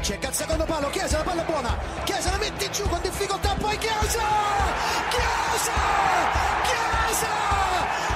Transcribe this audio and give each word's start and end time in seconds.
cerca 0.00 0.28
il 0.28 0.34
secondo 0.34 0.64
palo, 0.64 0.88
Chiesa, 0.90 1.18
la 1.18 1.24
palla 1.24 1.42
è 1.42 1.44
buona, 1.44 1.78
Chiesa 2.04 2.30
la 2.30 2.38
mette 2.38 2.70
giù 2.70 2.82
con 2.88 3.00
difficoltà, 3.02 3.54
poi 3.54 3.76
Chiesa! 3.78 4.26
Chiesa! 5.14 5.78
Chiesa! 6.68 7.34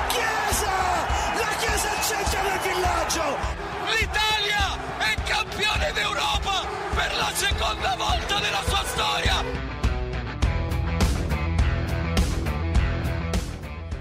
Chiesa! 0.09 0.75
La 1.43 1.53
Chiesa 1.59 1.91
al 1.91 2.03
centro 2.03 2.41
del 2.49 2.61
villaggio! 2.67 3.27
L'Italia 3.95 4.65
è 4.99 5.15
campione 5.25 5.93
d'Europa 5.93 6.67
per 6.95 7.11
la 7.17 7.31
seconda 7.35 7.95
volta 7.97 8.39
nella 8.39 8.63
sua 8.67 8.83
storia! 8.85 9.69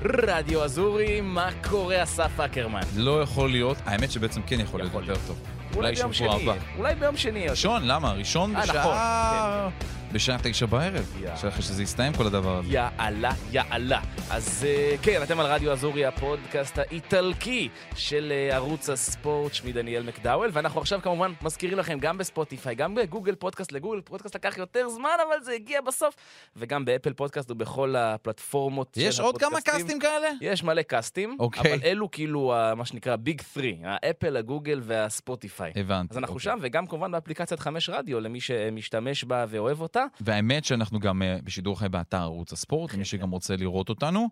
רדיו 0.04 0.64
אזורי, 0.64 1.22
מה 1.22 1.50
קורה 1.70 2.04
אסף 2.04 2.40
אקרמן? 2.40 2.80
לא 2.96 3.22
יכול 3.22 3.50
להיות, 3.50 3.78
האמת 3.86 4.12
שבעצם 4.12 4.42
כן 4.42 4.60
יכול 4.60 4.80
להיות 4.80 4.92
יכול 4.92 5.04
יותר 5.04 5.22
טוב. 5.28 5.53
אולי 5.77 5.95
ביום 5.95 6.13
שני. 6.13 6.49
אולי 6.79 6.95
ביום 6.95 7.17
שני. 7.17 7.49
ראשון, 7.49 7.83
למה? 7.87 8.13
ראשון 8.13 8.57
אה, 8.57 8.63
בשעה... 8.63 9.69
בשעה 10.15 10.37
תשע 10.43 10.67
בערב. 10.67 11.23
אפשר 11.33 11.49
אחרי 11.49 11.63
שזה 11.63 11.83
יסתיים 11.83 12.13
כל 12.13 12.27
הדבר 12.27 12.57
הזה. 12.59 12.69
יאללה, 12.73 13.31
יאללה. 13.53 14.01
אז 14.31 14.65
אה, 14.69 14.95
כן, 15.03 15.23
אתם 15.23 15.41
על 15.41 15.47
רדיו 15.47 15.73
אזורי, 15.73 16.07
הפודקאסט 16.07 16.79
האיטלקי 16.79 17.69
של 17.97 18.33
אה, 18.33 18.55
ערוץ 18.55 18.91
הספורט, 18.91 19.55
שמי 19.55 19.73
דניאל 19.73 20.03
מקדאוול, 20.03 20.51
ואנחנו 20.53 20.81
עכשיו 20.81 21.01
כמובן 21.03 21.33
מזכירים 21.43 21.79
לכם 21.79 21.99
גם 21.99 22.19
בספוטיפיי, 22.19 22.75
גם 22.75 22.95
בגוגל 22.95 23.35
פודקאסט, 23.35 23.73
לגוגל 23.73 24.01
פודקאסט 24.01 24.35
לקח 24.37 24.59
יותר 24.59 24.89
זמן, 24.89 25.09
אבל 25.29 25.45
זה 25.45 25.53
הגיע 25.53 25.81
בסוף, 25.81 26.15
וגם 26.57 26.85
באפל 26.85 27.13
פודקאסט 27.13 27.51
ובכל 27.51 27.95
הפלטפורמות 27.97 28.95
של 28.95 29.01
יש 29.01 29.21
עוד 29.21 29.39
כמה 29.39 29.49
הפודקאסטים. 29.49 29.81
קאסטים 29.83 30.01
כאלה? 30.01 30.29
יש 30.41 30.63
מלא 30.65 30.83
קאסטים, 30.83 31.37
אוקיי. 31.41 31.73
אבל 31.75 31.81
אלו 31.85 32.11
כאילו 32.11 32.55
ה- 32.55 32.75
מה 32.75 32.85
שנקרא 32.85 33.17
Big 33.17 33.43
3, 33.55 33.67
האפל, 33.85 34.37
הגוגל 34.37 34.81
והספוטיפיי. 34.85 35.73
הבנתי. 35.77 36.13
אז 36.15 36.19
אנחנו 36.19 36.35
אוקיי. 36.35 36.45
שם, 36.45 36.59
וגם 36.61 36.87
כמובן 36.87 37.13
באפליקציית 37.13 37.61
חמש 37.61 37.89
רדיו, 37.89 38.21
למי 38.21 38.41
שמשתמש 38.41 39.25
בה 39.25 39.45
ואוהב 39.49 39.81
אותה. 39.81 40.04
והאמת 40.21 40.65
שאנחנו 40.65 41.01
גם 41.01 41.23
אה, 41.23 41.39
בשידור 41.45 41.79
חי 41.79 41.89
באתר 41.89 42.17
ערוץ 42.21 42.53
הספורט, 42.53 42.91
כן, 42.91 42.97
למי 42.97 43.05
שגם 43.05 43.31
רוצה 43.31 43.57
לראות 43.57 43.89
אותנו. 43.89 44.29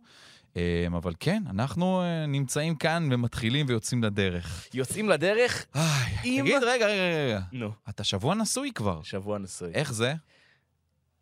אה, 0.57 0.87
אבל 0.97 1.13
כן, 1.21 1.43
אנחנו 1.51 2.03
אה, 2.03 2.27
נמצאים 2.27 2.75
כאן 2.77 3.09
ומתחילים 3.13 3.67
ויוצאים 3.69 4.05
לדרך. 4.05 4.69
יוצאים 4.75 5.09
לדרך, 5.09 5.67
איי, 5.75 6.17
עם- 6.25 6.45
תגיד, 6.45 6.63
רגע, 6.63 6.87
רגע, 6.87 7.27
רגע. 7.27 7.41
נו, 7.53 7.71
אתה 7.89 8.05
שבוע 8.05 8.35
נשוי 8.35 8.73
כבר. 8.75 9.03
שבוע 9.03 9.39
נשוי. 9.39 9.71
איך 9.75 9.93
זה? 9.93 10.15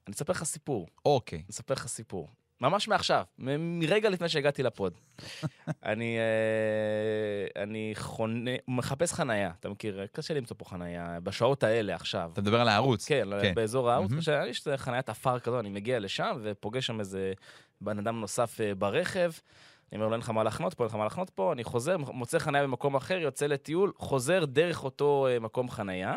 אני 0.07 0.15
אספר 0.15 0.33
לך 0.33 0.45
סיפור, 0.45 0.87
אוקיי. 1.05 1.39
אני 1.39 1.45
אספר 1.51 1.75
לך 1.75 1.87
סיפור. 1.87 2.29
ממש 2.61 2.89
מעכשיו, 2.89 3.25
מרגע 3.39 4.11
לפני 4.11 4.29
שהגעתי 4.29 4.63
לפוד. 4.63 4.93
אני, 5.85 6.17
אה, 6.19 7.63
אני 7.63 7.93
חונה, 7.95 8.51
מחפש 8.69 9.13
חנייה, 9.13 9.51
אתה 9.61 9.69
מכיר? 9.69 10.07
קשה 10.13 10.35
למצוא 10.35 10.57
פה 10.59 10.65
חנייה, 10.65 11.19
בשעות 11.23 11.63
האלה 11.63 11.95
עכשיו. 11.95 12.31
אתה 12.33 12.41
מדבר 12.41 12.61
על 12.61 12.69
הערוץ. 12.69 13.09
כן, 13.09 13.29
כן. 13.43 13.55
באזור 13.55 13.91
הערוץ. 13.91 14.13
קשה, 14.19 14.47
יש 14.47 14.69
חניית 14.77 15.09
עפר 15.09 15.39
כזו, 15.39 15.61
אני 15.61 15.69
מגיע 15.69 15.99
לשם 15.99 16.39
ופוגש 16.43 16.87
שם 16.87 17.01
איזה 17.01 17.33
בן 17.81 17.99
אדם 17.99 18.21
נוסף 18.21 18.61
אה, 18.61 18.75
ברכב. 18.75 19.31
אני 19.93 19.99
אומר 19.99 20.09
לו, 20.09 20.13
אין 20.13 20.21
לך 20.21 20.31
מה 20.31 20.45
לחנות 20.45 20.75
פה, 20.75 20.85
אין 20.85 20.89
לך 20.89 20.97
מה 20.97 21.07
לחנות 21.07 21.31
פה, 21.31 21.53
אני 21.53 21.65
חוזר, 21.65 21.97
מוצא 21.97 22.39
חניה 22.39 22.63
במקום 22.63 22.95
אחר, 22.95 23.19
יוצא 23.19 23.47
לטיול, 23.47 23.93
חוזר 23.97 24.45
דרך 24.45 24.85
אותו 24.85 25.27
אה, 25.31 25.39
מקום 25.39 25.71
חנייה. 25.71 26.17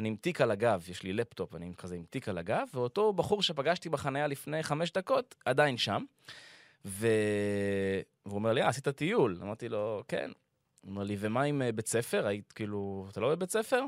אני 0.00 0.08
עם 0.08 0.16
תיק 0.16 0.40
על 0.40 0.50
הגב, 0.50 0.84
יש 0.88 1.02
לי 1.02 1.12
לפטופ, 1.12 1.54
אני 1.54 1.72
כזה 1.76 1.94
עם 1.94 2.04
תיק 2.10 2.28
על 2.28 2.38
הגב, 2.38 2.68
ואותו 2.74 3.12
בחור 3.12 3.42
שפגשתי 3.42 3.88
בחנייה 3.88 4.26
לפני 4.26 4.62
חמש 4.62 4.92
דקות, 4.92 5.34
עדיין 5.44 5.76
שם. 5.76 6.04
ו... 6.84 7.08
והוא 8.26 8.34
אומר 8.34 8.52
לי, 8.52 8.62
אה, 8.62 8.68
עשית 8.68 8.88
טיול? 8.88 9.38
אמרתי 9.42 9.68
לו, 9.68 10.02
כן. 10.08 10.30
הוא 10.82 10.90
אומר 10.90 11.02
לי, 11.02 11.16
ומה 11.18 11.42
עם 11.42 11.62
אה, 11.62 11.72
בית 11.72 11.86
ספר? 11.86 12.26
היית 12.26 12.52
כאילו, 12.52 13.06
אתה 13.10 13.20
לא 13.20 13.30
בבית 13.34 13.50
ספר? 13.50 13.84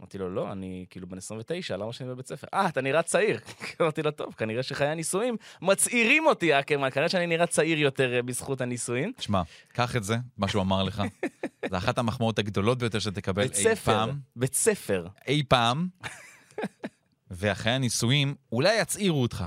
אמרתי 0.00 0.18
לו, 0.18 0.34
לא, 0.34 0.52
אני 0.52 0.86
כאילו 0.90 1.06
בן 1.06 1.18
29, 1.18 1.76
למה 1.76 1.92
שאני 1.92 2.08
בבית 2.08 2.26
ספר? 2.26 2.46
אה, 2.54 2.68
אתה 2.68 2.80
נראה 2.80 3.02
צעיר. 3.02 3.40
אמרתי 3.80 4.02
לו, 4.02 4.10
טוב, 4.10 4.34
כנראה 4.36 4.62
שחיי 4.62 4.88
הנישואים 4.88 5.36
מצעירים 5.62 6.26
אותי, 6.26 6.58
אקרמן, 6.58 6.90
כנראה 6.90 7.08
שאני 7.08 7.26
נראה 7.26 7.46
צעיר 7.46 7.78
יותר 7.78 8.14
אה, 8.14 8.22
בזכות 8.22 8.60
הנישואין. 8.60 9.12
תשמע, 9.16 9.42
קח 9.72 9.96
את 9.96 10.04
זה, 10.04 10.16
מה 10.38 10.48
שהוא 10.48 10.62
אמר 10.62 10.82
לך. 10.82 11.02
זה 11.70 11.76
אחת 11.76 11.98
המחמאות 11.98 12.38
הגדולות 12.38 12.78
ביותר 12.78 12.98
שתקבל 12.98 13.42
אי 13.42 13.48
ספר, 13.54 13.74
פעם. 13.92 14.18
בית 14.36 14.54
ספר. 14.54 15.06
אי 15.28 15.42
פעם. 15.48 15.88
ואחרי 17.30 17.72
הנישואים, 17.72 18.34
אולי 18.52 18.80
יצעירו 18.80 19.22
אותך. 19.22 19.44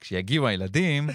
כשיגיעו 0.00 0.46
הילדים, 0.46 1.10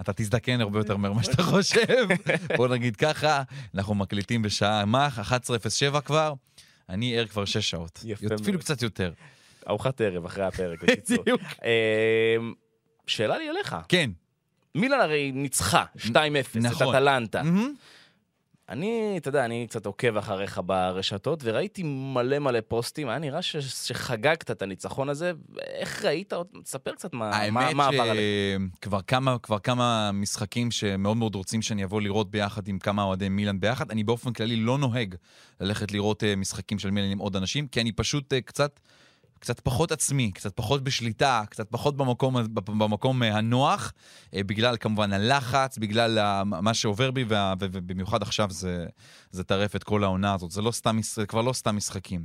אתה 0.00 0.12
תזדקן 0.12 0.60
הרבה 0.60 0.78
יותר 0.78 0.96
מהר 0.96 1.12
ממה 1.12 1.22
שאתה 1.22 1.42
חושב. 1.42 2.06
בוא 2.56 2.68
נגיד 2.68 2.96
ככה, 2.96 3.42
אנחנו 3.74 3.94
מקליטים 3.94 4.42
בשעה 4.42 4.84
מח, 4.84 5.32
11:07 5.32 6.00
כבר. 6.00 6.32
אני 6.88 7.18
ער 7.18 7.26
כבר 7.26 7.44
6 7.44 7.70
שעות. 7.70 8.00
יפה 8.04 8.26
אפילו 8.34 8.52
מאוד. 8.52 8.60
קצת 8.60 8.82
יותר. 8.82 9.12
ארוחת 9.68 10.00
ערב 10.00 10.24
אחרי 10.24 10.44
הפרק, 10.44 10.82
בקיצור. 10.84 11.24
אמ, 11.64 12.54
שאלה 13.06 13.38
לי 13.38 13.50
אליך, 13.50 13.76
כן. 13.88 14.10
מילן 14.74 15.00
הרי 15.00 15.32
ניצחה 15.32 15.84
2-0 15.98 16.08
את 16.50 16.56
נכון. 16.56 16.94
אטלנטה. 16.94 17.42
אני, 18.68 19.14
אתה 19.16 19.28
יודע, 19.28 19.44
אני 19.44 19.66
קצת 19.70 19.86
עוקב 19.86 20.16
אחריך 20.16 20.60
ברשתות, 20.66 21.40
וראיתי 21.44 21.82
מלא 21.82 22.38
מלא 22.38 22.58
פוסטים, 22.68 23.08
היה 23.08 23.18
נראה 23.18 23.42
ש- 23.42 23.56
שחגגת 23.56 24.50
את 24.50 24.62
הניצחון 24.62 25.08
הזה. 25.08 25.32
איך 25.58 26.04
ראית? 26.04 26.32
תספר 26.62 26.90
קצת 26.92 27.12
מה 27.14 27.30
מה- 27.30 27.36
האמת 27.36 27.74
מה 27.74 27.86
עבר 27.86 28.02
עליך. 28.02 28.20
שכבר 28.78 29.02
כמה, 29.02 29.36
כמה 29.62 30.10
משחקים 30.12 30.70
שמאוד 30.70 31.16
מאוד 31.16 31.34
רוצים 31.34 31.62
שאני 31.62 31.84
אבוא 31.84 32.00
לראות 32.00 32.30
ביחד 32.30 32.68
עם 32.68 32.78
כמה 32.78 33.02
אוהדי 33.02 33.28
מילאן 33.28 33.60
ביחד. 33.60 33.90
אני 33.90 34.04
באופן 34.04 34.32
כללי 34.32 34.56
לא 34.56 34.78
נוהג 34.78 35.14
ללכת 35.60 35.92
לראות 35.92 36.24
אה, 36.24 36.36
משחקים 36.36 36.78
של 36.78 36.90
מילאן 36.90 37.10
עם 37.10 37.18
עוד 37.18 37.36
אנשים, 37.36 37.68
כי 37.68 37.80
אני 37.80 37.92
פשוט 37.92 38.32
אה, 38.32 38.40
קצת... 38.40 38.80
קצת 39.38 39.60
פחות 39.60 39.92
עצמי, 39.92 40.30
קצת 40.30 40.56
פחות 40.56 40.84
בשליטה, 40.84 41.42
קצת 41.50 41.70
פחות 41.70 41.96
במקום, 41.96 42.36
במקום 42.54 43.22
אה, 43.22 43.36
הנוח, 43.36 43.92
אה, 44.34 44.44
בגלל 44.44 44.76
כמובן 44.76 45.12
הלחץ, 45.12 45.78
בגלל 45.78 46.42
מה 46.44 46.74
שעובר 46.74 47.10
בי, 47.10 47.24
ובמיוחד 47.60 48.22
עכשיו 48.22 48.50
זה, 48.50 48.86
זה 49.30 49.44
טרף 49.44 49.76
את 49.76 49.84
כל 49.84 50.04
העונה 50.04 50.34
הזאת. 50.34 50.50
זה 50.50 50.62
לא 50.62 50.70
סתם, 50.70 50.98
זה 51.02 51.26
כבר 51.26 51.42
לא 51.42 51.52
סתם 51.52 51.76
משחקים. 51.76 52.24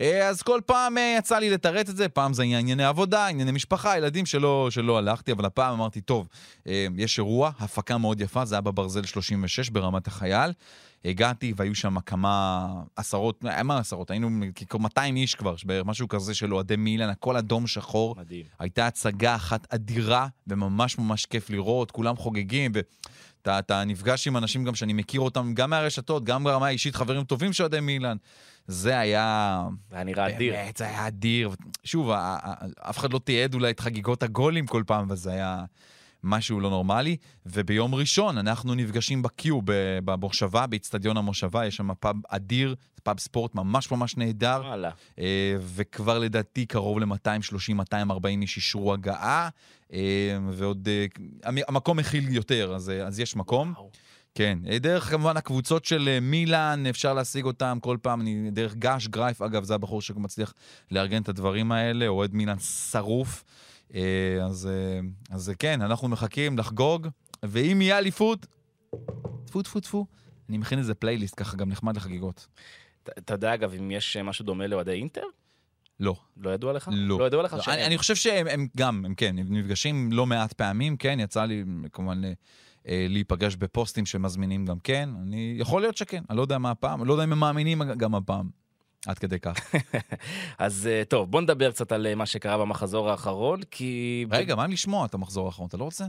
אה, 0.00 0.28
אז 0.28 0.42
כל 0.42 0.60
פעם 0.66 0.96
יצא 1.18 1.38
לי 1.38 1.50
לתרץ 1.50 1.88
את 1.88 1.96
זה, 1.96 2.08
פעם 2.08 2.32
זה 2.32 2.42
ענייני 2.42 2.84
עבודה, 2.84 3.26
ענייני 3.26 3.52
משפחה, 3.52 3.96
ילדים 3.96 4.26
שלא, 4.26 4.68
שלא 4.70 4.98
הלכתי, 4.98 5.32
אבל 5.32 5.44
הפעם 5.44 5.72
אמרתי, 5.72 6.00
טוב, 6.00 6.28
יש 6.96 7.18
אירוע, 7.18 7.50
הפקה 7.58 7.98
מאוד 7.98 8.20
יפה, 8.20 8.44
זה 8.44 8.54
היה 8.54 8.60
בברזל 8.60 9.04
36 9.04 9.70
ברמת 9.70 10.06
החייל. 10.06 10.52
הגעתי 11.04 11.52
והיו 11.56 11.74
שם 11.74 12.00
כמה 12.00 12.66
עשרות, 12.96 13.44
אה, 13.44 13.62
מה 13.62 13.78
עשרות? 13.78 14.10
היינו 14.10 14.30
כ-200 14.54 15.00
איש 15.16 15.34
כבר, 15.34 15.54
בערך 15.64 15.86
משהו 15.86 16.08
כזה 16.08 16.34
של 16.34 16.54
אוהדי 16.54 16.76
מילאן, 16.76 17.08
הכל 17.08 17.36
אדום 17.36 17.66
שחור. 17.66 18.16
מדהים. 18.18 18.44
הייתה 18.58 18.86
הצגה 18.86 19.34
אחת 19.34 19.74
אדירה, 19.74 20.28
וממש 20.46 20.98
ממש 20.98 21.26
כיף 21.26 21.50
לראות, 21.50 21.90
כולם 21.90 22.16
חוגגים, 22.16 22.72
ואתה 22.74 23.58
אתה 23.58 23.84
נפגש 23.84 24.26
עם 24.26 24.36
אנשים 24.36 24.64
גם 24.64 24.74
שאני 24.74 24.92
מכיר 24.92 25.20
אותם, 25.20 25.54
גם 25.54 25.70
מהרשתות, 25.70 26.24
גם 26.24 26.44
ברמה 26.44 26.66
האישית, 26.66 26.94
חברים 26.94 27.24
טובים 27.24 27.52
של 27.52 27.62
אוהדי 27.62 27.80
מילאן. 27.80 28.16
זה 28.66 28.98
היה... 28.98 29.62
זה 29.90 29.96
היה 29.96 30.04
נראה 30.04 30.26
אדיר. 30.36 30.52
באמת, 30.54 30.76
זה 30.76 30.84
היה 30.84 31.06
אדיר. 31.06 31.50
שוב, 31.84 32.10
אף 32.80 32.98
אחד 32.98 33.12
לא 33.12 33.18
תיעד 33.18 33.54
אולי 33.54 33.70
את 33.70 33.80
חגיגות 33.80 34.22
הגולים 34.22 34.66
כל 34.66 34.82
פעם, 34.86 35.06
וזה 35.10 35.30
היה 35.30 35.64
משהו 36.24 36.60
לא 36.60 36.70
נורמלי. 36.70 37.16
וביום 37.46 37.94
ראשון 37.94 38.38
אנחנו 38.38 38.74
נפגשים 38.74 39.22
בקיו 39.22 39.58
במושבה, 40.04 40.66
באיצטדיון 40.66 41.16
המושבה, 41.16 41.66
יש 41.66 41.76
שם 41.76 41.94
פאב 42.00 42.16
אדיר, 42.28 42.74
פאב 43.02 43.18
ספורט 43.18 43.54
ממש 43.54 43.90
ממש 43.90 44.16
נהדר. 44.16 44.60
וואלה. 44.64 44.90
אה, 45.18 45.56
וכבר 45.60 46.18
לדעתי 46.18 46.66
קרוב 46.66 46.98
ל-230-240 46.98 48.26
איש 48.42 48.56
אישרו 48.56 48.92
הגעה, 48.92 49.48
אה, 49.92 49.98
ועוד... 50.52 50.88
אה, 50.88 51.06
המ- 51.44 51.62
המקום 51.68 51.96
מכיל 51.96 52.28
יותר, 52.28 52.72
אז, 52.74 52.92
אז 53.06 53.20
יש 53.20 53.36
מקום. 53.36 53.72
וואו. 53.76 53.90
כן, 54.34 54.58
דרך 54.80 55.10
כמובן 55.10 55.36
הקבוצות 55.36 55.84
של 55.84 56.18
מילאן, 56.22 56.86
אפשר 56.86 57.14
להשיג 57.14 57.44
אותם 57.44 57.78
כל 57.82 57.96
פעם, 58.02 58.20
אני, 58.20 58.50
דרך 58.50 58.74
גש 58.74 59.06
גרייף, 59.08 59.42
אגב, 59.42 59.64
זה 59.64 59.74
הבחור 59.74 60.02
שמצליח 60.02 60.54
לארגן 60.90 61.22
את 61.22 61.28
הדברים 61.28 61.72
האלה, 61.72 62.06
אוהד 62.06 62.34
מילאן 62.34 62.58
שרוף. 62.58 63.44
אה, 63.94 64.44
אז, 64.44 64.66
אה, 64.66 65.00
אז 65.30 65.52
כן, 65.58 65.82
אנחנו 65.82 66.08
מחכים 66.08 66.58
לחגוג, 66.58 67.08
ואם 67.42 67.82
יהיה 67.82 67.98
אליפות, 67.98 68.46
טפו 69.44 69.62
טפו 69.62 69.80
טפו, 69.80 70.06
אני 70.48 70.58
מכין 70.58 70.78
איזה 70.78 70.94
פלייליסט 70.94 71.34
ככה 71.36 71.56
גם 71.56 71.68
נחמד 71.68 71.96
לחגיגות. 71.96 72.46
אתה- 73.18 73.34
יודע, 73.34 73.54
אגב, 73.54 73.74
אם 73.74 73.90
יש 73.90 74.16
אה, 74.16 74.22
משהו 74.22 74.44
דומה 74.44 74.66
לאוהדי 74.66 74.92
אינטר? 74.92 75.22
לא. 76.00 76.16
לא 76.36 76.50
ידוע 76.50 76.72
לך? 76.72 76.90
לא. 76.92 77.18
לא 77.18 77.24
ידוע 77.24 77.42
לך 77.42 77.52
לא, 77.52 77.60
שאין? 77.60 77.76
אני, 77.78 77.86
אני 77.86 77.98
חושב 77.98 78.14
שהם 78.14 78.46
הם 78.46 78.66
גם, 78.76 79.02
הם 79.04 79.14
כן, 79.14 79.38
הם 79.38 79.56
נפגשים 79.56 80.12
לא 80.12 80.26
מעט 80.26 80.52
פעמים, 80.52 80.96
כן, 80.96 81.20
יצא 81.20 81.44
לי 81.44 81.64
כמובן 81.92 82.22
אה, 82.88 83.06
להיפגש 83.08 83.56
בפוסטים 83.56 84.06
שמזמינים 84.06 84.66
גם 84.66 84.78
כן, 84.78 85.08
אני, 85.22 85.54
יכול 85.58 85.80
להיות 85.82 85.96
שכן, 85.96 86.22
אני 86.30 86.36
לא 86.36 86.42
יודע 86.42 86.58
מה 86.58 86.70
הפעם, 86.70 87.04
לא 87.04 87.12
יודע 87.12 87.24
אם 87.24 87.32
הם 87.32 87.38
מאמינים 87.38 87.82
גם 87.82 88.14
הפעם, 88.14 88.50
עד 89.06 89.18
כדי 89.18 89.40
כך. 89.40 89.74
אז 90.58 90.88
אה, 90.92 91.02
טוב, 91.08 91.30
בוא 91.30 91.40
נדבר 91.40 91.70
קצת 91.70 91.92
על 91.92 92.06
אה, 92.06 92.14
מה 92.14 92.26
שקרה 92.26 92.58
במחזור 92.58 93.10
האחרון, 93.10 93.60
כי... 93.70 94.26
רגע, 94.30 94.54
מה 94.54 94.64
עם 94.64 94.72
לשמוע 94.72 95.06
את 95.06 95.14
המחזור 95.14 95.46
האחרון, 95.46 95.68
אתה 95.68 95.76
לא 95.76 95.84
רוצה? 95.84 96.04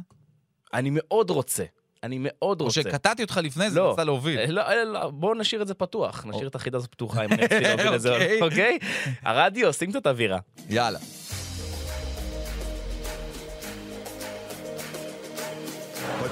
אני 0.73 0.89
מאוד 0.93 1.29
רוצה. 1.29 1.63
אני 2.03 2.17
מאוד 2.19 2.61
או 2.61 2.65
רוצה. 2.65 2.81
שקטעתי 2.81 3.23
אותך 3.23 3.39
לפני 3.43 3.69
זה, 3.69 3.79
לא. 3.79 3.91
רצה 3.91 4.03
להוביל. 4.03 4.39
אה, 4.39 4.45
לא, 4.45 4.83
לא, 4.83 5.09
בואו 5.09 5.33
נשאיר 5.33 5.61
את 5.61 5.67
זה 5.67 5.73
פתוח, 5.73 6.25
נשאיר 6.25 6.47
את 6.47 6.55
החידה 6.55 6.77
הזאת 6.77 6.91
פתוחה 6.91 7.25
אם 7.25 7.33
אני 7.33 7.41
רציתי 7.45 7.63
להוביל 7.63 7.95
את 7.95 8.01
זה, 8.01 8.13
אוקיי. 8.13 8.41
אוקיי? 8.41 8.77
הרדיו, 9.21 9.73
שים 9.73 9.91
קצת 9.91 10.07
אווירה. 10.07 10.39
יאללה. 10.69 10.99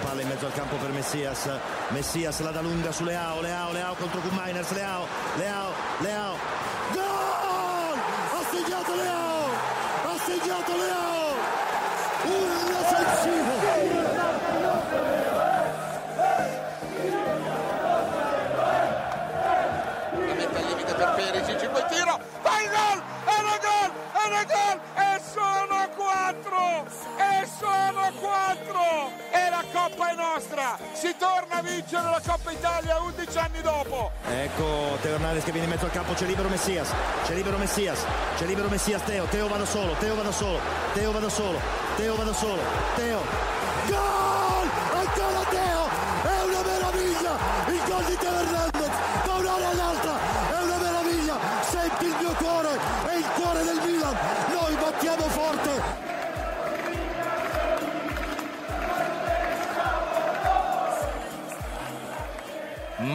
Palla 0.10 0.22
in 0.22 0.28
mezzo 0.28 0.48
al 0.48 0.54
campo 0.54 0.76
per 0.78 0.90
Messias. 0.92 1.48
Messias 1.90 2.40
la 2.40 2.50
da 2.52 2.62
lunga 2.62 2.92
su 2.92 3.04
Leao. 3.04 3.42
Leao, 3.42 3.72
Leao 3.72 3.94
contro 3.96 4.20
Kuminers. 4.22 4.72
Leao, 4.72 5.06
Leao, 5.38 5.72
Leao. 6.00 6.36
Gol! 6.94 7.98
Ha 8.34 8.42
segnato 8.50 8.96
Leao! 8.96 9.50
Ha 10.06 10.18
segnato 10.26 10.78
Leao! 10.78 11.36
Un 12.24 12.74
offensivo! 12.82 13.58
per 21.00 21.14
Perisic, 21.16 21.70
poi 21.70 21.84
tiro, 21.88 22.20
fa 22.42 22.62
il 22.62 22.70
gol, 22.70 23.02
una 23.24 23.58
gol, 23.64 23.92
una 24.26 24.44
gol, 24.44 24.80
e 24.96 25.09
Coppa 29.90 30.12
è 30.12 30.16
nostra, 30.16 30.78
si 30.94 31.16
torna 31.18 31.58
a 31.58 31.62
vincere 31.62 32.04
la 32.04 32.22
Coppa 32.26 32.52
Italia 32.52 33.00
11 33.02 33.38
anni 33.38 33.62
dopo. 33.62 34.12
Ecco 34.28 34.98
Teo 35.02 35.16
Hernandez 35.16 35.44
che 35.44 35.52
viene 35.52 35.66
in 35.66 35.72
mezzo 35.72 35.86
al 35.86 35.92
campo, 35.92 36.14
c'è 36.14 36.26
libero 36.26 36.50
Messias, 36.50 36.94
c'è 37.26 37.34
libero 37.34 37.58
Messias, 37.58 38.06
c'è 38.38 38.46
libero 38.46 38.70
Messias, 38.70 39.04
Teo, 39.04 39.26
Teo 39.26 39.48
va 39.48 39.66
solo, 39.66 39.94
Teo 40.00 40.16
va 40.16 40.32
solo, 40.32 40.60
Teo 40.94 41.12
va 41.12 41.30
solo, 41.30 41.60
Teo 41.96 42.16
va 42.16 42.34
solo, 42.34 42.62
Teo, 42.96 43.22
gol! 43.88 44.19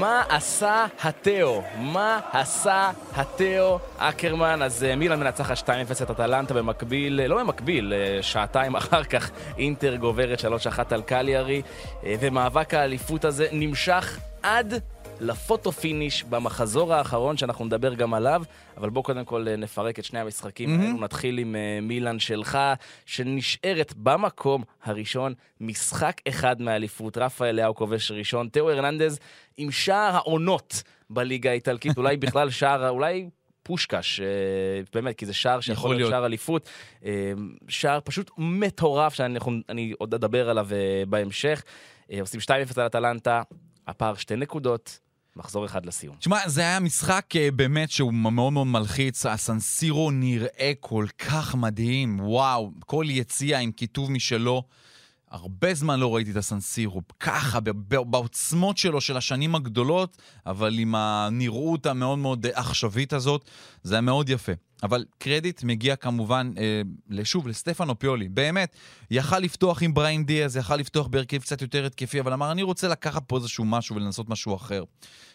מה 0.01 0.23
עשה 0.29 0.87
התאו? 1.03 1.63
מה 1.79 2.21
עשה 2.33 2.91
התאו 3.17 3.79
אקרמן? 3.99 4.63
אז 4.63 4.85
אה, 4.85 4.97
מילאן 4.97 5.21
מנצחת 5.21 5.59
2-0 5.59 6.03
את 6.03 6.11
אטלנטה 6.11 6.55
במקביל, 6.55 7.21
אה, 7.21 7.29
לא 7.29 7.39
במקביל, 7.39 7.93
אה, 7.93 8.23
שעתיים 8.23 8.77
אחר 8.81 9.05
כך 9.05 9.31
אינטר 9.59 9.97
גוברת 9.97 10.41
3-1 10.41 10.45
על 10.91 11.03
קליארי, 11.03 11.63
ומאבק 12.03 12.75
האליפות 12.75 13.25
הזה 13.25 13.47
נמשך 13.53 14.19
עד 14.43 14.81
ל 15.21 15.30
photo 15.30 15.73
finish 15.73 16.25
במחזור 16.25 16.95
האחרון 16.95 17.37
שאנחנו 17.37 17.65
נדבר 17.65 17.95
גם 17.95 18.15
עליו, 18.15 18.43
אבל 18.77 18.91
בואו 18.91 19.05
קודם 19.05 19.25
כל 19.25 19.49
אה, 19.49 19.57
נפרק 19.57 19.99
את 19.99 20.05
שני 20.05 20.21
המשחקים 20.21 20.81
האלו, 20.81 21.01
נתחיל 21.01 21.39
עם 21.39 21.57
אה, 21.57 21.79
מילאן 21.83 22.19
שלך, 22.19 22.59
שנשארת 23.07 23.95
במקום 23.97 24.63
הראשון, 24.85 25.35
משחק 25.61 26.21
אחד 26.29 26.63
מהאליפות, 26.63 27.19
רפאל 27.19 27.61
לאו 27.61 27.75
כובש 27.75 28.11
ראשון, 28.11 28.49
תאו 28.49 28.71
הרננדז 28.71 29.19
עם 29.57 29.71
שער 29.71 30.17
העונות 30.17 30.83
בליגה 31.11 31.51
האיטלקית, 31.51 31.97
אולי 31.97 32.17
בכלל 32.17 32.51
שער, 32.61 32.89
אולי... 32.89 33.29
פושקש, 33.67 34.21
אה, 34.21 34.27
באמת, 34.95 35.17
כי 35.17 35.27
זה 35.27 35.35
שער 35.35 35.61
שיכול 35.61 35.79
יכול 35.79 35.97
להיות. 35.97 36.11
שער 36.11 36.27
אליפות. 36.27 36.69
שער 37.69 37.99
פשוט 38.05 38.31
מטורף, 38.39 39.15
שאני 39.15 39.39
אני 39.69 39.93
עוד 39.99 40.15
אדבר 40.15 40.51
עליו 40.51 40.69
בהמשך. 41.09 41.63
עושים 42.21 42.41
2-0 42.41 42.51
על 42.77 42.87
אטלנטה, 42.87 43.43
הפער 43.87 44.15
שתי 44.15 44.37
נקודות, 44.37 44.99
מחזור 45.37 45.67
אחד 45.67 45.87
לסיום. 45.87 46.17
תשמע, 46.19 46.49
זה 46.49 46.61
היה 46.61 46.81
משחק 46.81 47.27
אה, 47.37 47.51
באמת 47.51 47.91
שהוא 47.91 48.15
מאוד 48.15 48.53
מאוד 48.53 48.67
מלחיץ. 48.67 49.27
הסנסירו 49.27 50.11
נראה 50.11 50.73
כל 50.81 51.07
כך 51.19 51.55
מדהים, 51.55 52.21
וואו, 52.21 52.73
כל 52.87 53.05
יציאה 53.09 53.59
עם 53.59 53.73
כיתוב 53.73 54.11
משלו. 54.11 54.63
הרבה 55.35 55.75
זמן 55.75 56.01
לא 56.01 56.15
ראיתי 56.15 56.31
את 56.31 56.37
הסנסירו 56.37 57.01
ככה, 57.21 57.61
בעוצמות 57.89 58.79
שלו 58.79 59.01
של 59.01 59.17
השנים 59.17 59.55
הגדולות, 59.55 60.17
אבל 60.47 60.79
עם 60.79 60.95
הנראות 60.95 61.87
המאוד 61.87 62.19
מאוד 62.19 62.47
עכשווית 62.47 63.13
הזאת, 63.13 63.51
זה 63.83 63.95
היה 63.95 64.01
מאוד 64.01 64.29
יפה. 64.29 64.53
אבל 64.83 65.05
קרדיט 65.19 65.63
מגיע 65.63 65.97
כמובן, 65.97 66.53
אה, 66.59 67.25
שוב, 67.25 67.49
לסטפנו 67.49 67.99
פיולי. 67.99 68.29
באמת, 68.29 68.77
יכל 69.11 69.39
לפתוח 69.39 69.83
עם 69.83 69.95
בריין 69.95 70.25
דיאז, 70.25 70.57
יכל 70.57 70.77
לפתוח 70.77 71.07
בהרכב 71.07 71.39
קצת 71.39 71.63
יותר 71.63 71.87
התקפי, 71.87 72.21
אבל 72.21 72.33
אמר, 72.33 72.53
אני 72.53 72.63
רוצה 72.63 72.89
לקחת 72.89 73.23
פה 73.27 73.37
איזשהו 73.37 73.65
משהו 73.65 73.97
ולנסות 73.97 74.29
משהו 74.29 74.57
אחר. 74.57 74.85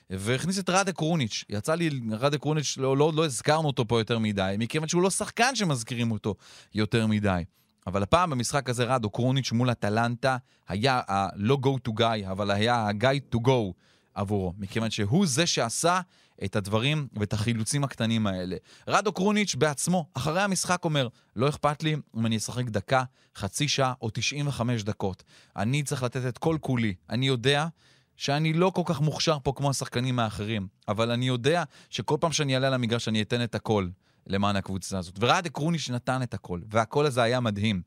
והכניס 0.09 0.59
את 0.59 0.69
ראדה 0.69 0.91
קרוניץ'. 0.91 1.43
יצא 1.49 1.75
לי, 1.75 1.89
ראדה 2.11 2.37
קרוניץ', 2.37 2.77
לא, 2.77 2.97
לא, 2.97 3.11
לא 3.15 3.25
הזכרנו 3.25 3.67
אותו 3.67 3.87
פה 3.87 3.99
יותר 3.99 4.19
מדי, 4.19 4.55
מכיוון 4.59 4.87
שהוא 4.87 5.01
לא 5.01 5.09
שחקן 5.09 5.55
שמזכירים 5.55 6.11
אותו 6.11 6.35
יותר 6.73 7.07
מדי. 7.07 7.43
אבל 7.87 8.03
הפעם 8.03 8.29
במשחק 8.29 8.69
הזה 8.69 8.83
רדו 8.83 9.09
קרוניץ' 9.09 9.51
מול 9.51 9.71
אטלנטה 9.71 10.37
היה 10.67 11.01
ה-לא 11.07 11.57
go 11.63 11.89
to 11.89 11.99
guy, 11.99 12.31
אבל 12.31 12.51
היה 12.51 12.75
ה-guy 12.75 13.35
to 13.35 13.39
go 13.47 13.73
עבורו, 14.13 14.53
מכיוון 14.57 14.89
שהוא 14.89 15.27
זה 15.27 15.45
שעשה 15.45 16.01
את 16.45 16.55
הדברים 16.55 17.07
ואת 17.13 17.33
החילוצים 17.33 17.83
הקטנים 17.83 18.27
האלה. 18.27 18.55
רדו 18.87 19.11
קרוניץ' 19.13 19.55
בעצמו, 19.55 20.05
אחרי 20.13 20.41
המשחק 20.41 20.85
אומר, 20.85 21.07
לא 21.35 21.49
אכפת 21.49 21.83
לי 21.83 21.95
אם 22.17 22.25
אני 22.25 22.37
אשחק 22.37 22.65
דקה, 22.65 23.03
חצי 23.35 23.67
שעה 23.67 23.93
או 24.01 24.09
95 24.09 24.83
דקות. 24.83 25.23
אני 25.55 25.83
צריך 25.83 26.03
לתת 26.03 26.25
את 26.27 26.37
כל 26.37 26.57
כולי. 26.61 26.93
אני 27.09 27.27
יודע 27.27 27.67
שאני 28.15 28.53
לא 28.53 28.71
כל 28.75 28.81
כך 28.85 29.01
מוכשר 29.01 29.37
פה 29.43 29.53
כמו 29.55 29.69
השחקנים 29.69 30.19
האחרים, 30.19 30.67
אבל 30.87 31.11
אני 31.11 31.27
יודע 31.27 31.63
שכל 31.89 32.17
פעם 32.19 32.31
שאני 32.31 32.55
אעלה 32.55 32.69
למגרש 32.69 33.07
אני 33.07 33.21
אתן 33.21 33.43
את 33.43 33.55
הכל 33.55 33.87
למען 34.29 34.55
הקבוצה 34.55 34.97
הזאת. 34.97 35.15
ורדה 35.19 35.49
קרוניץ' 35.49 35.89
נתן 35.89 36.23
את 36.23 36.33
הכל, 36.33 36.61
והכל 36.69 37.05
הזה 37.05 37.23
היה 37.23 37.39
מדהים. 37.39 37.81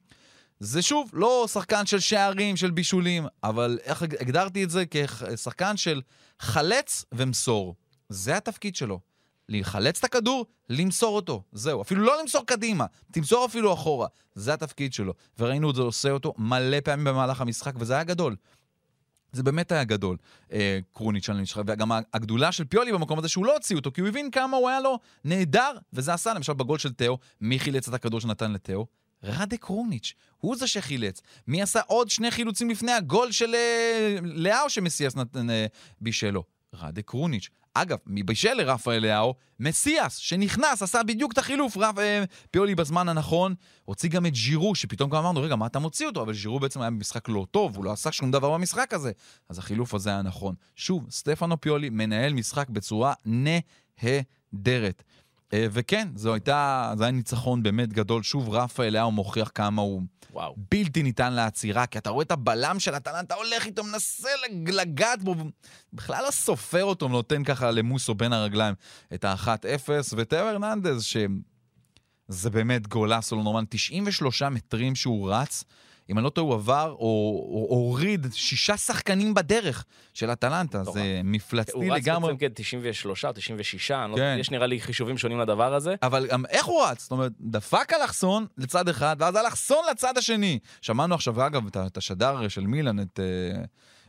זה 0.61 0.83
שוב, 0.83 1.11
לא 1.13 1.47
שחקן 1.53 1.87
של 1.87 2.01
שערים, 2.01 2.57
של 2.57 2.71
בישולים, 2.71 3.27
אבל 3.45 3.79
איך 3.83 4.03
הגדרתי 4.03 4.65
את 4.65 4.71
זה? 4.71 4.85
כשחקן 4.91 5.77
של 5.77 6.01
חלץ 6.41 7.05
ומסור. 7.13 7.75
זה 8.09 8.37
התפקיד 8.37 8.77
שלו. 8.77 9.01
לחלץ 9.49 9.99
את 9.99 10.05
הכדור, 10.05 10.47
למסור 10.69 11.17
אותו. 11.17 11.43
זהו. 11.53 11.83
אפילו 11.83 12.03
לא 12.03 12.21
למסור 12.21 12.47
קדימה, 12.47 12.87
תמסור 13.13 13.47
אפילו 13.47 13.75
אחורה. 13.75 14.09
זה 14.35 14.55
התפקיד 14.55 14.93
שלו. 14.93 15.13
וראינו 15.39 15.71
את 15.71 15.75
זה 15.75 15.83
עושה 15.83 16.11
אותו 16.11 16.35
מלא 16.39 16.81
פעמים 16.81 17.05
במהלך 17.05 17.41
המשחק, 17.41 17.73
וזה 17.79 17.95
היה 17.95 18.05
גדול. 18.05 18.37
זה 19.33 19.43
באמת 19.43 19.73
היה 19.73 19.85
גדול, 19.85 20.17
אה, 20.53 20.79
קרוניץ' 20.93 21.29
על 21.31 21.39
המשחק, 21.39 21.63
וגם 21.67 21.93
הגדולה 22.15 22.53
של 22.53 22.65
פיולי 22.65 22.93
במקום 22.93 23.19
הזה 23.19 23.29
שהוא 23.29 23.47
לא 23.47 23.55
הוציא 23.55 23.77
אותו, 23.77 23.93
כי 23.93 24.01
הוא 24.01 24.09
הבין 24.09 24.31
כמה 24.31 24.57
הוא 24.57 24.69
היה 24.69 24.81
לו 24.81 24.99
נהדר, 25.25 25.73
וזה 25.93 26.15
עשה 26.15 26.35
למשל 26.35 26.53
בגול 26.53 26.79
של 26.79 26.93
תאו, 26.93 27.19
מי 27.41 27.59
חילץ 27.59 27.89
את 27.89 27.95
הכדור 27.95 28.21
שנתן 28.21 28.53
לתאו? 28.53 28.87
רדה 29.25 29.57
קרוניץ', 29.57 30.15
הוא 30.39 30.57
זה 30.57 30.67
שחילץ. 30.67 31.21
מי 31.47 31.63
עשה 31.63 31.81
עוד 31.87 32.11
שני 32.11 32.31
חילוצים 32.31 32.71
לפני 32.71 32.93
הגול 32.93 33.33
של 33.33 33.55
אה, 33.55 34.17
לאהו 34.23 34.71
שמסיאס 34.71 35.17
נתן 35.17 35.51
אה, 35.51 35.67
בישלו? 36.01 36.45
רדה 36.75 37.03
קרוניץ'. 37.03 37.49
אגב, 37.75 37.99
מבישל 38.07 38.55
לרפאל 38.55 38.99
לאהו, 39.07 39.35
מסיאס, 39.61 40.17
שנכנס, 40.17 40.83
עשה 40.83 41.03
בדיוק 41.03 41.33
את 41.33 41.39
החילוף, 41.39 41.77
רפ, 41.77 41.99
אה, 41.99 42.25
פיולי 42.51 42.75
בזמן 42.75 43.09
הנכון. 43.09 43.55
הוציא 43.85 44.09
גם 44.09 44.27
את 44.27 44.35
ז'ירו, 44.35 44.75
שפתאום 44.75 45.11
גם 45.11 45.17
אמרנו, 45.17 45.43
רגע, 45.43 45.57
מה 45.57 45.67
אתה 45.67 45.79
מוציא 45.79 46.07
אותו? 46.07 46.23
אבל 46.23 46.35
ז'ירו 46.35 46.61
בעצם 46.61 46.81
היה 46.81 46.91
במשחק 46.91 47.29
לא 47.29 47.47
טוב, 47.51 47.77
הוא 47.77 47.85
לא 47.85 47.93
עשה 47.93 48.13
שום 48.13 48.31
דבר 48.31 48.55
במשחק 48.55 48.95
הזה. 48.95 49.13
אז 49.49 49.59
החילוף 49.59 49.95
הזה 49.95 50.11
היה 50.11 50.23
נכון. 50.23 50.55
שוב, 50.77 51.07
סטפנו 51.11 51.61
פיולי 51.61 51.91
מנהל 51.91 52.33
משחק 52.33 52.69
בצורה 52.69 53.15
נהדרת. 53.27 55.03
אה, 55.53 55.67
וכן, 55.71 56.09
זו 56.15 56.35
הייתה, 56.35 56.93
זה 56.99 57.05
היה 57.05 57.11
ניצחון 57.11 57.63
באמת 57.63 57.93
גדול. 57.93 58.23
שוב, 58.23 58.49
רפאל 58.55 58.93
לאהו 58.93 59.13
מוכיח 59.13 59.51
כמה 59.55 59.83
הוא 59.83 60.03
וואו. 60.33 60.55
בלתי 60.71 61.03
ניתן 61.03 61.33
לעצירה, 61.33 61.87
כי 61.87 61.99
אתה 61.99 62.11
רואה 62.11 62.23
את 62.25 62.31
הבלם 62.33 62.81
של 62.81 62.95
הטלנטה 62.95 63.35
הולך 63.35 63.67
איתו, 63.67 63.85
מנסה 63.85 64.29
לג- 64.49 64.71
לגעת 64.71 65.23
בו, 65.23 65.35
בכלל 65.93 66.25
לא 66.27 66.31
סופר 66.31 66.85
אותו, 66.85 67.09
נותן 67.09 67.45
ככה 67.45 67.71
למוסו 67.71 68.15
בין 68.15 68.33
הרגליים 68.33 68.75
את 69.15 69.25
ה-1-0, 69.25 69.89
ותאו 70.17 70.39
הרננדז, 70.39 71.03
שזה 71.03 72.51
באמת 72.51 72.87
גולס 72.87 73.33
לא 73.33 73.43
נורמל, 73.43 73.65
93 73.69 74.43
מטרים 74.43 74.95
שהוא 74.95 75.33
רץ. 75.33 75.65
אם 76.13 76.19
אני 76.19 76.25
לא 76.25 76.31
טועה, 76.31 76.47
הוא 76.47 76.55
עבר 76.55 76.91
או 76.91 76.97
או- 76.99 77.67
הוריד 77.71 78.27
שישה 78.33 78.77
שחקנים 78.77 79.35
בדרך 79.35 79.85
של 80.15 80.33
אטלנטה. 80.33 80.85
זה 80.85 81.21
מפלצתי 81.25 81.73
הוא 81.73 81.85
רץ 81.85 82.03
לגמרי. 82.03 82.33
בעצם 82.33 82.47
כן 82.47 82.53
93 82.55 83.25
או 83.25 83.33
96, 83.33 83.91
אני 83.91 84.13
לא 84.13 84.17
כן. 84.17 84.37
יש 84.41 84.51
נראה 84.51 84.67
לי 84.67 84.81
חישובים 84.81 85.19
שונים 85.19 85.41
לדבר 85.41 85.75
הזה. 85.75 85.95
אבל 86.03 86.27
גם 86.27 86.45
איך 86.47 86.67
הוא 86.67 86.85
רץ? 86.85 87.03
זאת 87.03 87.11
אומרת, 87.11 87.33
דפק 87.41 87.93
אלכסון 88.01 88.47
לצד 88.59 88.89
אחד, 88.89 89.17
ואז 89.19 89.37
אלכסון 89.37 89.85
לצד 89.91 90.19
השני. 90.19 90.59
שמענו 90.81 91.15
עכשיו, 91.15 91.47
אגב, 91.47 91.67
את 91.67 91.77
את 91.77 91.97
השדר 91.97 92.49
של 92.49 92.67
מילן, 92.67 93.01
את... 93.01 93.21
אה, 93.23 93.63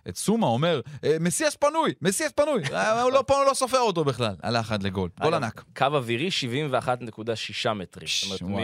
את 0.09 0.17
סומה 0.17 0.47
אומר, 0.47 0.81
"אה, 1.03 1.17
מסיאס 1.19 1.55
פנוי, 1.55 1.93
מסיאס 2.01 2.31
פנוי. 2.31 2.61
אה, 2.73 3.01
הוא 3.01 3.11
לא 3.11 3.23
פה, 3.27 3.37
הוא 3.37 3.45
לא 3.45 3.53
סופר 3.53 3.79
אותו 3.79 4.03
בכלל. 4.03 4.35
עלה 4.41 4.59
אחד 4.59 4.83
לגול. 4.83 5.09
גול 5.21 5.33
ענק. 5.33 5.63
קו 5.77 5.85
אווירי 5.85 6.29
71.6 6.31 7.73
מטרים. 7.73 8.07
זאת 8.29 8.41
אומרת. 8.41 8.63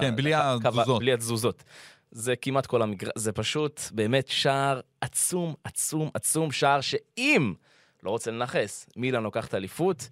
כן, 0.00 0.16
בלי 0.16 1.12
התזוזות. 1.12 1.64
זה 2.10 2.36
כמעט 2.36 2.66
כל 2.66 2.82
המגרש, 2.82 3.10
זה 3.16 3.32
פשוט 3.32 3.80
באמת 3.92 4.28
שער 4.28 4.80
עצום, 5.00 5.54
עצום, 5.64 6.10
עצום, 6.14 6.52
שער 6.52 6.80
שאם, 6.80 7.54
לא 8.02 8.10
רוצה 8.10 8.30
לנכס, 8.30 8.88
מילאן 8.96 9.22
לוקחת 9.22 9.54
אליפות, 9.54 10.08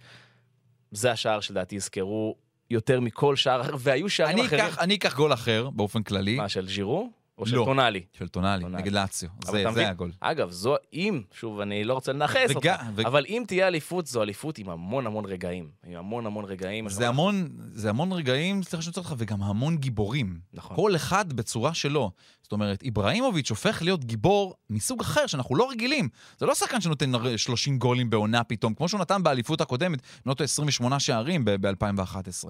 זה 0.91 1.11
השער 1.13 1.41
שלדעתי 1.41 1.77
יזכרו 1.77 2.37
יותר 2.71 3.01
מכל 3.01 3.37
שער 3.37 3.63
והיו 3.79 4.09
שערים 4.09 4.39
אני 4.39 4.47
אחרים. 4.47 4.65
אקח- 4.65 4.79
אני 4.79 4.95
אקח 4.95 5.17
גול 5.17 5.33
אחר, 5.33 5.71
באופן 5.71 6.03
כללי, 6.03 6.37
מה, 6.37 6.49
של 6.49 6.69
ז'ירו? 6.69 7.11
או 7.39 7.47
של 7.47 7.57
לא. 7.57 7.65
טונאלי? 7.65 8.03
של 8.19 8.29
טונאלי. 8.29 8.65
נגד 8.65 8.93
לאציו. 8.93 9.29
זה? 9.75 9.89
הגול. 9.89 10.13
אגב, 10.21 10.51
זו, 10.51 10.77
אם, 10.93 11.23
שוב, 11.33 11.61
אני 11.61 11.85
לא 11.85 11.95
רוצה 11.95 12.13
לנכס 12.13 12.55
אותך, 12.55 12.69
וג- 12.95 13.07
אבל 13.07 13.25
אם 13.29 13.45
תהיה 13.47 13.69
אליפות, 13.69 14.07
זו 14.07 14.23
אליפות 14.23 14.59
עם 14.59 14.71
המון 14.71 15.07
המון 15.07 15.25
רגעים. 15.25 15.71
עם 15.87 15.97
המון 15.97 16.27
המון 16.27 16.45
רגעים. 16.45 16.89
זה 16.89 17.09
המון, 17.09 17.49
זה 17.73 17.91
המון 17.91 18.13
רגעים, 18.13 18.63
סליחה 18.63 18.83
שאני 18.83 18.95
אותך, 18.97 19.15
וגם 19.19 19.43
המון 19.43 19.77
גיבורים. 19.77 20.39
נכון. 20.53 20.77
כל 20.77 20.97
אחד 20.97 21.33
בצורה 21.33 21.75
שלו. 21.75 22.11
זאת 22.43 22.53
אומרת, 22.53 22.83
איבראימוביץ' 22.83 23.51
הופך 23.51 23.83
להיות 23.83 24.05
גיבור 24.05 24.55
מסוג 24.71 25.01
אחר, 25.01 25.27
שאנחנו 25.27 25.57
לא 25.57 25.71
רגילים. 25.71 26.09
זה 26.39 26.47
לא 26.47 26.55
שחקן 26.55 26.81
שנותן 26.81 27.15
הרי 27.15 27.39
30 27.39 27.79
גולים 27.79 28.11
בעונה 28.11 28.45
פתאום, 28.45 28.75
כמו 28.75 28.89
שהוא 28.89 29.01
נתן 29.01 29.23
באליפות 29.23 29.61
הקודמת, 29.61 29.99
אם 29.99 30.31
לא 30.31 30.35
טועה 30.35 30.45
28 30.45 31.01
שערים 31.01 31.45
ב-2011. 31.45 32.49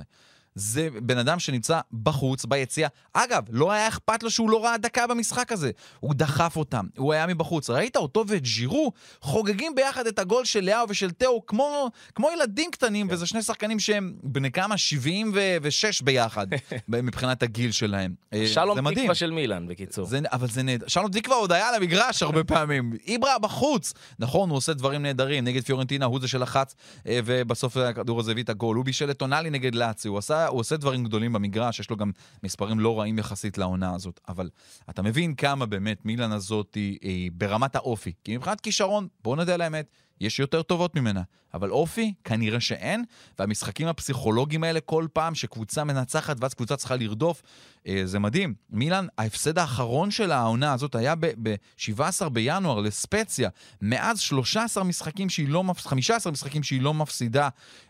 זה 0.59 0.89
בן 1.03 1.19
אדם 1.19 1.39
שנמצא 1.39 1.81
בחוץ, 2.03 2.45
ביציע. 2.45 2.89
אגב, 3.13 3.43
לא 3.51 3.73
היה 3.73 3.89
אכפת 3.89 4.23
לו 4.23 4.31
שהוא 4.31 4.51
לא 4.51 4.65
ראה 4.65 4.77
דקה 4.79 5.07
במשחק 5.07 5.53
הזה. 5.53 5.71
הוא 6.01 6.15
דחף 6.15 6.57
אותם, 6.57 6.87
הוא 6.97 7.13
היה 7.13 7.27
מבחוץ. 7.27 7.71
ראית 7.71 7.97
אותו 7.97 8.25
ואת 8.29 8.47
ז'ירו 8.47 8.93
חוגגים 9.21 9.75
ביחד 9.75 10.07
את 10.07 10.19
הגול 10.19 10.45
של 10.45 10.65
לאו 10.65 10.89
ושל 10.89 11.11
תאו 11.11 11.47
כמו, 11.47 11.91
כמו 12.15 12.29
ילדים 12.31 12.71
קטנים, 12.71 13.09
כן. 13.09 13.15
וזה 13.15 13.27
שני 13.27 13.43
שחקנים 13.43 13.79
שהם 13.81 14.15
בני 14.23 14.51
כמה? 14.51 14.77
76 14.77 16.03
ביחד, 16.03 16.47
מבחינת 16.89 17.43
הגיל 17.43 17.73
שלהם. 17.73 18.15
אה, 18.33 18.47
שלום. 18.47 18.91
תקווה 18.95 19.15
של 19.15 19.31
מילאן, 19.31 19.69
בקיצור. 19.69 20.07
זה, 20.07 20.21
אבל 20.33 20.49
זה 20.49 20.63
נהדר. 20.63 20.89
שלום 20.89 21.11
תקווה 21.11 21.37
עוד 21.37 21.53
היה 21.53 21.69
על 21.69 21.75
המגרש 21.75 22.23
הרבה 22.23 22.45
פעמים. 22.55 22.93
איברה 23.07 23.39
בחוץ. 23.39 23.93
נכון, 24.19 24.51
הוא 24.51 24.57
עושה 24.57 24.73
דברים 24.73 25.03
נהדרים. 25.03 25.45
נגד 25.45 25.65
פיורנטינה, 25.65 26.05
הוא 26.05 26.21
זה 26.21 26.29
שלחץ, 26.29 26.75
אה, 27.07 27.21
ובסוף 27.25 27.77
הכדור 27.77 28.21
הזה 28.21 28.31
הביא 28.31 28.43
את 28.43 28.49
הגול. 28.49 28.77
הוא 28.77 28.85
בישל 28.85 29.11
את 29.11 29.17
טונאלי 29.17 29.51
נגד 29.51 29.75
לאצי. 29.75 30.09
הוא, 30.09 30.19
עשה, 30.19 30.48
הוא 30.49 30.61
עושה 30.61 30.77
דברים 30.77 31.05
גדולים 31.05 31.33
במגרש, 31.33 31.81
יש 31.81 31.91
לו 31.91 31.97
גם 31.97 32.11
מספרים 32.43 32.81
לא 32.81 33.01
רעים 33.01 33.19
יחסית 33.19 33.59
לעונה 33.59 33.95
הזאת. 33.95 34.21
אבל 34.29 34.51
אתה 34.91 35.03
מבין 35.03 35.35
כמה 35.35 35.67
באמת 35.67 36.05
מילן 36.05 36.33
הזאת 36.33 36.75
היא, 36.75 36.99
היא 37.03 37.31
ברמת 37.35 37.77
האופי. 37.77 38.13
כי 38.25 38.37
מבחינת 38.37 38.61
כישרון, 38.61 39.09
בואו 39.23 39.37
נדע 39.37 39.55
על 39.55 39.61
האמת, 39.61 39.91
יש 40.21 40.39
יותר 40.39 40.63
טובות 40.63 40.95
ממנה. 40.95 41.23
אבל 41.55 41.71
אופי, 41.71 42.15
כנראה 42.25 42.61
שאין, 42.61 43.05
והמשחקים 43.39 43.89
הפסיכולוגיים 43.89 44.65
האלה 44.65 44.81
כל 44.81 45.07
פעם 45.13 45.35
שקבוצה 45.35 45.85
מנצחת 45.85 46.37
ואז 46.41 46.55
קבוצה 46.55 46.77
צריכה 46.77 46.97
לרדוף, 46.97 47.43
אה, 47.87 48.03
זה 48.05 48.19
מדהים. 48.19 48.55
מילאן, 48.71 49.07
ההפסד 49.19 49.59
האחרון 49.59 50.11
של 50.11 50.33
העונה 50.33 50.73
הזאת 50.73 50.95
היה 50.95 51.15
ב-17 51.21 52.29
בינואר 52.29 52.81
לספציה. 52.81 53.51
מאז 53.83 54.21
13 54.21 54.85
משחקים 54.85 55.29
שהיא 55.29 55.49
לא 55.49 55.65
מפסידה, 55.65 55.91
15 55.91 56.33
משחקים 56.33 56.63
שהיא 56.63 56.83
לא 56.83 56.95
מפסידה. 56.95 57.49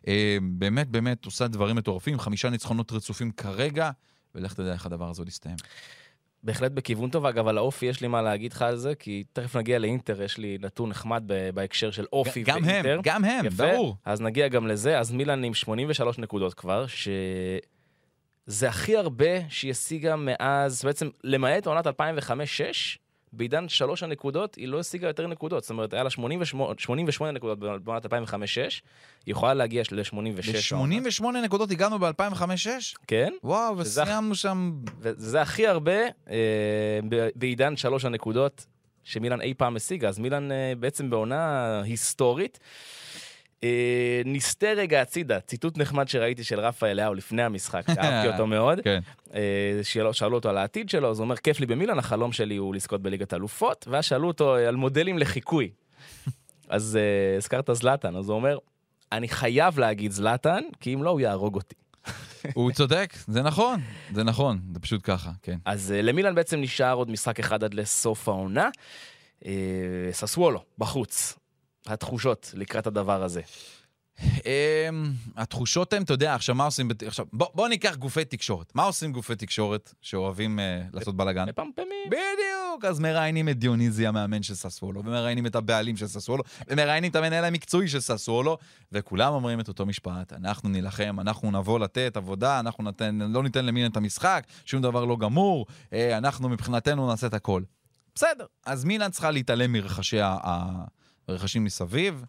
אה, 0.09 0.39
באמת, 0.43 0.89
באמת 0.89 1.25
עושה 1.25 1.49
דברים 1.49 1.77
מטורפים, 1.77 2.19
חמישה 2.19 2.51
ניצחונות 2.51 2.93
רצופים 2.93 3.31
כרגע, 3.31 3.91
ולך 4.35 4.55
תדע 4.55 4.73
איך 4.73 4.87
הדבר 4.87 5.11
הזה 5.11 5.21
עוד 5.21 5.29
יסתיים. 5.29 5.57
בהחלט 6.43 6.73
בכיוון 6.73 7.11
טוב, 7.11 7.27
אגב, 7.27 7.49
על 7.49 7.59
האופי 7.59 7.87
יש 7.87 8.01
לי 8.01 8.09
מה 8.09 8.23
להגיד 8.23 8.53
לך 8.53 8.63
על 8.63 8.77
זה, 8.77 8.95
כי 8.95 9.25
תכף 9.33 9.57
נגיע 9.57 9.79
לאינטר, 9.79 10.23
יש 10.23 10.39
לי 10.39 10.59
נתון 10.61 10.89
נחמד 10.91 11.23
ב- 11.27 11.51
בהקשר 11.55 11.91
של 11.91 12.05
אופי 12.13 12.43
גם 12.43 12.57
הם, 12.57 12.65
ואינטר. 12.65 13.01
גם 13.03 13.25
הם, 13.25 13.47
יפה, 13.47 13.67
ברור. 13.73 13.97
אז 14.05 14.21
נגיע 14.21 14.49
גם 14.49 14.67
לזה. 14.67 14.99
אז 14.99 15.13
מילאן 15.13 15.45
עם 15.45 15.55
83 15.55 16.19
נקודות 16.19 16.55
כבר, 16.55 16.87
שזה 16.87 18.69
הכי 18.69 18.97
הרבה 18.97 19.49
שהיא 19.49 19.71
השיגה 19.71 20.17
מאז, 20.17 20.85
בעצם 20.85 21.09
למעט 21.25 21.67
עונת 21.67 21.87
2005-2006, 21.87 21.91
בעידן 23.33 23.69
שלוש 23.69 24.03
הנקודות, 24.03 24.55
היא 24.55 24.69
לא 24.69 24.81
השיגה 24.81 25.09
יותר 25.09 25.27
נקודות. 25.27 25.63
זאת 25.63 25.71
אומרת, 25.71 25.93
היה 25.93 26.03
לה 26.03 26.11
88, 26.11 26.75
88 26.79 27.33
נקודות 27.33 27.59
בעונת 27.59 28.07
2005-2006, 28.07 28.09
היא 28.09 28.81
יכולה 29.27 29.55
להגיע 29.55 29.83
ל-86. 29.93 30.77
ב-88 30.77 31.25
נקודות 31.45 31.71
הגענו 31.71 31.99
ב-2005-2006? 31.99 32.69
כן, 33.07 33.33
וואו, 33.45 33.79
וסיימנו 33.79 34.35
שם... 34.35 34.73
וזה 35.01 35.43
הכי 35.43 35.67
הרבה 35.67 36.01
אה, 36.31 37.01
בעידן 37.35 37.77
שלוש 37.77 38.05
הנקודות 38.05 38.67
שמילן 39.05 39.41
אי 39.41 39.55
פעם 39.55 39.77
השיגה. 39.77 40.09
אז 40.09 40.19
מילן 40.19 40.53
אה, 40.53 40.73
בעצם 40.79 41.11
בעונה 41.11 41.83
היסטורית. 41.83 42.59
אה, 43.65 44.23
נסטה 44.25 44.67
רגע 44.77 45.03
הצידה, 45.03 45.41
ציטוט 45.41 45.79
נחמד 45.79 46.09
שראיתי 46.09 46.45
של 46.45 46.61
רפאל 46.61 47.05
לאו 47.05 47.15
לפני 47.15 47.43
המשחק, 47.43 47.91
אהבתי 47.91 48.29
אותו 48.29 48.47
מאוד. 48.47 48.81
כן. 48.85 49.01
אה, 49.35 49.81
שאלו, 49.83 50.15
שאלו 50.15 50.37
אותו 50.37 50.49
על 50.49 50.59
העתיד 50.59 50.89
שלו, 50.89 51.11
אז 51.11 51.19
הוא 51.19 51.25
אומר, 51.25 51.37
כיף 51.37 51.61
לי 51.61 51.67
במילן, 51.67 51.99
החלום 51.99 52.33
שלי 52.33 52.57
הוא 52.57 52.75
לזכות 52.75 53.03
בליגת 53.03 53.35
אלופות, 53.35 53.89
ואז 53.91 54.05
שאלו 54.05 54.29
אותו 54.29 54.55
על 54.55 54.77
מודלים 54.77 55.19
לחיקוי. 55.19 55.71
אז 56.69 56.99
אה, 57.01 57.37
הזכרת 57.37 57.71
זלאטן, 57.73 58.17
אז 58.17 58.29
הוא 58.29 58.37
אומר, 58.37 58.59
אני 59.13 59.29
חייב 59.29 59.79
להגיד 59.79 60.13
זלאטן, 60.13 60.61
כי 60.81 60.95
אם 60.95 61.03
לא, 61.03 61.11
הוא 61.11 61.21
יהרוג 61.21 61.55
אותי. 61.55 61.75
הוא 62.55 62.73
צודק, 62.73 63.15
זה 63.27 63.43
נכון, 63.43 63.81
זה 64.15 64.25
נכון, 64.25 64.61
זה 64.73 64.81
פשוט 64.81 65.01
ככה, 65.05 65.31
כן. 65.43 65.59
אז 65.65 65.93
אה, 65.93 66.03
למילן 66.03 66.35
בעצם 66.35 66.61
נשאר 66.61 66.95
עוד 66.95 67.11
משחק 67.11 67.39
אחד 67.41 67.65
עד 67.65 67.75
לסוף 67.75 68.29
העונה. 68.29 68.69
אה, 69.47 69.53
ססוולו, 70.13 70.65
בחוץ. 70.79 71.39
התחושות 71.89 72.53
לקראת 72.55 72.87
הדבר 72.87 73.23
הזה. 73.23 73.41
אמ, 74.23 75.13
התחושות 75.37 75.93
הן, 75.93 76.03
אתה 76.03 76.13
יודע, 76.13 76.35
עכשיו 76.35 76.55
מה 76.55 76.65
עושים, 76.65 76.89
עכשיו, 77.07 77.27
בוא, 77.33 77.69
ניקח 77.69 77.95
גופי 77.95 78.25
תקשורת. 78.25 78.75
מה 78.75 78.83
עושים 78.83 79.13
גופי 79.13 79.37
תקשורת 79.37 79.95
שאוהבים 80.03 80.59
אה, 80.59 80.83
לעשות 80.93 81.17
בלאגן? 81.17 81.49
מפמפמים. 81.49 82.07
בדיוק, 82.07 82.85
אז 82.89 83.01
מראיינים 83.01 83.49
את 83.49 83.59
דיוניזי 83.59 84.07
המאמן 84.07 84.43
של 84.43 84.55
ססוולו, 84.55 85.05
ומראיינים 85.05 85.47
את 85.47 85.55
הבעלים 85.55 85.97
של 85.97 86.07
ססוולו, 86.07 86.43
ומראיינים 86.69 87.11
את 87.11 87.17
המנהל 87.17 87.45
המקצועי 87.45 87.89
של 87.89 88.01
ססוולו, 88.01 88.59
וכולם 88.93 89.33
אומרים 89.33 89.61
את 89.61 89.69
אותו 89.69 89.87
משפט, 89.87 90.33
אנחנו 90.33 90.69
נילחם, 90.69 91.17
אנחנו 91.21 91.51
נבוא 91.51 91.79
לתת 91.79 92.17
עבודה, 92.17 92.61
אנחנו 92.61 92.85
נתן, 92.85 93.19
לא 93.19 93.43
ניתן 93.43 93.65
למין 93.65 93.91
את 93.91 93.97
המשחק, 93.97 94.47
שום 94.65 94.83
דבר 94.83 95.05
לא 95.05 95.17
גמור, 95.17 95.67
אה, 95.93 96.19
אנחנו 96.19 96.49
מבחינתנו 96.49 97.09
נעשה 97.09 97.27
את 97.27 97.35
הכל. 97.35 97.63
בסדר, 98.15 98.47
אז 98.67 98.85
מילן 98.85 99.11
צריכה 99.11 99.31
להתעלם 99.31 99.73
מרחשי 99.73 100.21
ה- 100.21 100.37
הרכשים 101.29 101.65
מסביב. 101.65 102.25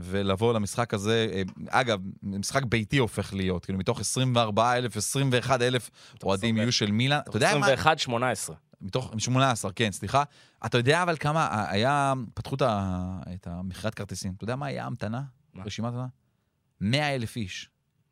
ולבוא 0.00 0.54
למשחק 0.54 0.94
הזה, 0.94 1.30
אה, 1.32 1.42
אגב, 1.68 2.00
משחק 2.22 2.64
ביתי 2.64 2.98
הופך 2.98 3.34
להיות, 3.34 3.64
כאילו 3.64 3.78
מתוך 3.78 4.00
24,000, 4.00 4.96
21,000 4.96 5.90
אוהדים 6.22 6.56
יהיו 6.56 6.72
של 6.72 6.90
מילן. 6.90 7.18
אתה 7.28 7.36
יודע 7.36 7.58
מה? 7.58 7.66
21, 7.66 7.98
18. 7.98 8.56
מתוך 8.80 9.12
18, 9.18 9.72
כן, 9.72 9.92
סליחה. 9.92 10.22
אתה 10.66 10.78
יודע 10.78 11.02
אבל 11.02 11.16
כמה 11.16 11.66
היה, 11.70 12.12
פתחו 12.34 12.56
את 13.34 13.46
המכירת 13.46 13.94
כרטיסים. 13.94 14.32
אתה 14.36 14.44
יודע 14.44 14.56
מה 14.56 14.66
היה 14.66 14.84
ההמתנה? 14.84 15.22
מה? 15.54 15.62
רשימת 15.64 15.88
המתנה? 15.88 16.06
100 16.80 17.14
אלף 17.14 17.36
איש. 17.36 17.70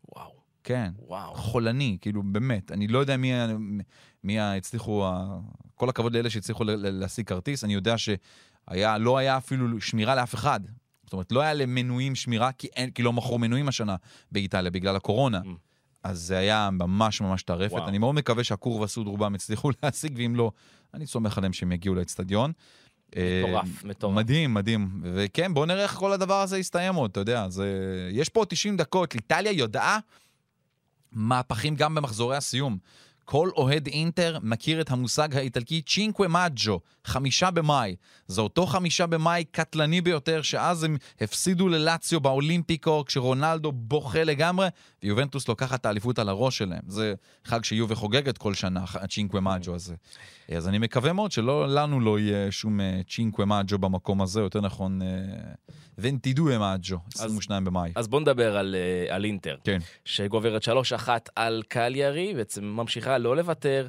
וואו, 0.09 0.33
כן. 0.65 0.93
וואו. 0.99 1.35
חולני, 1.35 1.99
כאילו, 2.01 2.23
באמת. 2.23 2.73
אני 2.73 2.87
לא 2.87 2.99
יודע 2.99 3.17
מי, 3.17 3.33
מי 4.25 4.41
הצליחו, 4.41 5.07
כל 5.75 5.89
הכבוד 5.89 6.13
לאלה 6.13 6.31
שהצליחו 6.31 6.65
להשיג 6.67 7.27
כרטיס. 7.27 7.65
אני 7.65 7.75
יודע 7.75 7.95
שהיה, 8.71 8.99
לא 8.99 9.19
היה 9.19 9.37
אפילו 9.37 9.81
שמירה 9.81 10.15
לאף 10.15 10.35
אחד. 10.35 10.61
זאת 11.05 11.13
אומרת, 11.13 11.33
לא 11.33 11.41
היה 11.41 11.55
למנויים 11.55 12.15
שמירה, 12.15 12.53
כי, 12.53 12.67
אין, 12.77 12.91
כי 12.91 13.03
לא 13.03 13.13
מכרו 13.13 13.39
מנויים 13.39 13.69
השנה 13.69 13.97
באיטליה, 14.33 14.71
בגלל 14.71 14.97
הקורונה. 14.97 15.41
Mm. 15.45 15.49
אז 16.03 16.21
זה 16.21 16.39
היה 16.39 16.71
ממש 16.73 17.21
ממש 17.21 17.43
טרפת. 17.43 17.83
אני 17.89 17.99
מאוד 17.99 18.15
מקווה 18.15 18.45
שהקורבה 18.45 18.87
סוד 18.87 19.07
רובם 19.07 19.35
הצליחו 19.35 19.71
להשיג, 19.83 20.15
ואם 20.17 20.37
לא, 20.37 20.51
אני 20.95 21.07
סומך 21.07 21.39
עליהם 21.39 21.53
שהם 21.53 21.73
יגיעו 21.73 21.95
לאצטדיון. 21.95 22.53
מטורף, 23.09 23.85
אה, 23.85 23.89
מטורף. 23.89 24.15
מדהים, 24.15 24.55
מדהים. 24.55 25.01
וכן, 25.03 25.55
בואו 25.55 25.67
נראה 25.67 25.83
איך 25.83 25.95
כל 25.95 26.13
הדבר 26.13 26.41
הזה 26.41 26.59
יסתיים 26.59 26.95
עוד, 26.95 27.11
אתה 27.11 27.21
יודע. 27.21 27.49
זה... 27.49 27.67
יש 28.13 28.29
פה 28.29 28.41
עוד 28.41 28.49
90 28.49 28.77
דקות. 28.77 29.15
איטליה 29.15 29.53
יודעה 29.53 29.99
מהפכים 31.13 31.77
גם 31.77 31.95
במחזורי 31.95 32.37
הסיום. 32.37 32.79
כל 33.27 33.51
אוהד 33.57 33.87
אינטר 33.87 34.39
מכיר 34.43 34.81
את 34.81 34.91
המושג 34.91 35.37
האיטלקי 35.37 35.83
צ'ינקווה 35.83 36.29
מאג'ו, 36.29 36.81
חמישה 37.05 37.51
במאי. 37.51 37.97
זה 38.27 38.41
אותו 38.41 38.67
חמישה 38.67 39.07
במאי 39.07 39.45
קטלני 39.51 40.01
ביותר, 40.01 40.43
שאז 40.43 40.85
הם 40.85 40.97
הפסידו 41.21 41.69
ללאציו 41.69 42.21
באולימפיקו, 42.21 43.05
כשרונלדו 43.05 43.73
בוכה 43.73 44.25
לגמרי, 44.25 44.69
ויובנטוס 45.03 45.49
לוקחת 45.49 45.81
את 45.81 45.87
האליפות 45.87 46.19
על 46.19 46.29
הראש 46.29 46.59
שלהם. 46.59 46.83
זה 46.89 47.15
חג 47.45 47.65
שיובה 47.65 47.95
חוגגת 47.95 48.39
כל 48.39 48.55
שנה, 48.55 48.85
הצ'ינקווה 48.95 49.41
מאג'ו 49.41 49.75
הזה. 49.75 49.95
אז 50.57 50.69
אני 50.69 50.79
מקווה 50.79 51.13
מאוד 51.13 51.33
שלא, 51.33 51.69
לנו 51.69 52.01
לא 52.01 52.19
יהיה 52.19 52.53
שום 52.53 52.81
אה, 52.81 53.01
צ'ינקווה 53.09 53.47
מאג'ו 53.47 53.79
במקום 53.79 54.23
הזה, 54.23 54.41
יותר 54.41 54.61
נכון, 54.61 55.03
אה, 55.03 55.07
ונטידואה 55.99 56.59
מאג'ו, 56.59 56.99
22 57.15 57.65
במאי. 57.65 57.93
אז 57.95 58.09
בוא 58.09 58.21
נדבר 58.21 58.57
על, 58.57 58.75
אה, 58.75 59.15
על 59.15 59.25
אינטר, 59.25 59.57
כן. 59.65 59.79
שגוברת 60.05 60.63
3-1 60.63 60.69
על 61.37 61.63
קליארי, 61.69 62.35
בעצם 62.35 62.65
ממשיכה 62.65 63.16
לא 63.19 63.37
לוותר. 63.37 63.87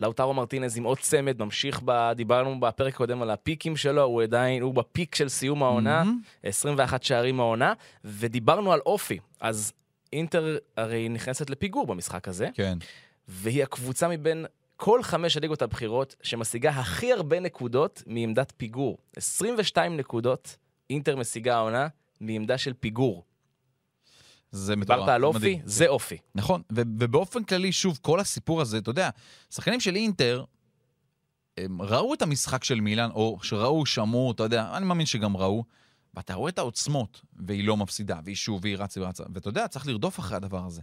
לאוטרו 0.00 0.34
מרטינז 0.34 0.78
עם 0.78 0.84
עוד 0.84 0.98
צמד, 0.98 1.42
ממשיך, 1.42 1.80
ב, 1.84 2.12
דיברנו 2.12 2.60
בפרק 2.60 2.94
הקודם 2.94 3.22
על 3.22 3.30
הפיקים 3.30 3.76
שלו, 3.76 4.02
הוא 4.02 4.22
עדיין, 4.22 4.62
הוא 4.62 4.74
בפיק 4.74 5.14
של 5.14 5.28
סיום 5.28 5.62
העונה, 5.62 6.04
מהמם. 6.04 6.20
21 6.42 7.02
שערים 7.02 7.40
העונה, 7.40 7.72
ודיברנו 8.04 8.72
על 8.72 8.80
אופי. 8.86 9.18
אז 9.40 9.72
אינטר 10.12 10.58
הרי 10.76 11.08
נכנסת 11.08 11.50
לפיגור 11.50 11.86
במשחק 11.86 12.28
הזה, 12.28 12.48
כן. 12.54 12.78
והיא 13.28 13.62
הקבוצה 13.62 14.08
מבין 14.08 14.46
כל 14.76 15.02
חמש 15.02 15.36
הליגות 15.36 15.62
הבכירות 15.62 16.16
שמשיגה 16.22 16.70
הכי 16.70 17.12
הרבה 17.12 17.40
נקודות 17.40 18.02
מעמדת 18.06 18.52
פיגור. 18.56 18.98
22 19.16 19.96
נקודות 19.96 20.56
אינטר 20.90 21.16
משיגה 21.16 21.56
העונה 21.56 21.88
מעמדה 22.20 22.58
של 22.58 22.72
פיגור. 22.72 23.24
זה 24.52 24.76
מטורף. 24.76 24.98
דיברת 24.98 25.14
על 25.14 25.24
אופי, 25.24 25.38
מדהים. 25.38 25.60
זה 25.64 25.88
אופי. 25.88 26.16
נכון, 26.34 26.62
ובאופן 26.72 27.44
כללי, 27.44 27.72
שוב, 27.72 27.98
כל 28.02 28.20
הסיפור 28.20 28.60
הזה, 28.60 28.78
אתה 28.78 28.90
יודע, 28.90 29.10
שחקנים 29.50 29.80
של 29.80 29.96
אינטר, 29.96 30.44
הם 31.56 31.82
ראו 31.82 32.14
את 32.14 32.22
המשחק 32.22 32.64
של 32.64 32.80
מילאן, 32.80 33.10
או 33.10 33.38
שראו, 33.42 33.86
שמעו, 33.86 34.32
אתה 34.32 34.42
יודע, 34.42 34.76
אני 34.76 34.86
מאמין 34.86 35.06
שגם 35.06 35.36
ראו, 35.36 35.64
ואתה 36.14 36.34
רואה 36.34 36.50
את 36.50 36.58
העוצמות, 36.58 37.22
והיא 37.36 37.64
לא 37.64 37.76
מפסידה, 37.76 38.20
והיא 38.24 38.36
שוב, 38.36 38.60
והיא 38.62 38.76
רצה 38.78 39.00
ורצה, 39.00 39.24
ואתה 39.34 39.48
יודע, 39.48 39.68
צריך 39.68 39.86
לרדוף 39.86 40.18
אחרי 40.20 40.36
הדבר 40.36 40.66
הזה. 40.66 40.82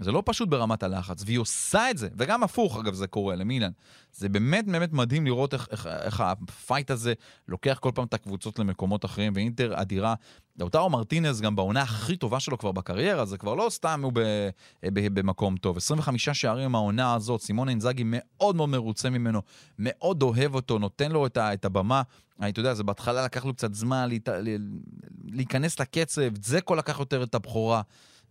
זה 0.00 0.12
לא 0.12 0.22
פשוט 0.26 0.48
ברמת 0.48 0.82
הלחץ, 0.82 1.22
והיא 1.26 1.38
עושה 1.38 1.90
את 1.90 1.98
זה, 1.98 2.08
וגם 2.16 2.42
הפוך, 2.42 2.78
אגב, 2.78 2.94
זה 2.94 3.06
קורה 3.06 3.36
למילאן. 3.36 3.70
זה 4.12 4.28
באמת 4.28 4.66
באמת 4.66 4.92
מדהים 4.92 5.26
לראות 5.26 5.54
איך, 5.54 5.68
איך, 5.70 5.86
איך 5.86 6.20
הפייט 6.20 6.90
הזה 6.90 7.12
לוקח 7.48 7.78
כל 7.80 7.90
פעם 7.94 8.04
את 8.04 8.14
הקבוצות 8.14 8.58
למקומות 8.58 9.04
אחרים, 9.04 9.32
ואינטר 9.36 9.72
אדירה. 9.74 10.14
לאוטרו 10.58 10.90
מרטינז 10.90 11.40
גם 11.40 11.56
בעונה 11.56 11.82
הכי 11.82 12.16
טובה 12.16 12.40
שלו 12.40 12.58
כבר 12.58 12.72
בקריירה, 12.72 13.24
זה 13.24 13.38
כבר 13.38 13.54
לא 13.54 13.66
סתם 13.70 14.00
הוא 14.04 14.12
ב, 14.14 14.20
ב, 14.84 15.20
במקום 15.20 15.56
טוב. 15.56 15.76
25 15.76 16.28
שערים 16.28 16.72
מהעונה 16.72 17.14
הזאת, 17.14 17.40
סימון 17.40 17.68
אינזאגי 17.68 18.02
מאוד 18.06 18.56
מאוד 18.56 18.68
מרוצה 18.68 19.10
ממנו, 19.10 19.42
מאוד 19.78 20.22
אוהב 20.22 20.54
אותו, 20.54 20.78
נותן 20.78 21.12
לו 21.12 21.26
את, 21.26 21.38
את 21.38 21.64
הבמה. 21.64 22.02
אני, 22.40 22.50
אתה 22.50 22.60
יודע, 22.60 22.74
זה 22.74 22.84
בהתחלה 22.84 23.24
לקח 23.24 23.44
לו 23.44 23.54
קצת 23.54 23.74
זמן. 23.74 24.08
להיכנס 25.24 25.80
לקצב, 25.80 26.42
זקו 26.42 26.74
לקח 26.74 26.98
יותר 26.98 27.22
את 27.22 27.34
הבכורה. 27.34 27.82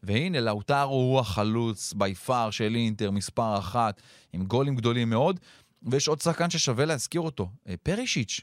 והנה, 0.04 0.40
לאוטרו 0.40 0.94
הוא 0.94 1.20
החלוץ 1.20 1.94
בי 1.94 2.16
פאר 2.16 2.52
של 2.52 2.75
אינטר, 2.75 3.12
מספר 3.12 3.58
אחת, 3.58 4.02
עם 4.34 4.46
גולים 4.46 4.75
גדולים 4.75 5.10
מאוד. 5.10 5.40
ויש 5.84 6.08
עוד 6.08 6.22
שחקן 6.22 6.50
ששווה 6.50 6.86
להזכיר 6.86 7.22
אותו, 7.22 7.50
אה, 7.68 7.75
פרישיץ'. 7.84 8.42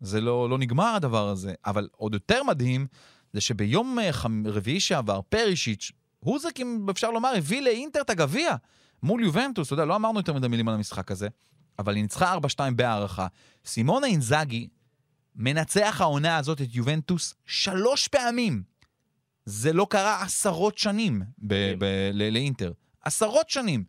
זה 0.00 0.20
לא, 0.20 0.50
לא 0.50 0.58
נגמר 0.58 0.94
הדבר 0.96 1.28
הזה, 1.28 1.54
אבל 1.66 1.88
עוד 1.96 2.14
יותר 2.14 2.42
מדהים 2.42 2.86
זה 3.32 3.40
שביום 3.40 3.98
אה. 3.98 4.10
רביעי 4.44 4.80
שעבר, 4.80 5.20
פרישיץ', 5.28 5.92
הוא 6.20 6.38
זה, 6.38 6.48
אם 6.58 6.86
אפשר 6.90 7.10
לומר, 7.10 7.32
הביא 7.36 7.62
לאינטר 7.62 8.00
את 8.00 8.10
הגביע 8.10 8.56
מול 9.02 9.24
יובנטוס. 9.24 9.66
אתה 9.66 9.74
יודע, 9.74 9.84
לא 9.84 9.96
אמרנו 9.96 10.18
יותר 10.18 10.32
מדי 10.32 10.48
מילים 10.48 10.68
על 10.68 10.74
המשחק 10.74 11.10
הזה, 11.10 11.28
אבל 11.78 11.94
היא 11.94 12.02
ניצחה 12.02 12.36
4-2 12.36 12.38
בהערכה. 12.76 13.26
סימונה 13.64 14.06
אינזאגי 14.06 14.68
מנצח 15.36 15.96
העונה 16.00 16.36
הזאת 16.36 16.60
את 16.60 16.74
יובנטוס 16.74 17.34
שלוש 17.46 18.08
פעמים. 18.08 18.62
זה 19.50 19.72
לא 19.72 19.86
קרה 19.90 20.22
עשרות 20.22 20.78
שנים 20.78 21.22
ב- 21.38 21.74
ב- 21.78 22.10
ל- 22.12 22.32
לאינטר. 22.32 22.72
עשרות 23.04 23.50
שנים. 23.50 23.84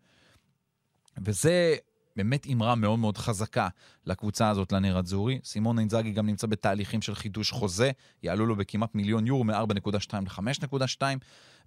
וזה 1.26 1.76
באמת 2.16 2.48
אמרה 2.54 2.76
מאוד 2.76 3.00
מאוד 3.00 3.18
חזקה 3.18 3.68
לקבוצה 4.06 4.50
הזאת, 4.50 4.72
לנר 4.72 5.00
אדזורי. 5.00 5.40
סימון 5.44 5.80
אינזאגי 5.80 6.12
גם 6.12 6.26
נמצא 6.26 6.48
בתהליכים 6.48 7.02
של 7.02 7.16
חידוש 7.16 7.52
חוזה, 7.52 7.92
יעלו 8.24 8.46
לו 8.46 8.56
בכמעט 8.56 8.96
מיליון 8.96 9.28
יורו 9.28 9.44
מ-4.2 9.44 10.16
ל-5.2. 10.22 11.02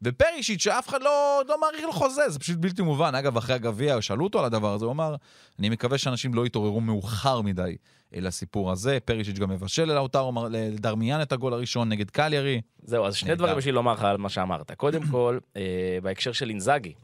ופרישיט, 0.04 0.60
שאף 0.60 0.88
אחד 0.88 1.02
לא, 1.02 1.42
לא 1.48 1.60
מעריך 1.60 1.84
לו 1.84 1.92
חוזה, 1.92 2.28
זה 2.28 2.38
פשוט 2.38 2.56
בלתי 2.56 2.82
מובן. 2.82 3.14
אגב, 3.14 3.36
אחרי 3.36 3.54
הגביע, 3.54 4.02
שאלו 4.02 4.24
אותו 4.24 4.38
על 4.38 4.44
הדבר 4.44 4.74
הזה, 4.74 4.84
הוא 4.84 4.92
אמר, 4.92 5.14
אני 5.58 5.68
מקווה 5.68 5.98
שאנשים 5.98 6.34
לא 6.34 6.46
יתעוררו 6.46 6.80
מאוחר 6.80 7.40
מדי 7.40 7.76
לסיפור 8.12 8.72
הזה. 8.72 8.98
פרישיץ' 9.04 9.38
גם 9.38 9.50
מבשל 9.50 9.84
לאוטרו, 9.84 10.32
לדרמיאן 10.50 11.22
את 11.22 11.32
הגול 11.32 11.52
הראשון 11.52 11.88
נגד 11.88 12.10
קליירי. 12.10 12.60
זהו, 12.82 13.06
אז 13.06 13.14
שני. 13.16 13.34
דברים 13.34 13.56
בשביל 13.56 13.74
לומר 13.74 13.92
לך 13.92 14.02
על 14.02 14.16
מה 14.16 14.28
שאמרת. 14.28 14.72
קודם 14.72 15.02
כל, 15.10 15.38
אה, 15.56 15.98
בהקשר 16.02 16.32
של 16.32 16.48
אינזאגי. 16.48 16.94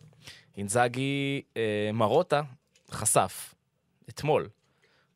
אינזאגי, 0.56 1.42
אה, 1.56 1.90
מרוטה 1.94 2.42
חשף 2.90 3.54
אתמול, 4.08 4.48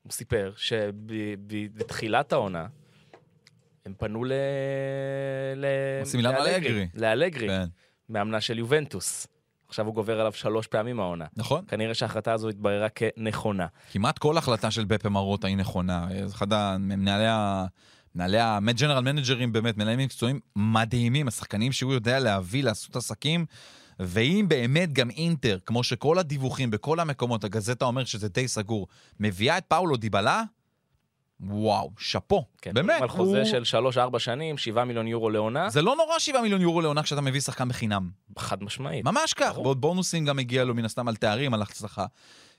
הוא 0.03 0.13
סיפר 0.13 0.53
שבתחילת 0.57 2.33
העונה, 2.33 2.67
הם 3.87 3.95
פנו 3.99 4.25
ל... 4.25 4.33
ל... 5.57 5.67
מסמיליאנו 6.03 6.39
אלגרי. 6.39 6.89
לאלגרי, 6.95 7.49
כן. 7.49 7.65
מאמנה 8.09 8.41
של 8.41 8.59
יובנטוס. 8.59 9.27
עכשיו 9.69 9.87
הוא 9.87 9.95
גובר 9.95 10.21
עליו 10.21 10.33
שלוש 10.33 10.67
פעמים 10.67 11.01
העונה. 11.01 11.25
נכון. 11.37 11.65
כנראה 11.69 11.95
שההחלטה 11.95 12.33
הזו 12.33 12.49
התבררה 12.49 12.89
כנכונה. 12.89 13.67
כמעט 13.93 14.19
כל 14.19 14.39
החלטה 14.39 14.71
של 14.71 14.85
בפה 14.85 15.09
מרוטה 15.09 15.49
היא 15.49 15.57
נכונה. 15.57 16.07
אחד 16.27 16.53
המנהלי 16.53 17.27
ה... 17.27 17.67
מנהלי 18.15 18.39
הג'נרל 18.41 19.01
מנג'רים 19.01 19.53
באמת, 19.53 19.77
מנהלים 19.77 19.99
מקצועיים 19.99 20.41
מדהימים, 20.57 21.29
השחקנים 21.29 21.73
שהוא 21.73 21.93
יודע 21.93 22.19
להביא, 22.19 22.65
לעשות 22.65 22.97
עסקים. 22.97 23.47
ואם 24.01 24.47
באמת 24.49 24.93
גם 24.93 25.11
אינטר, 25.11 25.59
כמו 25.67 25.85
שכל 25.85 26.19
הדיווחים 26.19 26.71
בכל 26.71 27.01
המקומות, 27.01 27.45
הגזטה 27.45 27.85
אומר 27.85 28.05
שזה 28.05 28.29
די 28.29 28.49
סגור, 28.49 28.87
מביאה 29.21 29.59
את 29.59 29.65
פאולו 29.69 29.97
דיבלה, 29.97 30.43
וואו, 31.47 31.91
שאפו. 31.99 32.45
כן, 32.63 32.75
באמת, 32.75 33.03
על 33.03 33.09
חוזה 33.09 33.39
הוא... 33.39 33.45
של 33.45 33.65
שלוש-ארבע 33.65 34.19
שנים, 34.19 34.59
שבעה 34.59 34.85
מיליון 34.85 35.07
יורו 35.07 35.31
לעונה, 35.31 35.71
זה 35.71 35.83
לא 35.83 35.97
נורא 35.97 36.19
7 36.19 36.41
מיליון 36.41 36.61
יורו 36.61 36.81
לעונה 36.81 37.03
כשאתה 37.03 37.21
מביא 37.21 37.41
שחקן 37.41 37.69
בחינם. 37.69 38.11
חד 38.39 38.63
משמעית. 38.65 39.05
ממש 39.05 39.35
כך. 39.35 39.59
ועוד 39.59 39.81
בונוסים 39.81 40.25
גם 40.25 40.39
הגיע 40.39 40.65
לו 40.65 40.75
מן 40.75 40.85
הסתם 40.85 41.09
על 41.09 41.17
תארים, 41.17 41.55
על 41.55 41.63
הצלחה. 41.63 42.07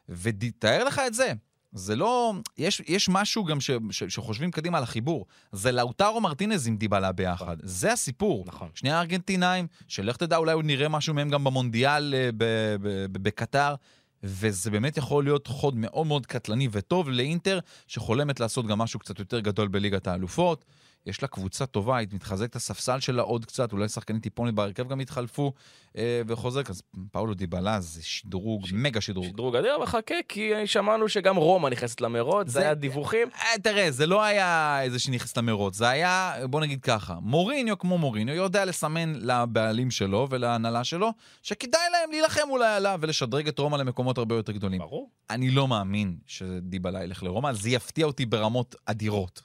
ותאר 0.10 0.84
לך 0.84 1.02
את 1.08 1.14
זה. 1.14 1.34
זה 1.72 1.96
לא... 1.96 2.34
יש, 2.58 2.82
יש 2.88 3.10
משהו 3.10 3.46
גם 3.46 3.62
ש, 3.62 3.72
ש, 3.92 4.04
שחושבים 4.04 4.52
קדימה 4.52 4.78
על 4.78 4.84
החיבור. 4.84 5.26
זה 5.52 5.72
לאוטרו 5.72 6.22
מרטינז 6.22 6.68
עם 6.68 6.78
דיבלה 6.78 7.12
ביחד. 7.12 7.58
זה 7.64 7.94
הסיפור. 7.94 8.44
נכון. 8.48 8.70
שני 8.74 8.92
הארגנטינאים, 8.92 9.68
שלך 9.88 10.18
תדע, 10.18 10.38
אולי 10.38 10.56
נראה 10.64 10.90
משהו 10.90 11.14
מהם 11.14 11.30
גם 11.30 11.44
במונדיאל 11.44 12.14
אה, 12.18 12.30
ב- 12.38 12.76
ב- 12.82 13.08
ב- 13.12 13.24
בקטר. 13.24 13.76
וזה 14.26 14.72
באמת 14.72 14.98
יכול 14.98 15.24
להיות 15.24 15.48
חוד 15.48 15.76
מאוד 15.76 16.08
מאוד 16.08 16.26
קטלני 16.26 16.68
וטוב 16.72 17.10
לאינטר, 17.10 17.60
שחולמת 17.88 18.40
לעשות 18.40 18.68
גם 18.68 18.78
משהו 18.78 19.00
קצת 19.00 19.20
יותר 19.20 19.40
גדול 19.40 19.68
בליגת 19.68 20.08
האלופות. 20.08 20.66
יש 21.06 21.22
לה 21.22 21.28
קבוצה 21.28 21.66
טובה, 21.66 21.98
היא 21.98 22.08
מתחזקת 22.12 22.50
את 22.50 22.56
הספסל 22.56 23.00
שלה 23.00 23.22
עוד 23.22 23.46
קצת, 23.46 23.72
אולי 23.72 23.90
שחקנים 23.90 24.20
טיפונת 24.22 24.54
בהרכב 24.54 24.88
גם 24.88 25.02
יתחלפו 25.02 25.54
אה, 25.98 26.22
וחוזק. 26.28 26.70
אז 26.70 26.82
פאולו 27.12 27.34
דיבלה 27.34 27.82
זה 27.82 28.04
שדרוג, 28.04 28.66
מגה 28.74 29.02
שדרוג. 29.02 29.26
שדרוג 29.28 29.56
אדיר, 29.56 29.76
אבל 29.76 29.86
חכה, 29.86 30.16
כי 30.30 30.52
שמענו 30.66 31.10
שגם 31.10 31.36
רומא 31.36 31.70
נכנסת 31.70 32.02
למרוץ, 32.02 32.48
זה 32.48 32.54
זה- 32.54 32.60
היה 32.60 32.74
דיווחים. 32.74 33.28
אה, 33.36 33.60
תראה, 33.64 33.92
זה 33.92 34.06
לא 34.06 34.24
היה 34.24 34.82
איזה 34.82 35.00
שנכנס 35.00 35.38
למרוץ, 35.38 35.76
זה 35.76 35.90
היה, 35.90 36.34
בוא 36.50 36.62
נגיד 36.62 36.82
ככה, 36.82 37.16
מוריניו 37.22 37.78
כמו 37.78 37.98
מוריניו 37.98 38.36
יודע 38.36 38.66
לסמן 38.66 39.14
לבעלים 39.16 39.92
שלו 39.92 40.28
ולהנהלה 40.30 40.84
שלו, 40.84 41.10
שכדאי 41.42 41.82
להם 41.92 42.12
להילחם 42.12 42.50
אולי 42.50 42.68
עליו 42.76 43.00
ולשדרג 43.02 43.48
את 43.48 43.60
רומא 43.60 43.78
למקומות 43.78 44.18
הרבה 44.18 44.36
יותר 44.36 44.52
גדולים. 44.52 44.80
ברור. 44.80 45.10
אני 45.30 45.52
לא 45.52 45.68
מאמין 45.68 46.18
שדיבלה 46.26 47.04
ילך 47.04 47.24
לרומא, 47.24 47.54
זה 47.54 47.70
יפתיע 47.70 48.06
אותי 48.06 48.26
ברמות 48.26 48.76
אדירות. 48.86 49.42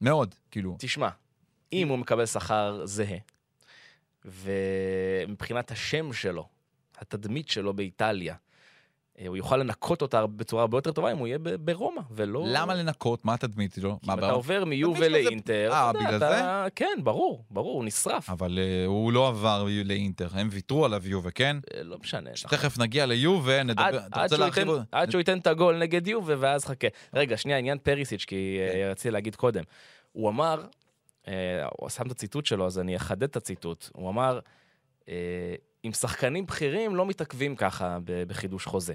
מאוד, 0.00 0.34
כאילו. 0.50 0.76
תשמע, 0.78 1.08
אם 1.72 1.88
הוא 1.88 1.98
מקבל 1.98 2.26
שכר 2.26 2.82
זהה, 2.84 3.18
ומבחינת 4.24 5.70
השם 5.70 6.12
שלו, 6.12 6.48
התדמית 6.98 7.48
שלו 7.48 7.74
באיטליה, 7.74 8.34
הוא 9.26 9.36
יוכל 9.36 9.56
לנקות 9.56 10.02
אותה 10.02 10.26
בצורה 10.26 10.62
הרבה 10.62 10.78
יותר 10.78 10.92
טובה 10.92 11.12
אם 11.12 11.18
הוא 11.18 11.26
יהיה 11.26 11.38
ב- 11.38 11.54
ברומא, 11.54 12.00
ולא... 12.10 12.44
למה 12.48 12.74
לנקות? 12.74 13.24
מה 13.24 13.34
התדמית 13.34 13.74
שלו? 13.74 13.98
כי 14.02 14.10
אם 14.10 14.18
אתה 14.18 14.20
בר- 14.26 14.32
עובר 14.34 14.64
זה- 14.98 15.08
לאינטר, 15.08 15.70
אה, 15.72 15.92
בגלל 15.92 16.16
אתה- 16.16 16.66
כן, 16.74 16.98
ברור, 17.04 17.44
ברור, 17.50 17.74
הוא 17.76 17.84
נשרף. 17.84 18.30
אבל 18.30 18.58
uh, 18.58 18.86
הוא 18.86 19.12
לא 19.12 19.28
עבר 19.28 19.66
לאינטר, 19.84 20.28
הם 20.32 20.48
ויתרו 20.50 20.84
עליו 20.84 21.08
יובה, 21.08 21.30
כן? 21.30 21.56
אה, 21.74 21.82
לא 21.82 21.96
משנה. 21.98 22.30
תכף 22.30 22.78
נגיע 22.78 23.06
ליובה, 23.06 23.62
נדבר... 23.62 23.82
אתה 24.06 24.20
עד, 24.92 25.10
שהוא? 25.10 25.18
ייתן, 25.20 25.38
את 25.38 25.46
הגול 25.46 25.78
נגד 25.78 26.06
יובה, 26.06 26.34
ואז 26.38 26.64
חכה. 26.64 26.86
רגע, 27.14 27.36
שנייה, 27.36 27.58
עניין 27.58 27.78
פריסיץ', 27.78 28.24
כי 28.24 28.58
כן. 28.72 28.78
אה, 28.78 28.90
רציתי 28.90 29.10
להגיד 29.10 29.36
קודם. 29.36 29.62
הוא 30.12 30.28
אמר, 30.28 30.64
אה, 31.28 31.32
הוא 31.78 31.88
שם 31.88 32.06
את 32.06 32.10
הציטוט 32.10 32.46
שלו, 32.46 32.66
אז 32.66 32.78
אני 32.78 32.96
אחדד 32.96 33.22
את 33.22 33.36
הציטוט. 33.36 33.88
הוא 33.92 34.10
אמר, 34.10 34.38
אה, 35.08 35.14
עם 35.86 35.92
שחקנים 35.92 36.46
בכירים 36.46 36.96
לא 36.96 37.06
מתעכבים 37.06 37.56
ככה 37.56 37.98
בחידוש 38.04 38.66
חוזה. 38.66 38.94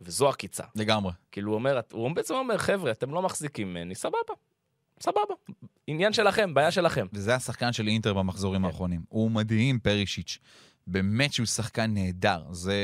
וזו 0.00 0.28
עקיצה. 0.28 0.64
לגמרי. 0.74 1.12
כאילו, 1.32 1.50
הוא 1.50 1.54
אומר, 1.54 1.80
הוא 1.92 2.10
בעצם 2.10 2.34
אומר, 2.34 2.58
חבר'ה, 2.58 2.90
אתם 2.90 3.10
לא 3.10 3.22
מחזיקים 3.22 3.70
ממני, 3.70 3.94
סבבה. 3.94 4.34
סבבה. 5.00 5.34
עניין 5.86 6.12
שלכם, 6.12 6.54
בעיה 6.54 6.70
שלכם. 6.70 7.06
וזה 7.12 7.34
השחקן 7.34 7.72
של 7.72 7.88
אינטר 7.88 8.14
במחזורים 8.14 8.60
כן. 8.60 8.64
האחרונים. 8.64 9.00
הוא 9.08 9.30
מדהים, 9.30 9.78
פרישיץ'. 9.78 10.38
באמת 10.86 11.32
שהוא 11.32 11.46
שחקן 11.46 11.94
נהדר. 11.94 12.42
זה 12.50 12.74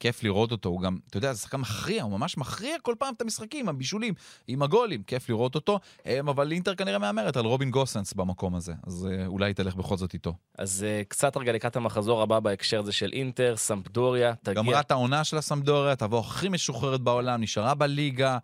כיף 0.00 0.22
לראות 0.22 0.52
אותו. 0.52 0.68
הוא 0.68 0.80
גם, 0.80 0.98
אתה 1.10 1.16
יודע, 1.16 1.32
זה 1.32 1.40
שחקן 1.40 1.56
מכריע, 1.56 2.02
הוא 2.02 2.10
ממש 2.12 2.36
מכריע 2.36 2.76
כל 2.82 2.94
פעם 2.98 3.14
את 3.14 3.20
המשחקים, 3.20 3.68
הבישולים, 3.68 4.14
עם 4.48 4.62
הגולים. 4.62 5.02
כיף 5.02 5.28
לראות 5.28 5.54
אותו. 5.54 5.80
אמ, 6.06 6.28
אבל 6.28 6.52
אינטר 6.52 6.74
כנראה 6.74 6.98
מהמרת 6.98 7.36
על 7.36 7.44
רובין 7.44 7.70
גוסנס 7.70 8.12
במקום 8.12 8.54
הזה. 8.54 8.72
אז 8.86 9.08
אה, 9.10 9.26
אולי 9.26 9.54
תלך 9.54 9.74
בכל 9.74 9.96
זאת 9.96 10.14
איתו. 10.14 10.34
אז 10.58 10.84
אה, 10.88 11.02
קצת 11.08 11.36
רגע 11.36 11.52
לקראת 11.52 11.76
המחזור 11.76 12.22
הבא 12.22 12.40
בהקשר 12.40 12.78
הזה 12.78 12.92
של 12.92 13.10
אינטר, 13.12 13.56
סמפדוריה, 13.56 14.34
תגיע. 14.42 14.54
גמרה 14.54 14.80
את 14.80 14.90
העונה 14.90 15.24
של 15.24 15.36
הסמדוריה, 15.36 15.96
תבוא 15.96 16.20
הכי 16.20 16.48
משוחררת 16.48 17.00
בעולם, 17.00 17.40
נשארה 17.40 17.74
בליגה. 17.74 18.38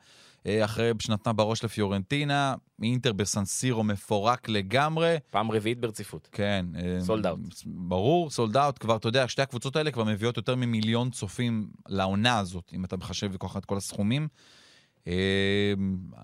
אה, 0.47 0.65
אחרי 0.65 0.93
שנתנה 0.99 1.33
בראש 1.33 1.65
לפיורנטינה, 1.65 2.55
אינטר 2.83 3.13
בסנסירו 3.13 3.85
מפורק 3.85 4.49
לגמרי. 4.49 5.17
פעם 5.31 5.51
רביעית 5.51 5.81
ברציפות. 5.81 6.29
כן. 6.33 6.67
סולד 7.01 7.27
אאוט. 7.27 7.41
ברור, 7.67 8.31
סולד 8.31 8.57
אאוט. 8.57 8.79
כבר, 8.79 8.97
אתה 8.97 9.09
יודע, 9.09 9.29
שתי 9.29 9.43
הקבוצות 9.43 9.77
האלה 9.77 9.91
כבר 9.91 10.05
מביאות 10.05 10.37
יותר 10.37 10.55
ממיליון 10.55 11.11
צופים 11.11 11.71
לעונה 11.89 12.39
הזאת, 12.39 12.73
אם 12.75 12.85
אתה 12.85 12.97
מחשב 12.97 13.31
וכל 13.33 13.59
את 13.59 13.65
כל 13.65 13.77
הסכומים. 13.77 14.29
אה, 15.07 15.73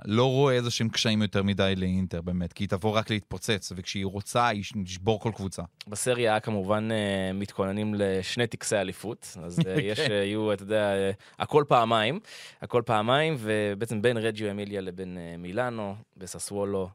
לא 0.04 0.24
רואה 0.24 0.54
איזה 0.54 0.70
שהם 0.70 0.88
קשיים 0.88 1.22
יותר 1.22 1.42
מדי 1.42 1.74
לאינטר, 1.76 2.20
באמת, 2.20 2.52
כי 2.52 2.64
היא 2.64 2.68
תבוא 2.68 2.90
רק 2.90 3.10
להתפוצץ, 3.10 3.72
וכשהיא 3.76 4.06
רוצה, 4.06 4.48
היא 4.48 4.64
תשבור 4.84 5.20
כל 5.20 5.30
קבוצה. 5.36 5.62
בסריה 5.88 6.40
כמובן 6.40 6.88
אה, 6.92 7.32
מתכוננים 7.32 7.94
לשני 7.94 8.46
טקסי 8.46 8.76
אליפות, 8.76 9.36
אז 9.42 9.60
אה, 9.66 9.74
יש, 9.90 10.00
כן. 10.00 10.10
יהיו, 10.12 10.52
אתה 10.52 10.62
יודע, 10.62 10.92
הכל 11.38 11.64
פעמיים, 11.68 12.20
הכל 12.62 12.82
פעמיים, 12.86 13.36
ובעצם 13.38 14.02
בין 14.02 14.16
רג'יו 14.16 14.50
אמיליה 14.50 14.80
לבין 14.80 15.18
מילאנו, 15.38 15.94
בססוולו 16.16 16.88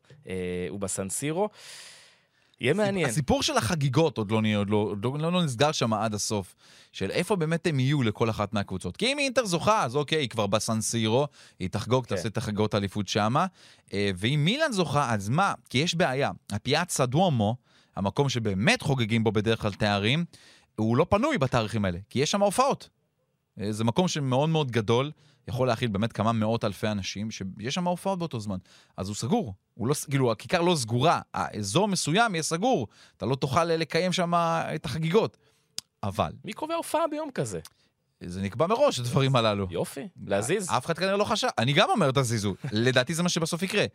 ובסנסירו. 0.72 1.50
יהיה 2.62 2.74
מעניין. 2.74 3.10
הסיפור 3.10 3.44
של 3.44 3.58
החגיגות 3.58 4.18
עוד 4.18 4.32
לא, 4.32 4.42
נהיה, 4.42 4.58
עוד 4.58 4.70
לא, 4.70 4.78
עוד 4.78 5.22
לא, 5.22 5.32
לא 5.32 5.44
נסגר 5.44 5.72
שם 5.72 5.94
עד 5.94 6.14
הסוף, 6.14 6.56
של 6.92 7.12
איפה 7.12 7.36
באמת 7.36 7.68
הם 7.68 7.80
יהיו 7.80 8.04
לכל 8.04 8.30
אחת 8.30 8.54
מהקבוצות. 8.54 8.98
כי 8.98 9.06
אם 9.06 9.20
אינטר 9.20 9.46
זוכה, 9.46 9.84
אז 9.84 9.96
אוקיי, 9.96 10.18
היא 10.18 10.30
כבר 10.30 10.48
בסנסירו, 10.48 11.28
היא 11.60 11.70
תחגוג, 11.70 12.06
כן. 12.06 12.16
תעשה 12.16 12.28
את 12.28 12.38
החגיגות 12.38 12.74
האליפות 12.74 13.08
שמה. 13.08 13.46
אה, 13.94 14.12
ואם 14.16 14.42
מילאן 14.46 14.72
זוכה, 14.72 15.14
אז 15.14 15.30
מה? 15.30 15.54
כי 15.70 15.78
יש 15.78 15.96
בעיה. 15.96 16.32
הפיאצה 16.52 17.06
דוומו, 17.06 17.56
המקום 17.96 18.30
שבאמת 18.30 18.82
חוגגים 18.82 19.24
בו 19.24 19.32
בדרך 19.32 19.62
כלל 19.62 19.74
תארים, 19.74 20.26
הוא 20.76 20.98
לא 20.98 21.06
פנוי 21.10 21.38
בתאריכים 21.38 21.86
האלה, 21.86 22.00
כי 22.10 22.20
יש 22.20 22.32
שם 22.32 22.42
הופעות. 22.42 22.90
אה, 23.62 23.72
זה 23.72 23.84
מקום 23.84 24.08
שמאוד 24.08 24.50
מאוד 24.50 24.72
גדול, 24.72 25.12
יכול 25.48 25.68
להכיל 25.68 25.90
באמת 25.90 26.14
כמה 26.14 26.32
מאות 26.32 26.64
אלפי 26.64 26.88
אנשים, 26.88 27.32
שיש 27.32 27.76
שם 27.76 27.88
הופעות 27.88 28.20
באותו 28.20 28.40
זמן. 28.40 28.58
אז 28.98 29.08
הוא 29.08 29.16
סגור. 29.16 29.54
הוא 29.74 29.88
לא, 29.88 29.94
כאילו, 30.10 30.32
הכיכר 30.32 30.62
לא 30.62 30.76
סגורה. 30.76 31.22
האזור 31.34 31.88
מסוים 31.88 32.36
יהיה 32.36 32.44
סגור. 32.44 32.88
אתה 33.18 33.26
לא 33.26 33.36
תוכל 33.36 33.66
לקיים 33.66 34.14
שם 34.14 34.34
את 34.76 34.86
החגיגות. 34.86 35.38
אבל... 36.04 36.32
מי 36.46 36.54
קובע 36.54 36.76
הופעה 36.76 37.08
ביום 37.08 37.32
כזה? 37.32 37.60
זה 38.26 38.42
נקבע 38.42 38.68
מראש, 38.68 39.00
הדברים 39.00 39.36
הללו. 39.36 39.68
יופי, 39.70 40.08
להזיז. 40.26 40.70
אף 40.70 40.86
אחד 40.86 40.98
כנראה 40.98 41.18
לא 41.18 41.24
חשב. 41.24 41.48
אני 41.58 41.74
גם 41.74 41.90
אומר 41.90 42.12
תזיזו. 42.12 42.56
לדעתי 42.72 43.14
זה 43.14 43.24
מה 43.24 43.30
שבסוף 43.30 43.64
יקרה. 43.64 43.86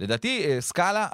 לדעתי, 0.00 0.44
אה, 0.44 0.60
סקאלה, 0.60 1.08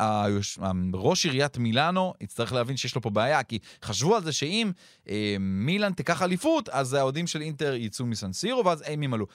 ראש 0.95 1.25
עיריית 1.25 1.59
מילאנו, 1.59 2.15
יצטרך 2.21 2.53
להבין 2.53 2.77
שיש 2.77 2.95
לו 2.95 3.01
פה 3.03 3.11
בעיה, 3.11 3.43
כי 3.43 3.59
חשבו 3.85 4.17
על 4.17 4.23
זה 4.23 4.33
שאם 4.33 4.73
אה, 5.09 5.37
מילאן 5.41 5.93
תיקח 5.93 6.23
אליפות, 6.23 6.69
אז 6.69 6.95
האוהדים 6.95 7.27
של 7.27 7.41
אינטר 7.41 7.75
יצאו 7.75 8.07
מסנסירו, 8.07 8.65
ואז 8.65 8.85
הם 8.87 9.03
ימלאו. 9.03 9.27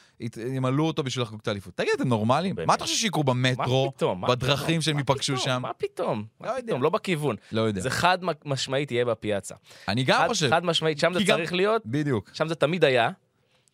ימלאו 0.56 0.88
אותו 0.88 1.04
בשביל 1.04 1.24
לחגוג 1.24 1.40
את 1.44 1.48
האליפות. 1.48 1.76
תגיד, 1.76 1.92
אתם 1.96 2.08
נורמלים? 2.08 2.56
מה 2.66 2.74
אתה 2.74 2.84
חושב 2.84 2.96
שיקרו 2.96 3.24
במטרו, 3.24 3.92
בדרכים 4.28 4.82
שהם 4.82 4.98
ייפגשו 4.98 5.38
שם? 5.38 5.60
מה 5.62 5.74
פתאום? 5.74 6.26
לא 6.42 6.52
יודע. 6.52 6.78
לא 6.78 6.90
בכיוון. 6.90 7.36
לא 7.52 7.62
יודע. 7.62 7.82
זה 7.82 7.90
חד 7.90 8.18
משמעית 8.46 8.92
יהיה 8.92 9.06
בפיאצה. 9.06 9.56
אני 9.88 10.04
גם 10.04 10.28
חושב. 10.28 10.50
חד 10.50 10.66
משמעית, 10.66 11.00
שם 11.00 11.14
זה 11.14 11.20
צריך 11.28 11.54
להיות. 11.54 11.82
בדיוק. 11.86 12.30
שם 12.34 12.48
זה 12.48 12.56
תמיד 12.56 12.84
היה. 12.84 13.10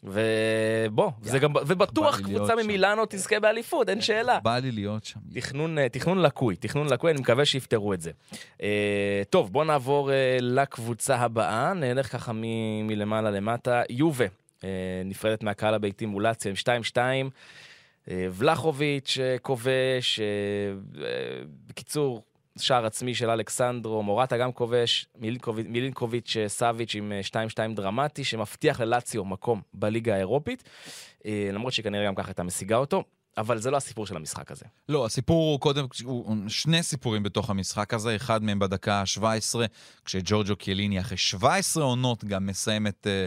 ובוא, 0.04 1.12
זה 1.22 1.40
גם, 1.40 1.54
ובטוח 1.68 2.20
קבוצה 2.20 2.54
ממילאנו 2.64 3.04
תזכה 3.10 3.40
באליפות, 3.40 3.90
אין 3.90 4.02
שאלה. 4.02 4.40
בא 4.40 4.58
לי 4.58 4.72
להיות 4.72 5.06
שם. 5.06 5.20
תכנון, 5.34 5.78
אה, 5.78 5.90
תכנון 5.90 6.22
לקוי, 6.22 6.56
תכנון 6.56 6.88
לקוי, 6.90 7.12
אני 7.12 7.20
מקווה 7.22 7.46
שיפתרו 7.46 7.94
את 7.94 8.02
זה. 8.02 8.12
אה, 8.62 9.22
טוב, 9.30 9.52
בואו 9.54 9.64
נעבור 9.64 10.12
אה, 10.12 10.38
לקבוצה 10.42 11.16
הבאה, 11.16 11.74
נלך 11.74 12.12
ככה 12.12 12.32
מ- 12.34 12.88
מלמעלה 12.88 13.32
למטה. 13.32 13.82
יובה, 13.90 14.26
אה, 14.64 14.70
נפרדת 15.06 15.44
מהקהל 15.44 15.74
הביתי 15.74 16.06
מול 16.06 16.24
לאציה 16.24 16.52
עם 16.52 16.56
2-2. 16.56 16.98
אה, 18.12 18.28
ולחוביץ' 18.32 19.18
אה, 19.22 19.36
כובש, 19.42 20.20
בקיצור, 21.68 22.24
שער 22.60 22.86
עצמי 22.86 23.16
של 23.16 23.30
אלכסנדרו, 23.30 24.04
מורטה 24.04 24.38
גם 24.38 24.52
כובש, 24.52 25.08
מילינקוביץ', 25.20 25.68
מילינקוביץ' 25.70 26.36
סאביץ' 26.48 26.96
עם 26.96 27.12
2-2 27.56 27.76
דרמטי, 27.76 28.24
שמבטיח 28.24 28.80
ללאציו 28.80 29.26
מקום 29.26 29.62
בליגה 29.74 30.16
האירופית, 30.16 30.64
אה, 31.26 31.50
למרות 31.54 31.74
שהיא 31.74 31.84
כנראה 31.84 32.06
גם 32.06 32.16
ככה 32.16 32.28
הייתה 32.28 32.44
משיגה 32.44 32.78
אותו. 32.78 33.04
אבל 33.38 33.58
זה 33.60 33.72
לא 33.72 33.78
הסיפור 33.78 34.08
של 34.08 34.16
המשחק 34.16 34.52
הזה. 34.52 34.66
לא, 34.90 35.06
הסיפור 35.06 35.52
הוא 35.52 35.60
קודם, 35.60 35.86
הוא 36.04 36.36
שני 36.48 36.84
סיפורים 36.84 37.24
בתוך 37.24 37.50
המשחק 37.50 37.94
הזה, 37.94 38.16
אחד 38.16 38.44
מהם 38.44 38.60
בדקה 38.60 38.94
ה-17, 38.94 39.60
כשג'ורג'ו 40.06 40.56
קיאליני 40.56 41.00
אחרי 41.00 41.18
17 41.18 41.84
עונות 41.84 42.26
גם 42.26 42.46
מסיים 42.46 42.88
את... 42.88 43.08
Uh, 43.08 43.08
אה, 43.08 43.26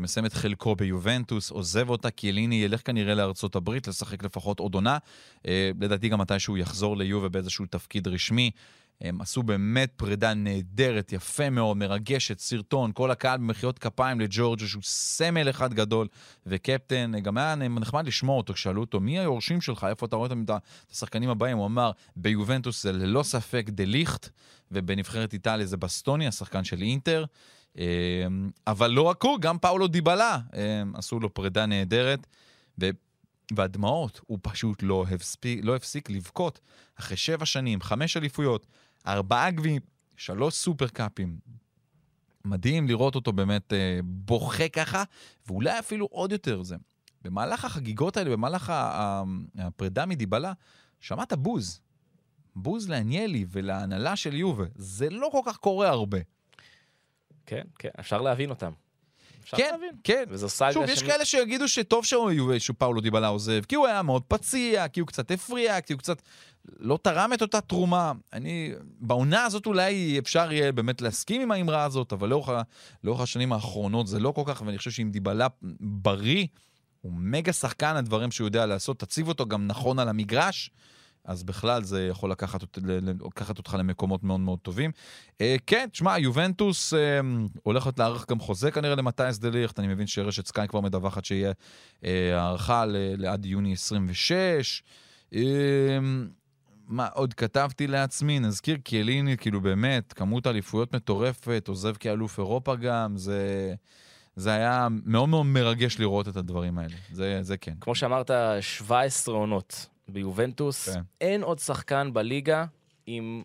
מסיים 0.00 0.26
את 0.26 0.32
חלקו 0.32 0.76
ביובנטוס, 0.76 1.50
עוזב 1.50 1.90
אותה, 1.90 2.10
קיאליני 2.10 2.54
ילך 2.54 2.80
כנראה 2.84 3.14
לארצות 3.14 3.56
הברית 3.56 3.88
לשחק 3.88 4.24
לפחות 4.24 4.60
עוד 4.60 4.74
עונה. 4.74 4.98
אה, 5.46 5.70
לדעתי 5.80 6.08
גם 6.08 6.20
מתי 6.20 6.38
שהוא 6.38 6.58
יחזור 6.58 6.96
ליובה 6.96 7.28
באיזשהו 7.28 7.66
תפקיד 7.66 8.08
רשמי. 8.08 8.50
הם 9.00 9.20
עשו 9.20 9.42
באמת 9.42 9.92
פרידה 9.96 10.34
נהדרת, 10.34 11.12
יפה 11.12 11.50
מאוד, 11.50 11.76
מרגשת, 11.76 12.38
סרטון, 12.38 12.92
כל 12.94 13.10
הקהל 13.10 13.38
במחיאות 13.38 13.78
כפיים 13.78 14.20
לג'ורג'ו, 14.20 14.68
שהוא 14.68 14.82
סמל 14.82 15.50
אחד 15.50 15.74
גדול, 15.74 16.08
וקפטן, 16.46 17.12
גם 17.22 17.38
היה 17.38 17.54
נחמד 17.54 18.06
לשמוע 18.06 18.36
אותו, 18.36 18.54
כשאלו 18.54 18.80
אותו, 18.80 19.00
מי 19.00 19.18
היורשים 19.18 19.60
שלך, 19.60 19.86
איפה 19.90 20.06
אתה 20.06 20.16
רואה 20.16 20.28
את 20.50 20.50
השחקנים 20.92 21.30
הבאים? 21.30 21.56
הוא 21.56 21.66
אמר, 21.66 21.90
ביובנטוס 22.16 22.82
זה 22.82 22.92
ללא 22.92 23.22
ספק 23.22 23.66
דה 23.68 23.84
ליכט, 23.84 24.28
ובנבחרת 24.72 25.32
איטליה 25.32 25.66
זה 25.66 25.76
בסטוני, 25.76 26.26
השחקן 26.26 26.64
של 26.64 26.82
אינטר. 26.82 27.24
אמ, 27.76 28.50
אבל 28.66 28.90
לא 28.90 29.02
רק 29.02 29.22
הוא, 29.22 29.40
גם 29.40 29.58
פאולו 29.58 29.88
דיבלה 29.88 30.38
אמ, 30.54 30.96
עשו 30.96 31.20
לו 31.20 31.34
פרידה 31.34 31.66
נהדרת, 31.66 32.26
ו... 32.80 32.90
והדמעות, 33.56 34.20
הוא 34.26 34.38
פשוט 34.42 34.82
לא 34.82 35.04
הפסיק, 35.10 35.60
לא 35.62 35.76
הפסיק 35.76 36.10
לבכות. 36.10 36.60
אחרי 36.94 37.16
שבע 37.16 37.46
שנים, 37.46 37.80
חמש 37.80 38.16
אליפויות, 38.16 38.66
ארבעה 39.06 39.50
גביעים, 39.50 39.80
שלוש 40.16 40.54
סופר 40.54 40.88
קאפים. 40.88 41.38
מדהים 42.44 42.88
לראות 42.88 43.14
אותו 43.14 43.32
באמת 43.32 43.72
אה, 43.72 44.00
בוכה 44.04 44.68
ככה, 44.68 45.04
ואולי 45.46 45.78
אפילו 45.78 46.06
עוד 46.10 46.32
יותר 46.32 46.62
זה. 46.62 46.76
במהלך 47.22 47.64
החגיגות 47.64 48.16
האלה, 48.16 48.30
במהלך 48.30 48.72
הפרידה 49.58 50.06
מדיבלה, 50.06 50.52
שמעת 51.00 51.32
בוז. 51.32 51.80
בוז 52.56 52.88
לעניילי 52.88 53.46
ולהנהלה 53.50 54.16
של 54.16 54.34
יובה. 54.34 54.64
זה 54.74 55.10
לא 55.10 55.28
כל 55.32 55.40
כך 55.46 55.56
קורה 55.56 55.88
הרבה. 55.88 56.18
כן, 57.48 57.62
כן, 57.78 57.88
אפשר 58.00 58.20
להבין 58.20 58.50
אותם. 58.50 58.72
אפשר 59.42 59.56
כן, 59.56 59.68
להבין. 59.72 59.90
כן. 60.04 60.24
וזו 60.28 60.48
סאגה 60.48 60.72
שוב, 60.72 60.84
יש 60.88 61.02
כאלה 61.02 61.24
שיגידו 61.24 61.68
שטוב 61.68 62.04
שפאולו 62.58 63.00
דיבלה 63.00 63.28
עוזב, 63.28 63.62
כי 63.68 63.74
הוא 63.74 63.86
היה 63.86 64.02
מאוד 64.02 64.22
פציע, 64.28 64.88
כי 64.88 65.00
הוא 65.00 65.06
קצת 65.06 65.30
הפריע, 65.30 65.80
כי 65.80 65.92
הוא 65.92 65.98
קצת 65.98 66.22
לא 66.78 66.98
תרם 67.02 67.32
את 67.32 67.42
אותה 67.42 67.60
תרומה. 67.60 68.12
אני, 68.32 68.72
בעונה 69.00 69.44
הזאת 69.44 69.66
אולי 69.66 70.18
אפשר 70.18 70.52
יהיה 70.52 70.72
באמת 70.72 71.00
להסכים 71.02 71.40
עם 71.40 71.50
האמרה 71.50 71.84
הזאת, 71.84 72.12
אבל 72.12 72.28
לאורך, 72.28 72.48
לאורך 73.04 73.20
השנים 73.20 73.52
האחרונות 73.52 74.06
זה 74.06 74.20
לא 74.20 74.32
כל 74.32 74.42
כך, 74.46 74.62
ואני 74.66 74.78
חושב 74.78 74.90
שאם 74.90 75.10
דיבלה 75.10 75.46
בריא, 75.80 76.46
הוא 77.00 77.12
מגה 77.12 77.52
שחקן, 77.52 77.96
הדברים 77.96 78.30
שהוא 78.30 78.46
יודע 78.46 78.66
לעשות, 78.66 78.98
תציב 78.98 79.28
אותו 79.28 79.46
גם 79.46 79.66
נכון 79.66 79.98
על 79.98 80.08
המגרש. 80.08 80.70
אז 81.24 81.42
בכלל 81.42 81.82
זה 81.82 82.06
יכול 82.06 82.30
לקחת, 82.30 82.78
לקחת 83.26 83.58
אותך 83.58 83.76
למקומות 83.78 84.24
מאוד 84.24 84.40
מאוד 84.40 84.58
טובים. 84.58 84.90
אה, 85.40 85.56
כן, 85.66 85.88
תשמע, 85.92 86.18
יובנטוס 86.18 86.94
אה, 86.94 87.20
הולכת 87.62 87.98
להאריך 87.98 88.24
גם 88.30 88.40
חוזה 88.40 88.70
כנראה 88.70 88.94
למטייס 88.94 89.38
דה 89.38 89.50
ליכט, 89.50 89.78
אני 89.78 89.88
מבין 89.88 90.06
שרשת 90.06 90.46
סקאי 90.46 90.68
כבר 90.68 90.80
מדווחת 90.80 91.24
שיהיה 91.24 91.52
אה, 92.04 92.40
הערכה 92.40 92.84
לעד 93.16 93.46
יוני 93.46 93.72
26. 93.72 94.82
אה, 95.34 95.40
מה 96.88 97.06
עוד 97.06 97.34
כתבתי 97.34 97.86
לעצמי? 97.86 98.38
נזכיר 98.38 98.76
קיאליני, 98.76 99.36
כאילו 99.36 99.60
באמת, 99.60 100.12
כמות 100.12 100.46
אליפויות 100.46 100.94
מטורפת, 100.94 101.64
עוזב 101.68 101.94
כאלוף 101.96 102.38
אירופה 102.38 102.76
גם, 102.76 103.16
זה... 103.16 103.74
זה 104.36 104.50
היה 104.50 104.88
מאוד 105.04 105.28
מאוד 105.28 105.46
מרגש 105.46 105.98
לראות 105.98 106.28
את 106.28 106.36
הדברים 106.36 106.78
האלה, 106.78 106.94
זה, 107.12 107.38
זה 107.42 107.56
כן. 107.56 107.74
כמו 107.80 107.94
שאמרת, 107.94 108.30
17 108.60 109.34
עונות 109.34 109.86
ביובנטוס. 110.08 110.88
כן. 110.88 111.00
אין 111.20 111.42
עוד 111.42 111.58
שחקן 111.58 112.10
בליגה 112.12 112.64
עם 113.06 113.42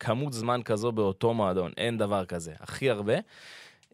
כמות 0.00 0.32
זמן 0.32 0.60
כזו 0.64 0.92
באותו 0.92 1.34
מועדון, 1.34 1.72
אין 1.76 1.98
דבר 1.98 2.24
כזה, 2.24 2.52
הכי 2.60 2.90
הרבה. 2.90 3.14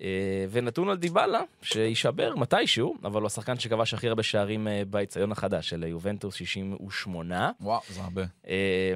אה, 0.01 0.47
ונתון 0.51 0.89
על 0.89 0.97
דיבלה, 0.97 1.43
שישבר 1.63 2.37
מתישהו, 2.37 2.97
אבל 3.05 3.21
הוא 3.21 3.27
השחקן 3.27 3.59
שכבש 3.59 3.95
הכי 3.95 4.09
הרבה 4.09 4.23
שערים 4.23 4.69
אה, 4.69 4.83
בהיציון 4.91 5.33
החדש 5.33 5.69
של 5.69 5.83
יובנטוס, 5.83 6.35
68. 6.35 7.51
וואו, 7.61 7.81
זה 7.89 8.01
הרבה. 8.01 8.23
אה, 8.49 8.95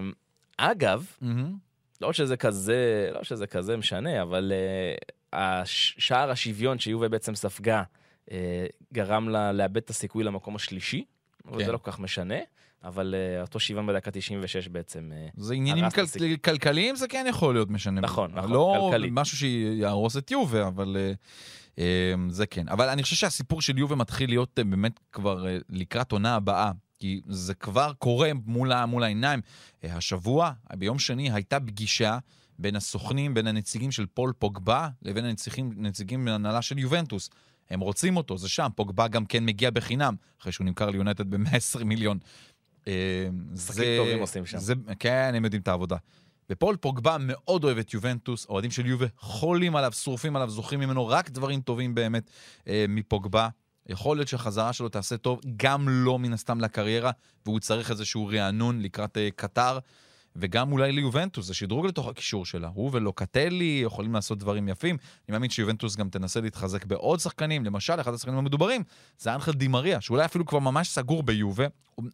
אגב, 0.56 1.06
mm-hmm. 1.22 1.26
לא 2.00 2.12
שזה 2.12 2.36
כזה, 2.36 3.10
לא 3.14 3.24
שזה 3.24 3.46
כזה 3.46 3.76
משנה, 3.76 4.22
אבל 4.22 4.52
שער 5.64 6.30
השוויון 6.30 6.78
שיובה 6.78 7.08
בעצם 7.08 7.34
ספגה, 7.34 7.82
גרם 8.92 9.28
לה 9.28 9.52
לאבד 9.52 9.76
את 9.76 9.90
הסיכוי 9.90 10.24
למקום 10.24 10.56
השלישי, 10.56 11.04
כן. 11.42 11.54
וזה 11.54 11.72
לא 11.72 11.78
כל 11.78 11.90
כך 11.90 12.00
משנה. 12.00 12.38
אבל 12.84 13.14
uh, 13.14 13.42
אותו 13.42 13.60
שוויון 13.60 13.86
בדקה 13.86 14.10
96 14.10 14.68
בעצם... 14.68 15.10
Uh, 15.12 15.32
זה 15.36 15.54
עניינים 15.54 15.84
כל... 15.90 16.36
כלכליים, 16.44 16.96
זה 16.96 17.08
כן 17.08 17.26
יכול 17.28 17.54
להיות 17.54 17.70
משנה. 17.70 18.00
נכון, 18.00 18.30
נכון, 18.34 18.50
לא 18.50 18.88
כלכלי. 18.90 19.10
לא 19.10 19.14
משהו 19.22 19.36
שיהרוס 19.36 20.16
את 20.16 20.30
יובה, 20.30 20.68
אבל 20.68 20.96
uh, 20.96 21.76
uh, 21.76 21.80
זה 22.28 22.46
כן. 22.46 22.68
אבל 22.68 22.88
אני 22.88 23.02
חושב 23.02 23.16
שהסיפור 23.16 23.62
של 23.62 23.78
יובה 23.78 23.96
מתחיל 23.96 24.30
להיות 24.30 24.58
uh, 24.58 24.64
באמת 24.64 25.00
כבר 25.12 25.44
uh, 25.44 25.62
לקראת 25.70 26.12
עונה 26.12 26.34
הבאה. 26.34 26.72
כי 27.02 27.20
זה 27.28 27.54
כבר 27.54 27.92
קורה 27.98 28.30
מול, 28.46 28.84
מול 28.84 29.04
העיניים. 29.04 29.40
אה, 29.84 29.96
השבוע, 29.96 30.52
ביום 30.76 30.98
שני, 30.98 31.32
הייתה 31.32 31.60
פגישה 31.60 32.18
בין 32.58 32.76
הסוכנים, 32.76 33.34
בין 33.34 33.46
הנציגים 33.46 33.90
של 33.90 34.06
פול 34.06 34.32
פוגבה, 34.38 34.88
לבין 35.02 35.24
הנציגים, 35.24 35.72
הנציגים 35.78 36.24
מהנהלה 36.24 36.62
של 36.62 36.78
יובנטוס. 36.78 37.30
הם 37.70 37.80
רוצים 37.80 38.16
אותו, 38.16 38.38
זה 38.38 38.48
שם. 38.48 38.68
פוגבה 38.76 39.08
גם 39.08 39.26
כן 39.26 39.44
מגיע 39.44 39.70
בחינם, 39.70 40.14
אחרי 40.40 40.52
שהוא 40.52 40.64
נמכר 40.64 40.90
ליונטד 40.90 41.30
ב-120 41.30 41.84
מיליון. 41.84 42.18
אה, 42.88 43.28
משחקים 43.52 43.84
טובים 43.98 44.20
עושים 44.20 44.46
שם. 44.46 44.58
זה, 44.58 44.74
כן, 44.98 45.32
הם 45.36 45.44
יודעים 45.44 45.62
את 45.62 45.68
העבודה. 45.68 45.96
ופול 46.50 46.76
פוגבה 46.76 47.16
מאוד 47.20 47.64
אוהב 47.64 47.78
את 47.78 47.94
יובנטוס, 47.94 48.46
אוהדים 48.48 48.70
של 48.70 48.86
יובה 48.86 49.06
חולים 49.16 49.76
עליו, 49.76 49.92
שורפים 49.92 50.36
עליו, 50.36 50.50
זוכרים 50.50 50.80
ממנו 50.80 51.08
רק 51.08 51.30
דברים 51.30 51.60
טובים 51.60 51.94
באמת 51.94 52.30
אה, 52.68 52.84
מפוגבה. 52.88 53.48
יכול 53.88 54.16
להיות 54.16 54.28
שהחזרה 54.28 54.72
שלו 54.72 54.88
תעשה 54.88 55.16
טוב, 55.16 55.40
גם 55.56 55.88
לא 55.88 56.18
מן 56.18 56.32
הסתם 56.32 56.60
לקריירה, 56.60 57.10
והוא 57.46 57.60
צריך 57.60 57.90
איזשהו 57.90 58.26
רענון 58.26 58.80
לקראת 58.80 59.16
אה, 59.16 59.28
קטר, 59.36 59.78
וגם 60.36 60.72
אולי 60.72 60.92
ליובנטוס, 60.92 61.46
זה 61.46 61.54
שדרוג 61.54 61.86
לתוך 61.86 62.08
הקישור 62.08 62.46
שלה. 62.46 62.68
הוא 62.74 62.90
ולוקטלי 62.92 63.80
יכולים 63.84 64.14
לעשות 64.14 64.38
דברים 64.38 64.68
יפים. 64.68 64.96
אני 65.28 65.32
מאמין 65.32 65.50
שיובנטוס 65.50 65.96
גם 65.96 66.08
תנסה 66.08 66.40
להתחזק 66.40 66.84
בעוד 66.84 67.20
שחקנים, 67.20 67.64
למשל, 67.64 68.00
אחד 68.00 68.14
השחקנים 68.14 68.38
המדוברים 68.38 68.82
זה 69.18 69.34
אנחל 69.34 69.52
דימריה, 69.52 70.00
שאולי 70.00 70.24
אפילו 70.24 70.46
כבר 70.46 70.58
ממש 70.58 70.88
סגור 70.88 71.22
ביובה. 71.22 71.66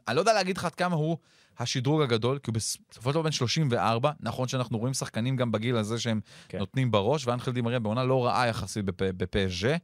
אני 0.08 0.16
לא 0.16 0.20
יודע 0.20 0.32
להגיד 0.32 0.56
לך 0.56 0.64
עד 0.64 0.74
כמה 0.74 0.96
הוא 0.96 1.16
השדרוג 1.58 2.02
הגדול, 2.02 2.38
כי 2.38 2.50
הוא 2.50 2.54
בסופו 2.54 3.10
של 3.10 3.14
דבר 3.14 3.22
בן 3.22 3.32
34, 3.32 4.12
נכון 4.20 4.48
שאנחנו 4.48 4.78
רואים 4.78 4.94
שחקנים 4.94 5.36
גם 5.36 5.52
בגיל 5.52 5.76
הזה 5.76 5.98
שהם 5.98 6.20
כן. 6.48 6.58
נותנים 6.58 6.90
בראש, 6.90 7.26
ואנחל 7.26 7.52
דימריה 7.52 7.78
בעונה 7.78 8.04
לא 8.04 8.26
רעה 8.26 8.46
יחסית 8.48 8.84
בפז'ה, 8.98 9.76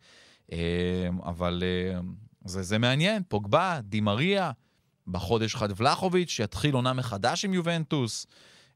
אבל 1.22 1.62
אה, 1.66 2.00
זה, 2.44 2.62
זה 2.62 2.78
מעניין, 2.78 3.22
פוגבה, 3.28 3.80
דימריה, 3.82 4.50
בחודש 5.06 5.54
אחד 5.54 5.68
ולחוביץ', 5.80 6.30
שיתחיל 6.30 6.74
עונה 6.74 6.92
מחדש 6.92 7.44
עם 7.44 7.54
יובנטוס. 7.54 8.26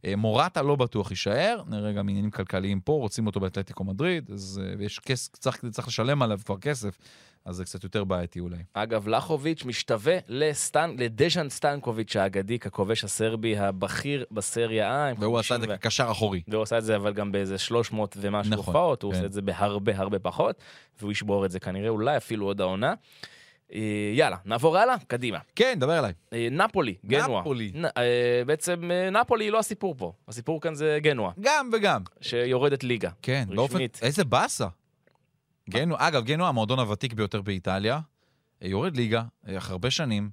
אה, 0.04 0.16
מורטה 0.16 0.62
לא 0.62 0.76
בטוח 0.76 1.10
יישאר, 1.10 1.62
נראה 1.66 1.92
גם 1.92 2.08
עניינים 2.08 2.30
כלכליים 2.30 2.80
פה, 2.80 2.92
רוצים 2.92 3.26
אותו 3.26 3.40
באתלטיקו 3.40 3.84
מדריד, 3.84 4.30
אז 4.32 4.60
אה, 4.64 4.84
יש 4.84 4.98
כס, 4.98 5.28
צריך, 5.28 5.64
צריך 5.70 5.88
לשלם 5.88 6.22
עליו 6.22 6.38
כבר 6.44 6.58
כסף, 6.58 6.98
אז 7.44 7.56
זה 7.56 7.64
קצת 7.64 7.84
יותר 7.84 8.04
בעייתי 8.04 8.40
אולי. 8.40 8.56
אגב, 8.72 9.08
לחוביץ' 9.08 9.64
משתווה 9.64 10.18
לסטן, 10.28 10.94
לדז'אן 10.98 11.48
סטנקוביץ' 11.48 12.16
האגדי, 12.16 12.58
ככובש 12.58 13.04
הסרבי 13.04 13.58
הבכיר 13.58 14.24
בסריה 14.30 15.12
A. 15.12 15.20
והוא 15.20 15.38
עשה 15.38 15.54
50 15.54 15.62
את 15.62 15.68
זה 15.68 15.74
ו- 15.74 15.78
כקשר 15.78 16.08
אחורי. 16.10 16.42
והוא 16.48 16.62
עשה 16.62 16.78
את 16.78 16.84
זה 16.84 16.96
אבל 16.96 17.12
גם 17.12 17.32
באיזה 17.32 17.58
300 17.58 18.16
ומשהו 18.20 18.52
נכון, 18.52 18.66
הופעות, 18.66 19.02
הוא 19.02 19.12
כן. 19.12 19.16
עושה 19.16 19.26
את 19.26 19.32
זה 19.32 19.42
בהרבה 19.42 19.96
הרבה 19.96 20.18
פחות, 20.18 20.56
והוא 21.00 21.12
ישבור 21.12 21.44
את 21.46 21.50
זה 21.50 21.60
כנראה, 21.60 21.88
אולי 21.88 22.16
אפילו 22.16 22.46
עוד 22.46 22.60
העונה. 22.60 22.94
אה, 23.72 23.81
יאללה, 24.14 24.37
נעבור 24.44 24.78
הלאה, 24.78 24.94
קדימה. 25.07 25.38
כן, 25.57 25.76
דבר 25.81 25.98
אליי. 25.98 26.12
אה, 26.33 26.48
נפולי, 26.50 26.94
גנואה. 27.07 27.40
נפולי. 27.40 27.72
נ- 27.74 27.85
אה, 27.85 28.42
בעצם 28.46 28.90
נפולי 29.12 29.44
היא 29.44 29.52
לא 29.52 29.59
הסיפור 29.59 29.94
פה, 29.98 30.12
הסיפור 30.28 30.61
כאן 30.61 30.74
זה 30.74 30.98
גנואה, 31.02 31.31
גם 31.40 31.70
וגם. 31.72 32.02
שיורדת 32.20 32.85
ליגה. 32.85 33.11
כן, 33.22 33.44
באופן... 33.54 33.74
רשמית. 33.74 33.98
איזה 34.02 34.24
באסה. 34.24 34.66
גנו, 35.70 35.94
אגב, 35.98 36.24
גנו 36.24 36.46
המועדון 36.46 36.78
הוותיק 36.78 37.12
ביותר 37.12 37.40
באיטליה, 37.42 38.00
יורד 38.62 38.96
ליגה, 38.96 39.22
אחרי 39.59 39.72
הרבה 39.72 39.90
שנים, 39.90 40.31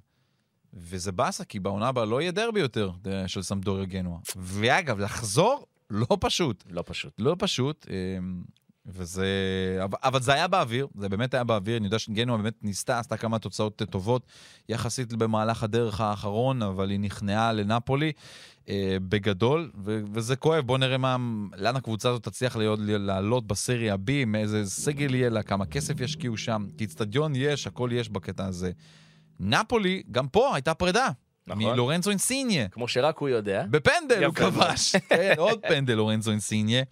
וזה 0.74 1.12
באסה, 1.12 1.44
כי 1.44 1.60
בעונה 1.60 1.88
הבאה 1.88 2.04
לא 2.04 2.20
יהיה 2.20 2.32
דרבי 2.32 2.60
יותר 2.60 2.90
של 3.26 3.42
סמדוריה 3.42 3.84
גנואה. 3.84 4.18
ואגב, 4.36 4.98
לחזור, 4.98 5.66
לא 5.90 6.06
פשוט. 6.20 6.64
לא 6.70 6.82
פשוט. 6.86 7.12
לא 7.18 7.36
פשוט, 7.38 7.86
אה, 7.90 7.94
וזה... 8.88 9.26
אבל- 9.84 9.98
אבל 10.04 10.22
זה 10.22 10.32
היה 10.34 10.48
באוויר, 10.48 10.86
זה 10.98 11.08
באמת 11.08 11.34
היה 11.34 11.44
באוויר, 11.44 11.76
אני 11.76 11.84
יודע 11.86 11.98
שגנואה 11.98 12.38
באמת 12.38 12.54
ניסתה, 12.62 12.98
עשתה 12.98 13.16
כמה 13.16 13.38
תוצאות 13.38 13.82
טובות 13.90 14.26
יחסית 14.68 15.12
במהלך 15.12 15.62
הדרך 15.62 16.00
האחרון, 16.00 16.62
אבל 16.62 16.90
היא 16.90 17.00
נכנעה 17.00 17.52
לנפולי 17.52 18.12
אה, 18.68 18.96
בגדול, 19.08 19.70
ו- 19.84 20.00
וזה 20.12 20.36
כואב, 20.36 20.66
בואו 20.66 20.78
נראה 20.78 20.98
מה, 20.98 21.16
לאן 21.56 21.76
הקבוצה 21.76 22.08
הזאת 22.08 22.22
תצליח 22.22 22.56
להיות, 22.56 22.78
לעלות 22.82 23.46
בסריה 23.46 23.94
B, 23.94 24.10
מאיזה 24.26 24.66
סגל 24.66 25.14
יהיה 25.14 25.30
לה, 25.30 25.42
כמה 25.42 25.66
כסף 25.66 26.00
ישקיעו 26.00 26.36
שם, 26.36 26.66
כי 26.78 26.84
אצטדיון 26.84 27.32
יש, 27.36 27.66
הכל 27.66 27.90
יש 27.92 28.08
בקטע 28.08 28.46
הזה. 28.46 28.70
נפולי, 29.40 30.02
גם 30.10 30.28
פה 30.28 30.54
הייתה 30.54 30.74
פרידה. 30.74 31.08
נכון. 31.48 31.62
מלורנצו 31.64 32.10
אינסיניה. 32.10 32.68
כמו 32.68 32.88
שרק 32.88 33.18
הוא 33.18 33.28
יודע. 33.28 33.64
בפנדל 33.70 34.24
הוא 34.24 34.34
כבש. 34.34 34.96
כן, 34.96 35.34
עוד 35.38 35.58
פנדל 35.68 35.94
לורנזו 35.94 36.30
אינסיניה. 36.30 36.82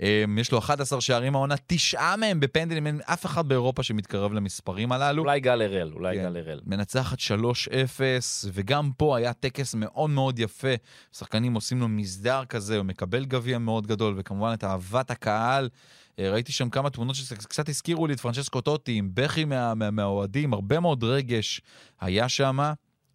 אמ, 0.00 0.38
יש 0.38 0.52
לו 0.52 0.58
11 0.58 1.00
שערים 1.00 1.34
העונה, 1.34 1.54
תשעה 1.66 2.16
מהם 2.16 2.40
בפנדלים, 2.40 2.86
אין 2.86 3.00
אף 3.04 3.26
אחד 3.26 3.48
באירופה 3.48 3.82
שמתקרב 3.82 4.32
למספרים 4.32 4.92
הללו. 4.92 5.22
אולי 5.22 5.40
גל 5.40 5.62
הראל, 5.62 5.92
אולי 5.94 6.16
כן. 6.16 6.22
גל 6.22 6.36
הראל. 6.36 6.60
מנצחת 6.66 7.18
3-0, 7.18 7.22
וגם 8.52 8.90
פה 8.96 9.16
היה 9.16 9.32
טקס 9.32 9.74
מאוד 9.74 10.10
מאוד 10.10 10.38
יפה. 10.38 10.68
שחקנים 11.12 11.54
עושים 11.54 11.80
לו 11.80 11.88
מסדר 11.88 12.44
כזה, 12.44 12.76
הוא 12.76 12.84
מקבל 12.84 13.24
גביע 13.24 13.58
מאוד 13.58 13.86
גדול, 13.86 14.14
וכמובן 14.16 14.52
את 14.54 14.64
אהבת 14.64 15.10
הקהל. 15.10 15.68
אה, 16.18 16.30
ראיתי 16.30 16.52
שם 16.52 16.70
כמה 16.70 16.90
תמונות 16.90 17.14
שקצת 17.16 17.68
הזכירו 17.68 18.06
לי 18.06 18.14
את 18.14 18.20
פרנצ'סקו 18.20 18.60
טוטי, 18.60 18.92
עם 18.92 19.10
בכי 19.14 19.44
מה- 19.44 19.74
מה- 19.74 19.90
מהאוהדים, 19.90 20.52
הרבה 20.52 20.80
מאוד 20.80 21.04
רגש 21.04 21.60
היה 22.00 22.28
שם, 22.28 22.58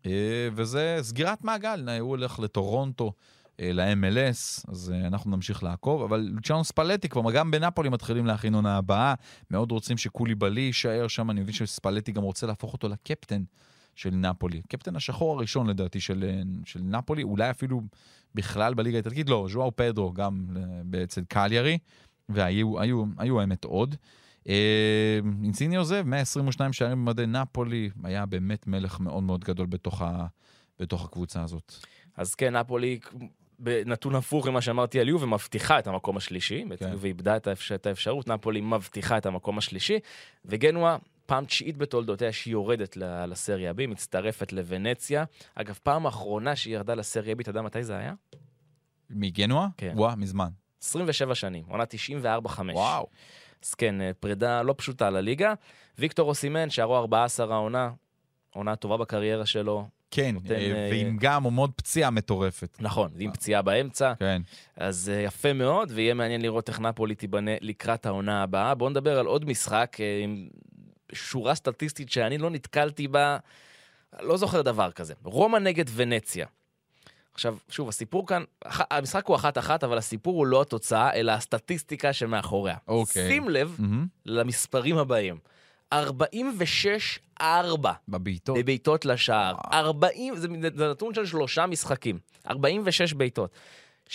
אה, 0.06 0.12
וזה 0.56 0.98
סגירת 1.02 1.44
מעגל, 1.44 1.90
הוא 2.00 2.10
הולך 2.10 2.40
לטורונטו. 2.40 3.12
אה, 3.60 3.74
ל-MLS, 3.74 4.72
אז 4.72 4.94
אה, 4.96 5.08
אנחנו 5.08 5.32
נמשיך 5.32 5.64
לעקוב, 5.64 6.02
אבל 6.02 6.30
לוצ'אנו 6.34 6.64
ספלטי 6.64 7.10
כבר, 7.10 7.32
גם 7.32 7.52
בנפולי 7.52 7.90
מתחילים 7.90 8.26
להכין 8.26 8.54
עונה 8.54 8.78
הבאה, 8.78 9.14
מאוד 9.52 9.72
רוצים 9.72 9.98
שקוליבאלי 9.98 10.62
יישאר 10.62 11.08
שם, 11.08 11.32
אני 11.32 11.42
מבין 11.42 11.54
שספלטי 11.54 12.12
גם 12.12 12.24
רוצה 12.24 12.48
להפוך 12.48 12.74
אותו 12.74 12.90
לקפטן 12.90 13.44
של 13.96 14.10
נפולי. 14.10 14.62
קפטן 14.70 14.96
השחור 14.96 15.36
הראשון 15.36 15.68
לדעתי 15.68 16.00
של, 16.00 16.24
אה, 16.24 16.42
של 16.66 16.80
נפולי, 16.84 17.24
אולי 17.24 17.50
אפילו 17.50 17.82
בכלל 18.36 18.74
בליגה 18.74 18.98
האיטלקית, 18.98 19.30
לא, 19.30 19.48
ז'ואר 19.52 19.70
פדרו 19.76 20.14
גם 20.14 20.46
אצל 21.04 21.24
קליירי, 21.24 21.78
והיו 22.30 22.80
היו, 22.82 23.04
היו 23.18 23.42
האמת 23.42 23.64
עוד. 23.64 23.96
אינסיני 25.44 25.76
עוזב, 25.76 26.04
122 26.06 26.74
שערים 26.74 27.06
במדי 27.06 27.26
נפולי, 27.26 27.90
היה 28.04 28.26
באמת 28.26 28.68
מלך 28.68 29.00
מאוד 29.00 29.24
מאוד 29.24 29.44
גדול 29.44 29.68
בתוך, 29.68 30.02
ה, 30.02 30.28
בתוך 30.80 31.06
הקבוצה 31.06 31.44
הזאת. 31.44 31.74
אז 32.18 32.36
כן, 32.36 32.56
נפולי, 32.56 33.00
בנתון 33.60 34.16
הפוך 34.16 34.48
ממה 34.48 34.62
שאמרתי 34.62 35.00
על 35.00 35.10
יובה, 35.10 35.26
מבטיחה 35.26 35.80
את 35.80 35.88
המקום 35.88 36.18
השלישי. 36.18 36.66
כן. 36.80 36.90
יובה 36.92 37.08
איבדה 37.08 37.36
את 37.38 37.48
האפשר- 37.48 37.76
את 37.76 37.86
האפשרות, 37.86 38.28
נפולי 38.28 38.62
מבטיחה 38.62 39.18
את 39.18 39.26
המקום 39.26 39.58
השלישי. 39.58 40.00
וגנואה, 40.46 40.98
פעם 41.26 41.46
תשיעית 41.46 41.78
בתולדותיה 41.78 42.32
שהיא 42.32 42.52
יורדת 42.52 42.98
לסריה 42.98 43.72
B, 43.72 43.88
מצטרפת 43.88 44.54
לוונציה. 44.54 45.24
אגב, 45.56 45.80
פעם 45.84 46.06
האחרונה 46.06 46.56
שהיא 46.56 46.74
ירדה 46.76 46.94
לסריה 46.96 47.36
B, 47.36 47.42
אתה 47.42 47.50
יודע 47.50 47.62
מתי 47.62 47.84
זה 47.84 47.98
היה? 47.98 48.14
מגנואה? 49.10 49.68
כן. 49.78 49.94
וואה, 49.96 50.16
מזמן. 50.16 50.50
27 50.84 51.36
שנים, 51.36 51.64
עונה 51.68 51.84
94-5. 51.86 52.60
וואו. 52.74 53.08
אז 53.66 53.74
כן, 53.74 54.02
אה, 54.02 54.12
פרידה 54.20 54.62
לא 54.62 54.76
פשוטה 54.78 55.10
לליגה. 55.10 55.54
ויקטור 55.98 56.30
אוסימן, 56.30 56.70
שערו 56.70 56.98
14 56.98 57.56
העונה, 57.56 57.92
עונה 58.54 58.76
טובה 58.76 58.98
בקריירה 58.98 59.46
שלו. 59.46 59.88
כן, 60.12 60.32
נותן, 60.34 60.52
אה, 60.52 60.58
אה, 60.58 60.90
ועם 60.92 61.18
גם 61.20 61.54
מאוד 61.54 61.72
פציעה 61.76 62.10
מטורפת. 62.10 62.78
נכון, 62.80 63.12
עם 63.20 63.32
פציעה 63.32 63.62
באמצע. 63.62 64.14
כן. 64.20 64.42
אז 64.76 65.12
uh, 65.14 65.28
יפה 65.28 65.54
מאוד, 65.54 65.92
ויהיה 65.96 66.14
מעניין 66.14 66.42
לראות 66.42 66.70
איך 66.70 66.80
נפולי 66.80 67.16
תיבנה 67.16 67.52
לקראת 67.62 68.06
העונה 68.06 68.44
הבאה. 68.44 68.76
בואו 68.76 68.90
נדבר 68.90 69.20
על 69.20 69.26
עוד 69.26 69.46
משחק 69.46 69.98
עם 70.24 70.48
שורה 71.14 71.56
סטטיסטית 71.56 72.10
שאני 72.10 72.38
לא 72.38 72.50
נתקלתי 72.50 73.08
בה, 73.08 73.38
לא 74.20 74.38
זוכר 74.38 74.62
דבר 74.62 74.92
כזה. 74.92 75.14
רומא 75.24 75.58
נגד 75.58 75.86
ונציה. 75.96 76.46
עכשיו, 77.34 77.58
שוב, 77.70 77.90
הסיפור 77.90 78.28
כאן, 78.28 78.44
המשחק 78.66 79.26
הוא 79.26 79.36
אחת-אחת, 79.36 79.84
אבל 79.84 79.98
הסיפור 79.98 80.36
הוא 80.36 80.46
לא 80.46 80.62
התוצאה, 80.62 81.14
אלא 81.14 81.32
הסטטיסטיקה 81.32 82.14
שמאחוריה. 82.14 82.76
אוקיי. 82.88 83.28
שים 83.28 83.50
לב 83.50 83.76
מהמם. 83.80 84.08
למספרים 84.26 84.98
הבאים. 84.98 85.38
46-4 85.94 87.44
בבעיטות. 88.08 88.58
בבעיטות 88.58 89.06
לשער. 89.06 89.56
40, 89.72 90.36
זה, 90.36 90.48
זה 90.76 90.90
נתון 90.90 91.14
של 91.14 91.26
שלושה 91.26 91.66
משחקים. 91.66 92.20
46 92.48 93.14
בעיטות. 93.14 93.52
16-2 94.10 94.12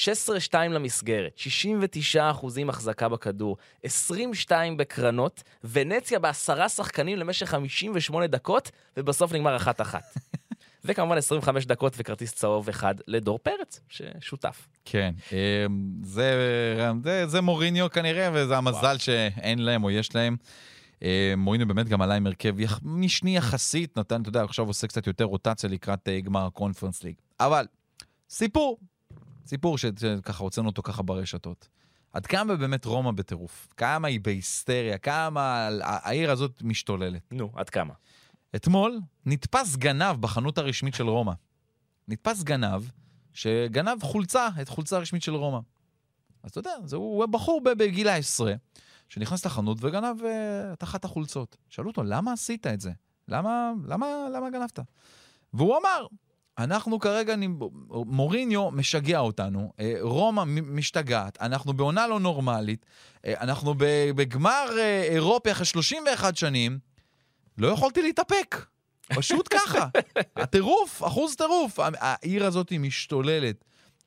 למסגרת, 0.70 1.38
69 1.38 2.30
אחוזים 2.30 2.70
החזקה 2.70 3.08
בכדור, 3.08 3.56
22 3.82 4.76
בקרנות, 4.76 5.42
ונציה 5.64 6.18
בעשרה 6.18 6.68
שחקנים 6.68 7.18
למשך 7.18 7.46
58 7.46 8.26
דקות, 8.26 8.70
ובסוף 8.96 9.32
נגמר 9.32 9.56
אחת-אחת. 9.56 10.02
וכמובן 10.84 11.16
25 11.16 11.66
דקות 11.66 11.94
וכרטיס 11.96 12.34
צהוב 12.34 12.68
אחד 12.68 12.94
לדור 13.06 13.38
פרץ, 13.38 13.80
ששותף. 13.88 14.68
כן. 14.84 15.14
אה, 15.32 15.66
זה, 16.02 16.32
זה, 17.04 17.26
זה 17.26 17.40
מוריניו 17.40 17.90
כנראה, 17.90 18.30
וזה 18.32 18.56
המזל 18.56 18.98
שאין 18.98 19.58
להם 19.58 19.84
או 19.84 19.90
יש 19.90 20.14
להם. 20.14 20.36
אה, 21.04 21.34
מוריניו 21.36 21.68
באמת 21.68 21.88
גם 21.88 22.02
עלה 22.02 22.14
עם 22.14 22.26
הרכב 22.26 22.60
יח... 22.60 22.80
משני 22.82 23.36
יחסית, 23.36 23.98
נתן, 23.98 24.22
אתה 24.22 24.28
יודע, 24.28 24.42
עכשיו 24.42 24.66
עושה 24.66 24.86
קצת 24.86 25.06
יותר 25.06 25.24
רוטציה 25.24 25.70
לקראת 25.70 26.08
אה, 26.08 26.20
גמר 26.20 26.46
הקונפרנס 26.46 27.02
ליג. 27.02 27.14
אבל, 27.40 27.66
סיפור, 28.30 28.78
סיפור 29.46 29.78
שככה 29.78 30.44
הוצאנו 30.44 30.68
אותו 30.68 30.82
ככה 30.82 31.02
ברשתות. 31.02 31.68
עד 32.12 32.26
כמה 32.26 32.56
באמת 32.56 32.84
רומא 32.84 33.10
בטירוף? 33.10 33.68
כמה 33.76 34.08
היא 34.08 34.20
בהיסטריה? 34.20 34.98
כמה 34.98 35.68
העיר 35.82 36.30
הזאת 36.30 36.62
משתוללת? 36.62 37.32
נו, 37.32 37.50
עד 37.54 37.70
כמה? 37.70 37.94
אתמול 38.56 39.00
נתפס 39.26 39.76
גנב 39.76 40.16
בחנות 40.20 40.58
הרשמית 40.58 40.94
של 40.94 41.08
רומא. 41.08 41.32
נתפס 42.08 42.42
גנב 42.42 42.82
שגנב 43.32 44.02
חולצה, 44.02 44.48
את 44.62 44.68
חולצה 44.68 44.96
הרשמית 44.96 45.22
של 45.22 45.34
רומא. 45.34 45.58
אז 46.42 46.50
אתה 46.50 46.58
יודע, 46.58 46.74
זהו 46.84 47.24
בחור 47.30 47.60
בגיל 47.78 48.08
העשרה, 48.08 48.54
שנכנס 49.14 49.46
לחנות 49.46 49.78
וגנב 49.80 50.16
את 50.72 50.82
אחת 50.82 51.04
החולצות. 51.04 51.56
שאלו 51.70 51.88
אותו, 51.90 52.02
למה 52.02 52.32
עשית 52.32 52.66
את 52.66 52.80
זה? 52.80 52.90
למה, 53.28 53.72
למה, 53.86 54.06
למה 54.32 54.50
גנבת? 54.50 54.78
והוא 55.54 55.76
אמר, 55.78 56.06
אנחנו 56.58 56.98
כרגע, 56.98 57.34
מוריניו 57.90 58.70
משגע 58.70 59.18
אותנו, 59.18 59.72
אה, 59.80 59.94
רומא 60.00 60.44
משתגעת, 60.46 61.38
אנחנו 61.40 61.72
בעונה 61.72 62.06
לא 62.06 62.20
נורמלית, 62.20 62.86
אה, 63.26 63.34
אנחנו 63.40 63.74
בגמר 64.16 64.66
אירופי 65.10 65.52
אחרי 65.52 65.64
31 65.64 66.36
שנים, 66.36 66.78
לא 67.58 67.68
יכולתי 67.68 68.02
להתאפק. 68.02 68.66
פשוט 69.14 69.48
ככה. 69.50 69.88
הטירוף, 70.36 71.02
אחוז 71.06 71.36
טירוף. 71.36 71.78
העיר 71.80 72.46
הזאת 72.46 72.72
משתוללת. 72.72 73.64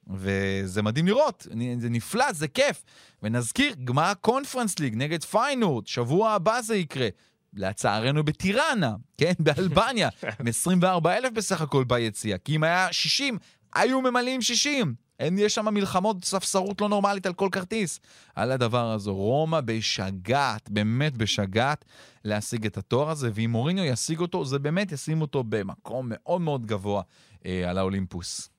וזה 0.10 0.82
מדהים 0.82 1.08
לראות, 1.08 1.48
זה 1.80 1.90
נפלא, 1.90 2.34
זה 2.34 2.48
כיף. 2.48 2.84
ונזכיר, 3.24 3.74
גמר 3.84 4.14
קונפרנס 4.22 4.80
ליג 4.80 4.96
נגד 4.96 5.24
פיינורד, 5.24 5.88
שבוע 5.88 6.32
הבא 6.32 6.62
זה 6.62 6.76
יקרה. 6.76 7.08
לצערנו 7.54 8.24
בטיראנה, 8.24 8.96
כן, 9.18 9.34
באלבניה, 9.40 10.10
עם 10.40 10.48
24 10.48 11.18
אלף 11.18 11.32
בסך 11.34 11.62
הכל 11.62 11.84
ביציאה, 11.84 12.38
כי 12.38 12.56
אם 12.56 12.64
היה 12.64 12.88
60, 12.92 13.38
היו 13.76 14.02
ממלאים 14.02 14.42
60. 14.42 14.96
אין, 15.20 15.40
יש 15.40 15.56
שם 15.56 15.74
מלחמות 15.74 16.26
ספסרות 16.26 16.82
לא 16.82 16.90
נורמלית 16.90 17.26
על 17.26 17.34
כל 17.34 17.50
כרטיס. 17.52 18.00
על 18.36 18.52
הדבר 18.52 18.92
הזה, 18.92 19.12
רומא 19.12 19.62
בשגעת, 19.62 20.70
באמת 20.70 21.18
בשגעת, 21.18 21.86
להשיג 22.26 22.66
את 22.66 22.78
התואר 22.78 23.10
הזה, 23.10 23.30
ואם 23.34 23.52
מוריניו 23.52 23.86
ישיג 23.86 24.20
אותו, 24.20 24.46
זה 24.46 24.60
באמת 24.60 24.92
ישים 24.92 25.22
אותו 25.22 25.44
במקום 25.44 26.06
מאוד 26.10 26.42
מאוד 26.42 26.66
גבוה 26.66 27.02
אה, 27.46 27.70
על 27.70 27.78
האולימפוס. 27.78 28.50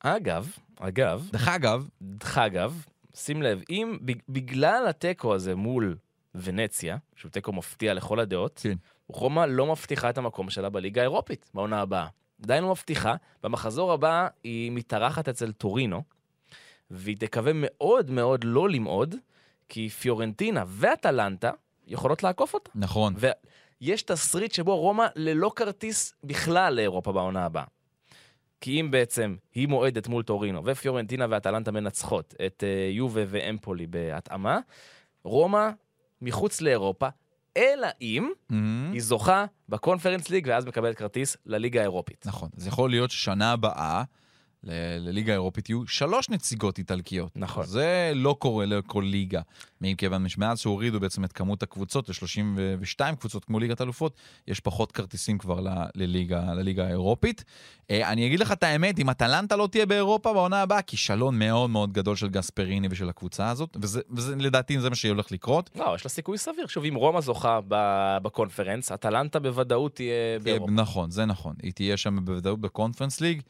אגב, 0.00 0.50
אגב... 0.80 1.28
דרך 1.32 1.48
אגב... 1.48 1.88
דרך 2.02 2.38
אגב, 2.38 2.84
שים 3.14 3.42
לב, 3.42 3.62
אם 3.70 3.98
בגלל 4.28 4.86
התיקו 4.88 5.34
הזה 5.34 5.54
מול 5.54 5.96
ונציה, 6.34 6.96
שהוא 7.16 7.30
תיקו 7.30 7.52
מפתיע 7.52 7.94
לכל 7.94 8.20
הדעות, 8.20 8.60
כן. 8.62 8.76
רומא 9.08 9.40
לא 9.40 9.66
מבטיחה 9.66 10.10
את 10.10 10.18
המקום 10.18 10.50
שלה 10.50 10.68
בליגה 10.68 11.00
האירופית 11.00 11.50
בעונה 11.54 11.80
הבאה. 11.80 12.06
עדיין 12.42 12.64
לא 12.64 12.70
מבטיחה, 12.70 13.14
במחזור 13.42 13.92
הבא 13.92 14.28
היא 14.44 14.72
מתארחת 14.72 15.28
אצל 15.28 15.52
טורינו, 15.52 16.02
והיא 16.90 17.16
תקווה 17.16 17.52
מאוד 17.54 18.10
מאוד 18.10 18.44
לא 18.44 18.68
למעוד, 18.68 19.14
כי 19.68 19.88
פיורנטינה 19.88 20.64
ואטלנטה 20.66 21.50
יכולות 21.86 22.22
לעקוף 22.22 22.54
אותה. 22.54 22.70
נכון. 22.74 23.14
ויש 23.80 24.02
תסריט 24.02 24.52
שבו 24.52 24.76
רומא 24.76 25.06
ללא 25.16 25.50
כרטיס 25.56 26.14
בכלל 26.24 26.74
לאירופה 26.74 27.12
בעונה 27.12 27.44
הבאה. 27.44 27.64
כי 28.60 28.80
אם 28.80 28.90
בעצם 28.90 29.36
היא 29.54 29.68
מועדת 29.68 30.08
מול 30.08 30.22
טורינו, 30.22 30.62
ופיורנטינה 30.64 31.26
ואטלנטה 31.30 31.70
מנצחות 31.70 32.34
את 32.46 32.62
uh, 32.66 32.96
יובה 32.96 33.20
ואמפולי 33.28 33.86
בהתאמה, 33.86 34.58
רומא 35.24 35.70
מחוץ 36.22 36.60
לאירופה, 36.60 37.08
אלא 37.56 37.88
אם 38.00 38.30
mm-hmm. 38.30 38.54
היא 38.92 39.02
זוכה 39.02 39.44
בקונפרנס 39.68 40.30
ליג 40.30 40.46
ואז 40.50 40.66
מקבלת 40.66 40.96
כרטיס 40.96 41.36
לליגה 41.46 41.80
האירופית. 41.80 42.26
נכון. 42.26 42.48
אז 42.56 42.66
יכול 42.66 42.90
להיות 42.90 43.10
ששנה 43.10 43.52
הבאה... 43.52 44.02
לליגה 44.64 45.32
האירופית 45.32 45.68
יהיו 45.68 45.86
שלוש 45.86 46.30
נציגות 46.30 46.78
איטלקיות. 46.78 47.32
נכון. 47.36 47.66
זה 47.66 48.12
לא 48.14 48.36
קורה 48.38 48.66
לכל 48.66 49.04
ליגה. 49.06 49.40
מכיוון 49.80 50.28
שמאז 50.28 50.58
שהורידו 50.58 51.00
בעצם 51.00 51.24
את 51.24 51.32
כמות 51.32 51.62
הקבוצות 51.62 52.08
ל-32 52.08 53.14
קבוצות 53.16 53.44
כמו 53.44 53.58
ליגת 53.58 53.80
אלופות, 53.80 54.16
יש 54.48 54.60
פחות 54.60 54.92
כרטיסים 54.92 55.38
כבר 55.38 55.60
לליגה, 55.94 56.54
לליגה 56.54 56.86
האירופית. 56.86 57.44
אה, 57.90 58.12
אני 58.12 58.26
אגיד 58.26 58.40
לך 58.40 58.52
את 58.52 58.62
האמת, 58.62 58.98
אם 58.98 59.10
אטלנטה 59.10 59.56
לא 59.56 59.66
תהיה 59.66 59.86
באירופה 59.86 60.32
בעונה 60.32 60.62
הבאה, 60.62 60.82
כישלון 60.82 61.38
מאוד 61.38 61.70
מאוד 61.70 61.92
גדול 61.92 62.16
של 62.16 62.28
גספריני 62.28 62.88
ושל 62.90 63.08
הקבוצה 63.08 63.50
הזאת, 63.50 63.76
וזה, 63.82 64.00
וזה 64.10 64.36
לדעתי 64.36 64.80
זה 64.80 64.90
מה 64.90 64.96
שהולך 64.96 65.32
לקרות. 65.32 65.70
לא, 65.74 65.92
יש 65.94 66.04
לה 66.04 66.10
סיכוי 66.10 66.38
סביר. 66.38 66.66
שוב, 66.66 66.84
אם 66.84 66.94
רומא 66.94 67.20
זוכה 67.20 67.60
בקונפרנס, 68.22 68.92
אטלנטה 68.92 69.38
בוודאות 69.38 69.94
תהיה 69.94 70.34
אה, 70.34 70.38
באירופה. 70.42 70.72
נכון, 70.72 71.10
זה 71.10 71.24
נכון. 71.24 71.54
היא 71.62 71.72
תהיה 71.72 71.96
שם 71.96 72.24
בוודאות 72.24 72.60
בקונפרנס 72.60 73.20
ליג. 73.20 73.42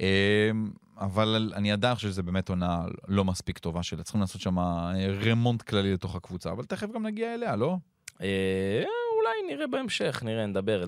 אמ, 0.00 0.70
אבל 0.98 1.52
אני 1.56 1.72
עדיין 1.72 1.94
חושב 1.94 2.08
שזה 2.08 2.22
באמת 2.22 2.48
עונה 2.48 2.82
לא 3.08 3.24
מספיק 3.24 3.58
טובה 3.58 3.82
שלה. 3.82 4.02
צריכים 4.02 4.20
לעשות 4.20 4.40
שם 4.40 4.58
אה, 4.58 4.92
רמונט 5.24 5.62
כללי 5.62 5.92
לתוך 5.92 6.16
הקבוצה, 6.16 6.50
אבל 6.50 6.64
תכף 6.64 6.86
גם 6.94 7.06
נגיע 7.06 7.34
אליה, 7.34 7.56
לא? 7.56 7.76
אה, 8.22 8.82
אולי 9.16 9.54
נראה 9.54 9.66
בהמשך, 9.66 10.22
נראה, 10.24 10.46
נדבר, 10.46 10.84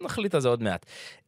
נחליט 0.00 0.34
על 0.34 0.40
זה 0.40 0.48
עוד 0.48 0.62
מעט. 0.62 0.86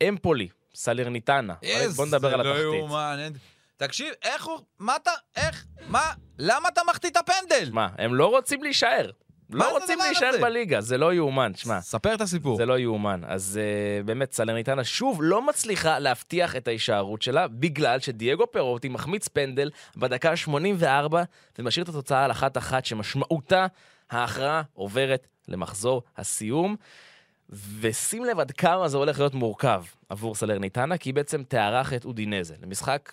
אמפולי, 0.09 0.49
סלרניטנה, 0.75 1.55
בוא 1.97 2.07
נדבר 2.07 2.35
על 2.35 2.41
התחתית. 2.41 2.57
זה 2.57 2.65
לא 2.65 2.75
יאומן. 2.77 3.33
תקשיב, 3.77 4.15
איך 4.23 4.45
הוא, 4.45 4.59
מה 4.79 4.97
אתה, 4.97 5.11
איך, 5.37 5.67
מה, 5.89 6.13
למה 6.39 6.69
אתה 6.69 6.81
מחטיא 6.91 7.11
את 7.11 7.17
הפנדל? 7.17 7.69
מה, 7.73 7.89
הם 7.99 8.15
לא 8.15 8.27
רוצים 8.27 8.63
להישאר. 8.63 9.11
לא 9.51 9.79
רוצים 9.79 9.99
להישאר 9.99 10.31
בליגה, 10.41 10.81
זה 10.81 10.99
לא 10.99 11.15
יאומן, 11.15 11.53
שמע. 11.55 11.81
ספר 11.81 12.15
את 12.15 12.21
הסיפור. 12.21 12.57
זה 12.57 12.67
לא 12.67 12.79
יאומן. 12.79 13.21
אז 13.27 13.61
אה, 13.61 14.07
באמת, 14.07 14.33
סלרניטנה 14.33 14.85
שוב 14.85 15.19
לא 15.23 15.47
מצליחה 15.47 15.99
להבטיח 15.99 16.57
את 16.57 16.69
ההישארות 16.69 17.23
שלה, 17.23 17.49
בגלל 17.49 18.01
שדייגו 18.01 18.53
פירוטי 18.53 18.89
מחמיץ 18.89 19.29
פנדל 19.29 19.71
בדקה 19.97 20.31
ה-84, 20.31 21.15
ומשאיר 21.59 21.85
את 21.85 21.89
התוצאה 21.89 22.25
על 22.25 22.31
אחת-אחת, 22.31 22.85
שמשמעותה 22.85 23.67
ההכרעה 24.11 24.63
עוברת 24.75 25.27
למחזור 25.49 26.03
הסיום. 26.17 26.77
ושים 27.81 28.25
לב 28.25 28.41
עד 28.41 28.51
כמה 28.51 28.89
זה 28.89 28.97
הולך 28.97 29.19
להיות 29.19 29.35
מורכב 29.35 29.85
עבור 30.09 30.35
סלרניטנה, 30.35 30.99
כי 30.99 31.09
היא 31.09 31.15
בעצם 31.15 31.43
תארח 31.43 31.93
את 31.93 32.05
אודינזה, 32.05 32.55
למשחק 32.63 33.13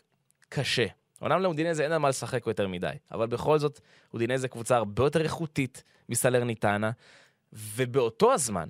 קשה. 0.49 0.85
אומנם 1.23 1.41
לאודינזה 1.41 1.83
אין 1.83 1.91
על 1.91 1.97
מה 1.97 2.09
לשחק 2.09 2.47
יותר 2.47 2.67
מדי, 2.67 2.93
אבל 3.11 3.27
בכל 3.27 3.59
זאת, 3.59 3.79
אודינזה 4.13 4.47
קבוצה 4.47 4.77
הרבה 4.77 5.03
יותר 5.03 5.21
איכותית 5.21 5.83
מסלרניטנה, 6.09 6.91
ובאותו 7.53 8.33
הזמן, 8.33 8.69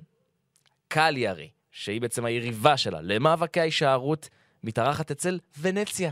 קליארי, 0.88 1.50
שהיא 1.70 2.00
בעצם 2.00 2.24
היריבה 2.24 2.76
שלה 2.76 3.00
למאבקי 3.02 3.60
ההישארות, 3.60 4.28
מתארחת 4.64 5.10
אצל 5.10 5.38
ונציה. 5.60 6.10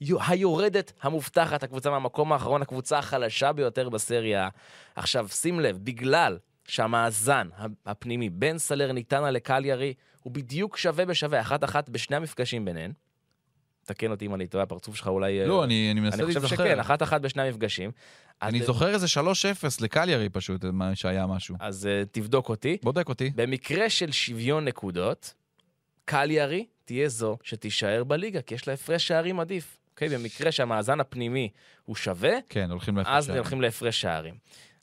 היורדת 0.00 0.92
המובטחת, 1.02 1.62
הקבוצה 1.62 1.90
מהמקום 1.90 2.32
האחרון, 2.32 2.62
הקבוצה 2.62 2.98
החלשה 2.98 3.52
ביותר 3.52 3.88
בסריה. 3.88 4.48
עכשיו, 4.94 5.28
שים 5.28 5.60
לב, 5.60 5.78
בגלל 5.82 6.38
שהמאזן 6.68 7.48
הפנימי 7.86 8.30
בין 8.30 8.58
סלרניטנה 8.58 9.30
לקליארי 9.30 9.94
הוא 10.22 10.32
בדיוק 10.32 10.76
שווה 10.76 11.04
בשווה, 11.04 11.40
אחת-אחת 11.40 11.88
בשני 11.88 12.16
המפגשים 12.16 12.64
ביניהן, 12.64 12.92
תקן 13.84 14.10
אותי 14.10 14.26
אם 14.26 14.34
אני 14.34 14.46
טועה, 14.46 14.64
הפרצוף 14.64 14.96
שלך 14.96 15.08
אולי... 15.08 15.46
לא, 15.46 15.64
אני, 15.64 15.88
אני 15.90 16.00
מנסה 16.00 16.16
להיזכר. 16.16 16.40
אני 16.40 16.48
חושב 16.48 16.56
שכן, 16.56 16.80
אחת-אחת 16.80 17.20
בשני 17.20 17.42
המפגשים. 17.42 17.90
אני 18.42 18.60
אז... 18.60 18.66
זוכר 18.66 18.94
איזה 18.94 19.06
3-0 19.06 19.18
לקליירי 19.80 20.28
פשוט, 20.28 20.64
מה 20.64 20.94
שהיה 20.94 21.26
משהו. 21.26 21.56
אז 21.60 21.88
uh, 21.88 22.08
תבדוק 22.12 22.48
אותי. 22.48 22.76
בודק 22.82 23.08
אותי. 23.08 23.32
במקרה 23.34 23.90
של 23.90 24.12
שוויון 24.12 24.64
נקודות, 24.64 25.34
קליירי 26.04 26.66
תהיה 26.84 27.08
זו 27.08 27.38
שתישאר 27.42 28.04
בליגה, 28.04 28.42
כי 28.42 28.54
יש 28.54 28.68
לה 28.68 28.74
הפרש 28.74 29.06
שערים 29.06 29.40
עדיף. 29.40 29.78
אוקיי? 29.90 30.08
במקרה 30.08 30.52
שהמאזן 30.52 31.00
הפנימי 31.00 31.48
הוא 31.84 31.96
שווה, 31.96 32.32
כן, 32.48 32.70
הולכים 32.70 32.96
להפרש 32.96 33.12
שערים. 33.12 33.30
אז 33.30 33.36
הולכים 33.36 33.60
להפרש 33.60 34.00
שערים. 34.00 34.34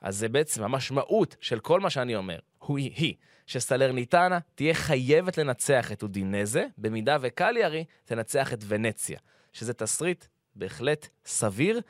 אז 0.02 0.18
זה 0.18 0.30
בעצם 0.30 0.64
המשמעות 0.64 1.36
של 1.42 1.60
כל 1.60 1.80
מה 1.80 1.90
שאני 1.90 2.16
אומר, 2.16 2.40
הוא 2.58 2.78
היא. 2.78 3.16
שסלרניטנה 3.48 4.40
תהיה 4.56 4.74
חייבת 4.74 5.38
לנצח 5.38 5.92
את 5.92 6.04
אודינזה, 6.04 6.66
במידה 6.78 7.18
וקליארי 7.22 7.86
תנצח 8.06 8.54
את 8.54 8.64
ונציה. 8.68 9.20
שזה 9.54 9.74
תסריט 9.74 10.26
בהחלט 10.56 11.08
סביר. 11.26 11.82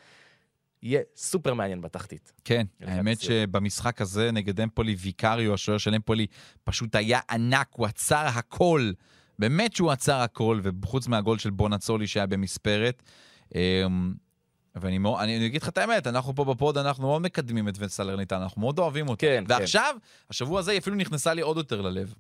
יהיה 0.84 1.02
סופר 1.16 1.54
מעניין 1.54 1.82
בתחתית. 1.82 2.34
כן, 2.46 2.66
האמת 2.82 3.18
הציור. 3.18 3.34
שבמשחק 3.34 4.02
הזה 4.02 4.32
נגד 4.32 4.62
אמפולי, 4.62 4.96
ויקריו, 5.00 5.54
השוער 5.54 5.78
של 5.78 5.96
אמפולי, 5.96 6.28
פשוט 6.64 6.96
היה 6.96 7.20
ענק, 7.30 7.68
הוא 7.72 7.86
עצר 7.86 8.26
הכל. 8.26 8.92
באמת 9.40 9.76
שהוא 9.76 9.92
עצר 9.92 10.16
הכל, 10.16 10.62
וחוץ 10.64 11.08
מהגול 11.08 11.38
של 11.38 11.50
בונצולי 11.50 12.08
שהיה 12.08 12.26
במספרת. 12.28 13.04
ואני 14.76 14.98
מאוד, 14.98 15.20
אני, 15.22 15.38
אני 15.38 15.46
אגיד 15.46 15.62
לך 15.62 15.70
את 15.70 15.78
האמת, 15.78 16.08
אנחנו 16.08 16.36
פה 16.36 16.46
בפוד, 16.46 16.78
אנחנו 16.78 17.08
מאוד 17.08 17.22
מקדמים 17.22 17.68
את 17.68 17.88
סלרניטן, 17.88 18.42
אנחנו 18.42 18.62
מאוד 18.62 18.80
אוהבים 18.80 19.10
אותו. 19.10 19.20
כן, 19.20 19.44
כן. 19.48 19.54
ועכשיו, 19.54 19.96
כן. 20.00 20.26
השבוע 20.30 20.60
הזה 20.60 20.72
היא 20.72 20.80
אפילו 20.80 20.96
נכנסה 20.96 21.34
לי 21.34 21.42
עוד 21.42 21.58
יותר 21.58 21.82
ללב. 21.82 22.14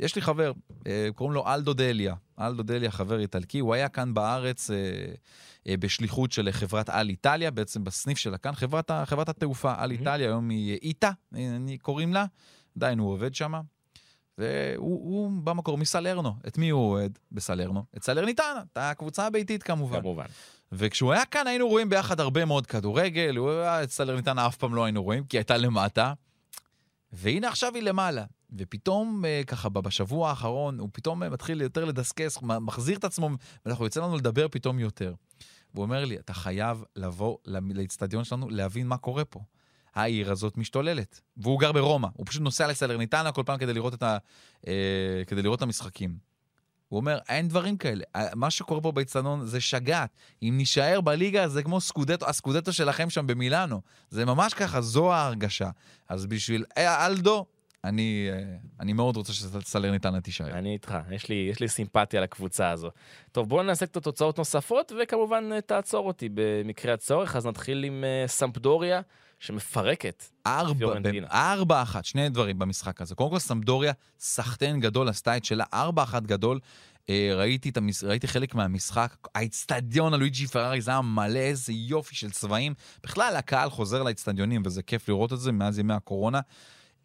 יש 0.00 0.16
לי 0.16 0.22
חבר, 0.22 0.52
אה, 0.86 1.08
קוראים 1.14 1.34
לו 1.34 1.46
אלדו 1.46 1.72
דליה. 1.72 2.14
אלדו 2.40 2.62
דליה, 2.62 2.90
חבר 2.90 3.20
איטלקי, 3.20 3.58
הוא 3.58 3.74
היה 3.74 3.88
כאן 3.88 4.14
בארץ 4.14 4.70
אה, 4.70 4.76
אה, 5.68 5.76
בשליחות 5.76 6.32
של 6.32 6.48
חברת 6.50 6.88
אליטליה, 6.88 7.50
בעצם 7.50 7.84
בסניף 7.84 8.18
שלה 8.18 8.38
כאן, 8.38 8.54
חברת, 8.54 8.90
חברת 9.04 9.28
התעופה 9.28 9.74
אליטליה, 9.76 10.28
היום 10.28 10.48
היא 10.48 10.78
איטה, 10.82 11.10
קוראים 11.82 12.14
לה, 12.14 12.24
עדיין 12.76 12.98
הוא 12.98 13.12
עובד 13.12 13.34
שם. 13.34 13.52
והוא 14.38 15.30
במקור 15.44 15.78
מסלרנו. 15.78 16.34
את 16.46 16.58
מי 16.58 16.70
הוא 16.70 16.90
אוהד 16.90 17.18
בסלרנו? 17.32 17.84
את 17.96 18.04
סלרניטנה, 18.04 18.62
את 18.72 18.78
הקבוצה 18.80 19.26
הביתית 19.26 19.62
כמובן. 19.62 20.00
כמובן. 20.00 20.24
וכשהוא 20.72 21.12
היה 21.12 21.24
כאן 21.24 21.46
היינו 21.46 21.68
רואים 21.68 21.88
ביחד 21.88 22.20
הרבה 22.20 22.44
מאוד 22.44 22.66
כדורגל, 22.66 23.36
הוא 23.36 23.50
היה 23.50 23.82
את 23.82 23.90
סלרניטנה 23.90 24.46
אף 24.46 24.56
פעם 24.56 24.74
לא 24.74 24.84
היינו 24.84 25.02
רואים, 25.02 25.24
כי 25.24 25.38
הייתה 25.38 25.56
למטה. 25.56 26.12
והנה 27.12 27.48
עכשיו 27.48 27.74
היא 27.74 27.82
למעלה. 27.82 28.24
ופתאום, 28.58 29.24
אה, 29.24 29.42
ככה, 29.46 29.68
בשבוע 29.68 30.30
האחרון, 30.30 30.78
הוא 30.78 30.88
פתאום 30.92 31.22
אה, 31.22 31.30
מתחיל 31.30 31.60
יותר 31.60 31.84
לדסקס, 31.84 32.38
מחזיר 32.42 32.96
את 32.96 33.04
עצמו, 33.04 33.30
ואנחנו 33.66 33.84
יוצא 33.84 34.00
לנו 34.00 34.16
לדבר 34.16 34.48
פתאום 34.48 34.78
יותר. 34.78 35.14
והוא 35.74 35.82
אומר 35.82 36.04
לי, 36.04 36.18
אתה 36.18 36.34
חייב 36.34 36.84
לבוא 36.96 37.36
לאצטדיון 37.46 38.24
שלנו, 38.24 38.50
להבין 38.50 38.86
מה 38.86 38.96
קורה 38.96 39.24
פה. 39.24 39.40
העיר 39.94 40.32
הזאת 40.32 40.56
משתוללת. 40.56 41.20
והוא 41.36 41.60
גר 41.60 41.72
ברומא, 41.72 42.08
הוא 42.14 42.26
פשוט 42.26 42.42
נוסע 42.42 42.66
לסלרניטנה 42.66 43.32
כל 43.32 43.42
פעם 43.46 43.58
כדי 43.58 43.72
לראות 43.72 43.94
את, 43.94 44.02
ה, 44.02 44.18
אה, 44.66 45.22
כדי 45.26 45.42
לראות 45.42 45.58
את 45.58 45.62
המשחקים. 45.62 46.29
הוא 46.90 47.00
אומר, 47.00 47.18
אין 47.28 47.48
דברים 47.48 47.76
כאלה. 47.76 48.04
אה, 48.16 48.26
מה 48.34 48.50
שקורה 48.50 48.80
פה 48.80 48.92
באצטדיון 48.92 49.46
זה 49.46 49.60
שגעת. 49.60 50.10
אם 50.42 50.54
נישאר 50.56 51.00
בליגה 51.00 51.48
זה 51.48 51.62
כמו 51.62 51.80
סקודטו, 51.80 52.26
הסקודטו 52.26 52.72
שלכם 52.72 53.10
שם 53.10 53.26
במילאנו. 53.26 53.80
זה 54.10 54.24
ממש 54.24 54.54
ככה, 54.54 54.80
זו 54.80 55.12
ההרגשה. 55.12 55.70
אז 56.08 56.26
בשביל 56.26 56.64
אה, 56.78 57.06
אלדו, 57.06 57.46
אני, 57.84 58.28
אה, 58.32 58.56
אני 58.80 58.92
מאוד 58.92 59.16
רוצה 59.16 59.32
שסלרניטנה 59.32 60.20
תישאר. 60.20 60.50
אני 60.50 60.72
איתך, 60.72 60.94
יש 61.10 61.28
לי, 61.28 61.48
יש 61.50 61.60
לי 61.60 61.68
סימפתיה 61.68 62.20
לקבוצה 62.20 62.70
הזו. 62.70 62.90
טוב, 63.32 63.48
בואו 63.48 63.62
נעשה 63.62 63.86
קצת 63.86 64.02
תוצאות 64.02 64.38
נוספות, 64.38 64.92
וכמובן 65.02 65.60
תעצור 65.60 66.06
אותי 66.06 66.28
במקרה 66.34 66.94
הצורך. 66.94 67.36
אז 67.36 67.46
נתחיל 67.46 67.84
עם 67.84 68.04
uh, 68.04 68.28
סמפדוריה, 68.28 69.00
שמפרקת. 69.40 70.24
ארבע, 70.46 70.78
פיורנטינה. 70.78 71.26
ארבע 71.26 71.82
אחת, 71.82 72.04
שני 72.04 72.28
דברים 72.28 72.58
במשחק 72.58 73.00
הזה. 73.00 73.14
קודם 73.14 73.30
כל, 73.30 73.38
סמדוריה, 73.38 73.92
סחטיין 74.18 74.80
גדול, 74.80 75.08
עשתה 75.08 75.36
את 75.36 75.44
שלה, 75.44 75.64
ארבע 75.74 76.02
אחת 76.02 76.22
גדול. 76.22 76.60
אה, 77.08 77.32
ראיתי, 77.34 77.70
המש... 77.76 78.04
ראיתי 78.04 78.28
חלק 78.28 78.54
מהמשחק, 78.54 79.16
האצטדיון 79.34 80.14
הלואיג'י 80.14 80.46
פרארי 80.46 80.80
זה 80.80 80.90
היה 80.90 81.00
מלא, 81.00 81.38
איזה 81.38 81.72
יופי 81.72 82.14
של 82.14 82.30
צבעים. 82.30 82.74
בכלל, 83.02 83.36
הקהל 83.36 83.70
חוזר 83.70 84.02
לאצטדיונים, 84.02 84.62
וזה 84.64 84.82
כיף 84.82 85.08
לראות 85.08 85.32
את 85.32 85.40
זה 85.40 85.52
מאז 85.52 85.78
ימי 85.78 85.94
הקורונה. 85.94 86.40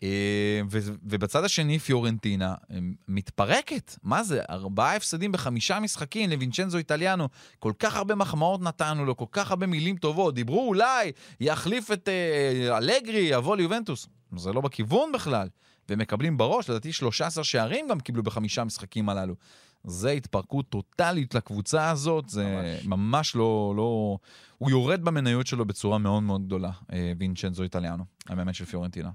אה, 0.05 0.61
ובצד 1.03 1.43
השני, 1.43 1.79
פיורנטינה 1.79 2.55
אה, 2.71 2.77
מתפרקת. 3.07 3.95
מה 4.03 4.23
זה? 4.23 4.41
ארבעה 4.49 4.95
הפסדים 4.95 5.31
בחמישה 5.31 5.79
משחקים 5.79 6.29
לווינצ'נזו 6.29 6.77
איטליאנו. 6.77 7.27
כל 7.59 7.73
כך 7.79 7.95
הרבה 7.95 8.15
מחמאות 8.15 8.61
נתנו 8.61 9.05
לו, 9.05 9.17
כל 9.17 9.25
כך 9.31 9.51
הרבה 9.51 9.67
מילים 9.67 9.97
טובות. 9.97 10.35
דיברו 10.35 10.67
אולי, 10.67 11.11
יחליף 11.39 11.91
את 11.91 12.09
אה, 12.09 12.77
אלגרי, 12.77 13.19
יבוא 13.19 13.55
ליובנטוס. 13.55 14.07
זה 14.37 14.53
לא 14.53 14.61
בכיוון 14.61 15.11
בכלל. 15.11 15.47
ומקבלים 15.89 16.37
בראש, 16.37 16.69
לדעתי 16.69 16.93
13 16.93 17.43
שערים 17.43 17.87
גם 17.87 17.99
קיבלו 17.99 18.23
בחמישה 18.23 18.61
המשחקים 18.61 19.09
הללו. 19.09 19.35
זה 19.83 20.09
התפרקות 20.09 20.69
טוטאלית 20.69 21.35
לקבוצה 21.35 21.89
הזאת, 21.89 22.29
זה 22.29 22.43
ממש, 22.43 22.85
ממש 22.85 23.35
לא, 23.35 23.73
לא... 23.77 24.17
הוא 24.57 24.69
יורד 24.69 25.01
במניות 25.01 25.47
שלו 25.47 25.65
בצורה 25.65 25.97
מאוד 25.97 26.23
מאוד 26.23 26.45
גדולה, 26.45 26.71
אה, 26.93 27.11
וינצ'נזו 27.17 27.63
איטליאנו, 27.63 28.03
המאמן 28.27 28.53
של 28.53 28.65
פיורנטינה. 28.65 29.09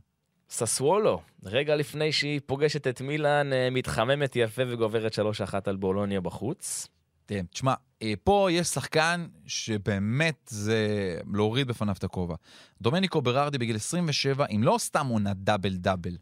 ססוולו, 0.51 1.21
רגע 1.45 1.77
לפני 1.77 2.13
שהיא 2.13 2.41
פוגשת 2.47 2.87
את 2.87 3.01
מילאן, 3.01 3.53
אה, 3.53 3.69
מתחממת 3.71 4.37
יפה 4.37 4.63
וגוברת 4.69 5.13
3-1 5.13 5.69
על 5.69 5.77
בולוניה 5.77 6.21
בחוץ. 6.21 6.89
תראה, 7.27 7.43
תשמע, 7.43 7.75
אה, 8.03 8.13
פה 8.25 8.49
יש 8.51 8.67
שחקן 8.67 9.27
שבאמת 9.47 10.49
זה 10.51 10.87
להוריד 11.33 11.69
בפניו 11.69 11.95
את 11.99 12.05
הכובע. 12.05 12.35
דומניקו 12.83 13.23
ברארדי 13.23 13.59
בגיל 13.59 13.77
27, 13.77 14.47
אם 14.47 14.63
לא 14.63 14.77
סתם 14.79 15.07
עונה 15.07 15.35
double 15.35 15.77
double, 15.77 16.17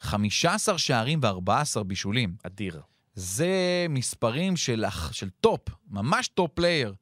15 0.00 0.78
שערים 0.78 1.20
ו-14 1.22 1.82
בישולים. 1.82 2.34
אדיר. 2.42 2.80
זה 3.14 3.86
מספרים 3.88 4.56
של, 4.56 4.84
של 5.12 5.30
top, 5.30 5.60
ממש 5.90 6.28
top 6.28 6.50
player. 6.54 6.94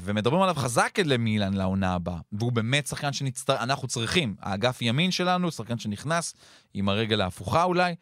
ומדברים 0.00 0.42
עליו 0.42 0.54
חזק 0.54 0.98
למילן 1.04 1.54
לעונה 1.54 1.94
הבאה. 1.94 2.18
והוא 2.32 2.52
באמת 2.52 2.86
שחקן 2.86 3.12
שאנחנו 3.12 3.88
צריכים. 3.88 4.36
האגף 4.40 4.82
ימין 4.82 5.10
שלנו, 5.10 5.50
שחקן 5.50 5.78
שנכנס 5.78 6.34
עם 6.74 6.88
הרגל 6.88 7.20
ההפוכה 7.20 7.62
אולי. 7.62 7.94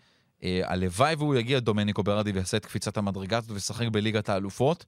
אה, 0.42 0.61
הלוואי 0.64 1.14
והוא 1.14 1.34
יגיע 1.34 1.61
דומניקו 1.61 2.03
ברדי 2.03 2.30
ויעשה 2.30 2.57
את 2.57 2.66
קפיצת 2.66 2.97
המדרגה 2.97 3.38
הזאת 3.38 3.51
וישחק 3.51 3.88
בליגת 3.88 4.28
האלופות. 4.28 4.84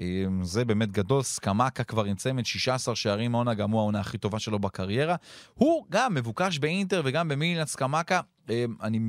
אה, 0.00 0.24
זה 0.42 0.64
באמת 0.64 0.92
גדול, 0.92 1.22
סקמקה 1.22 1.84
כבר 1.84 2.04
עם 2.04 2.16
צמד 2.16 2.46
16 2.46 2.96
שערים 2.96 3.34
העונה, 3.34 3.54
גם 3.54 3.70
הוא 3.70 3.80
העונה 3.80 4.00
הכי 4.00 4.18
טובה 4.18 4.38
שלו 4.38 4.58
בקריירה. 4.58 5.16
הוא 5.54 5.86
גם 5.90 6.14
מבוקש 6.14 6.58
באינטר 6.58 7.02
וגם 7.04 7.28
במילן 7.28 7.64
סקמקה. 7.64 8.20
אה, 8.50 8.64
אני 8.82 9.00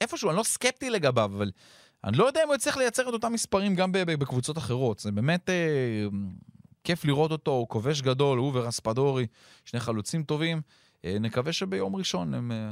איפשהו, 0.00 0.30
אני 0.30 0.36
לא 0.36 0.42
סקפטי 0.42 0.90
לגביו, 0.90 1.24
אבל 1.24 1.50
אני 2.04 2.16
לא 2.16 2.24
יודע 2.24 2.42
אם 2.42 2.48
הוא 2.48 2.54
יצליח 2.54 2.76
לייצר 2.76 3.08
את 3.08 3.12
אותם 3.12 3.32
מספרים 3.32 3.74
גם 3.74 3.92
בקבוצות 3.92 4.58
אחרות. 4.58 4.98
זה 4.98 5.12
באמת 5.12 5.50
אה, 5.50 5.54
כיף 6.86 7.04
לראות 7.04 7.32
אותו, 7.32 7.50
הוא 7.50 7.68
כובש 7.68 8.02
גדול, 8.02 8.38
הוא 8.38 8.52
ורספדורי, 8.54 9.26
שני 9.64 9.80
חלוצים 9.80 10.22
טובים. 10.22 10.60
אה, 11.04 11.16
נקווה 11.20 11.52
שביום 11.52 11.96
ראשון 11.96 12.34
הם 12.34 12.52
אה, 12.52 12.70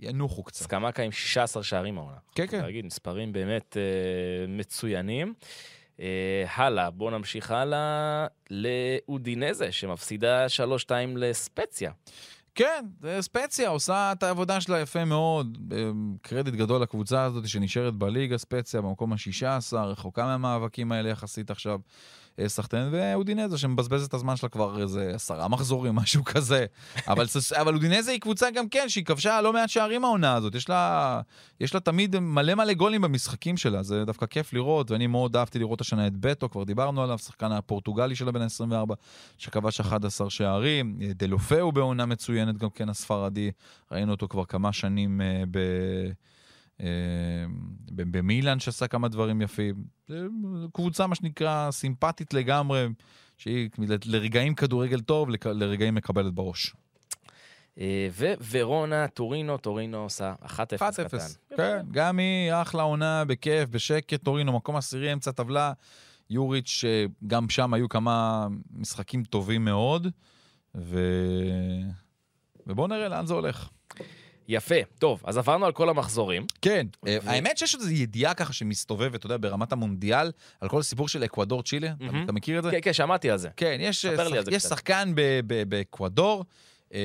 ינוחו 0.00 0.42
קצת. 0.42 0.62
סקמקה 0.62 1.02
עם 1.02 1.12
16 1.12 1.62
שערים 1.62 1.98
העונה. 1.98 2.16
כן, 2.34 2.46
כן. 2.46 2.62
להגיד, 2.62 2.84
מספרים 2.84 3.32
באמת 3.32 3.76
אה, 3.76 4.46
מצוינים. 4.48 5.34
אה, 6.00 6.44
הלאה, 6.54 6.90
בואו 6.90 7.10
נמשיך 7.10 7.50
הלאה 7.50 8.26
לאודינזה, 8.50 9.72
שמפסידה 9.72 10.46
3-2 10.86 10.90
לספציה. 11.16 11.92
כן, 12.54 12.84
ספציה 13.20 13.68
עושה 13.68 14.12
את 14.12 14.22
העבודה 14.22 14.60
שלה 14.60 14.80
יפה 14.80 15.04
מאוד. 15.04 15.58
קרדיט 16.22 16.54
גדול 16.54 16.82
לקבוצה 16.82 17.24
הזאת 17.24 17.48
שנשארת 17.48 17.94
בליגה, 17.94 18.38
ספציה 18.38 18.80
במקום 18.80 19.12
ה-16, 19.12 19.76
רחוקה 19.76 20.24
מהמאבקים 20.26 20.92
האלה 20.92 21.08
יחסית 21.08 21.50
עכשיו. 21.50 21.78
סחטיין, 22.46 22.88
ואודינזה 22.90 23.58
שמבזבז 23.58 24.04
את 24.04 24.14
הזמן 24.14 24.36
שלה 24.36 24.48
כבר 24.48 24.82
איזה 24.82 25.12
עשרה 25.14 25.48
מחזורים, 25.48 25.94
משהו 26.02 26.24
כזה. 26.24 26.66
אבל, 27.08 27.26
אבל 27.60 27.74
אודינזה 27.74 28.10
היא 28.10 28.20
קבוצה 28.20 28.50
גם 28.50 28.68
כן, 28.68 28.88
שהיא 28.88 29.04
כבשה 29.04 29.40
לא 29.40 29.52
מעט 29.52 29.68
שערים 29.68 30.04
העונה 30.04 30.34
הזאת. 30.34 30.54
יש 30.54 30.68
לה, 30.68 31.20
יש 31.60 31.74
לה 31.74 31.80
תמיד 31.80 32.18
מלא 32.18 32.54
מלא 32.54 32.72
גולים 32.72 33.00
במשחקים 33.00 33.56
שלה, 33.56 33.82
זה 33.82 34.04
דווקא 34.04 34.26
כיף 34.26 34.52
לראות, 34.52 34.90
ואני 34.90 35.06
מאוד 35.06 35.36
אהבתי 35.36 35.58
לראות 35.58 35.80
השנה 35.80 36.06
את 36.06 36.16
בטו, 36.16 36.50
כבר 36.50 36.64
דיברנו 36.64 37.02
עליו, 37.02 37.18
שחקן 37.18 37.52
הפורטוגלי 37.52 38.16
שלה 38.16 38.32
בין 38.32 38.42
ה-24, 38.42 38.94
שכבש 39.38 39.80
11 39.80 40.30
שערים. 40.30 40.98
דלופה 41.00 41.60
הוא 41.60 41.72
בעונה 41.72 42.06
מצוינת, 42.06 42.58
גם 42.58 42.70
כן 42.70 42.88
הספרדי, 42.88 43.50
ראינו 43.92 44.12
אותו 44.12 44.28
כבר 44.28 44.44
כמה 44.44 44.72
שנים 44.72 45.20
uh, 45.20 45.46
ב... 45.50 45.58
במילאן 47.90 48.60
שעשה 48.60 48.86
כמה 48.86 49.08
דברים 49.08 49.42
יפים. 49.42 49.74
קבוצה, 50.72 51.06
מה 51.06 51.14
שנקרא, 51.14 51.70
סימפטית 51.70 52.34
לגמרי, 52.34 52.86
שהיא 53.36 53.70
לרגעים 54.04 54.54
כדורגל 54.54 55.00
טוב, 55.00 55.28
לרגעים 55.44 55.94
מקבלת 55.94 56.34
בראש. 56.34 56.74
וורונה, 58.50 59.08
טורינו, 59.08 59.58
טורינו 59.58 59.98
עושה 59.98 60.34
1-0 60.44 60.48
קטן. 60.58 61.18
כן, 61.56 61.86
גם 61.90 62.18
היא 62.18 62.52
אחלה 62.52 62.82
עונה, 62.82 63.24
בכיף, 63.24 63.68
בשקט, 63.68 64.22
טורינו, 64.24 64.52
מקום 64.52 64.76
עשירי, 64.76 65.12
אמצע 65.12 65.32
טבלה. 65.32 65.72
יוריץ', 66.30 66.84
גם 67.26 67.48
שם 67.48 67.74
היו 67.74 67.88
כמה 67.88 68.46
משחקים 68.70 69.24
טובים 69.24 69.64
מאוד, 69.64 70.06
ו... 70.74 70.98
ובואו 72.66 72.86
נראה 72.86 73.08
לאן 73.08 73.26
זה 73.26 73.34
הולך. 73.34 73.68
יפה, 74.48 74.74
טוב, 74.98 75.22
אז 75.24 75.38
עברנו 75.38 75.66
על 75.66 75.72
כל 75.72 75.88
המחזורים. 75.88 76.46
כן, 76.62 76.86
ו... 77.06 77.18
האמת 77.26 77.58
שיש 77.58 77.74
איזו 77.74 77.90
ידיעה 77.90 78.34
ככה 78.34 78.52
שמסתובבת, 78.52 79.14
אתה 79.14 79.26
יודע, 79.26 79.36
ברמת 79.40 79.72
המונדיאל, 79.72 80.30
על 80.60 80.68
כל 80.68 80.80
הסיפור 80.80 81.08
של 81.08 81.24
אקוודור 81.24 81.62
צ'ילה, 81.62 81.88
mm-hmm. 81.88 82.24
אתה, 82.24 82.32
מכיר 82.32 82.58
את 82.58 82.64
זה? 82.64 82.70
כן, 82.70 82.78
כן, 82.82 82.92
שמעתי 82.92 83.30
על 83.30 83.38
זה. 83.38 83.48
כן, 83.56 83.76
יש, 83.80 84.02
שח... 84.02 84.20
יש 84.50 84.62
שחקן 84.62 85.12
באקוודור, 85.68 86.44
אה. 86.94 87.00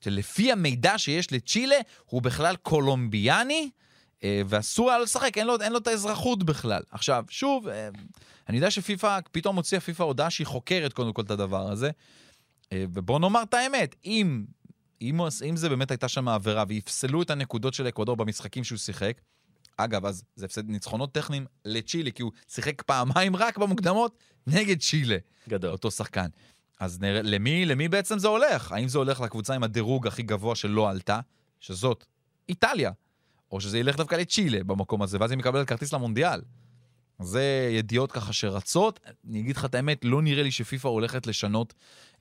שלפי 0.00 0.52
המידע 0.52 0.98
שיש 0.98 1.32
לצ'ילה, 1.32 1.76
הוא 2.04 2.22
בכלל 2.22 2.56
קולומביאני, 2.56 3.70
אה, 4.24 4.42
ואסור 4.46 4.90
היה 4.90 4.98
לשחק, 4.98 5.38
אין 5.38 5.46
לו, 5.46 5.56
אין 5.60 5.72
לו 5.72 5.78
את 5.78 5.86
האזרחות 5.86 6.42
בכלל. 6.42 6.82
עכשיו, 6.90 7.24
שוב, 7.28 7.68
אה, 7.68 7.88
אני 8.48 8.56
יודע 8.56 8.70
שפיפ"א, 8.70 9.18
פתאום 9.32 9.56
הוציאה 9.56 9.80
פיפ"א 9.80 10.02
הודעה 10.02 10.30
שהיא 10.30 10.46
חוקרת 10.46 10.92
קודם 10.92 11.12
כל 11.12 11.22
את 11.22 11.30
הדבר 11.30 11.70
הזה, 11.70 11.90
ובוא 12.74 13.18
נאמר 13.18 13.42
את 13.42 13.54
האמת, 13.54 13.94
אם... 14.04 14.44
אם, 15.02 15.20
אם 15.48 15.56
זה 15.56 15.68
באמת 15.68 15.90
הייתה 15.90 16.08
שם 16.08 16.28
עבירה 16.28 16.64
ויפסלו 16.68 17.22
את 17.22 17.30
הנקודות 17.30 17.74
של 17.74 17.88
אקוודור 17.88 18.16
במשחקים 18.16 18.64
שהוא 18.64 18.78
שיחק, 18.78 19.20
אגב, 19.76 20.06
אז 20.06 20.22
זה 20.36 20.44
הפסד 20.44 20.68
ניצחונות 20.68 21.12
טכניים 21.12 21.46
לצ'ילה, 21.64 22.10
כי 22.10 22.22
הוא 22.22 22.32
שיחק 22.48 22.82
פעמיים 22.82 23.36
רק 23.36 23.58
במוקדמות 23.58 24.18
נגד 24.46 24.80
צ'ילה. 24.80 25.16
גדול. 25.48 25.70
אותו 25.70 25.90
שחקן. 25.90 26.26
אז 26.80 27.00
נראה, 27.00 27.22
למי, 27.22 27.66
למי 27.66 27.88
בעצם 27.88 28.18
זה 28.18 28.28
הולך? 28.28 28.72
האם 28.72 28.88
זה 28.88 28.98
הולך 28.98 29.20
לקבוצה 29.20 29.54
עם 29.54 29.62
הדירוג 29.62 30.06
הכי 30.06 30.22
גבוה 30.22 30.54
שלא 30.54 30.90
עלתה, 30.90 31.20
שזאת 31.60 32.04
איטליה, 32.48 32.92
או 33.50 33.60
שזה 33.60 33.78
ילך 33.78 33.96
דווקא 33.96 34.14
לצ'ילה 34.14 34.64
במקום 34.64 35.02
הזה, 35.02 35.16
ואז 35.20 35.30
היא 35.30 35.38
מקבלת 35.38 35.68
כרטיס 35.68 35.92
למונדיאל. 35.92 36.40
זה 37.22 37.70
ידיעות 37.72 38.12
ככה 38.12 38.32
שרצות. 38.32 39.00
אני 39.30 39.40
אגיד 39.40 39.56
לך 39.56 39.64
את 39.64 39.74
האמת, 39.74 40.04
לא 40.04 40.22
נראה 40.22 40.42
לי 40.42 40.50
שפיפ"א 40.50 40.88
הולכת 40.88 41.26
לשנות 41.26 41.74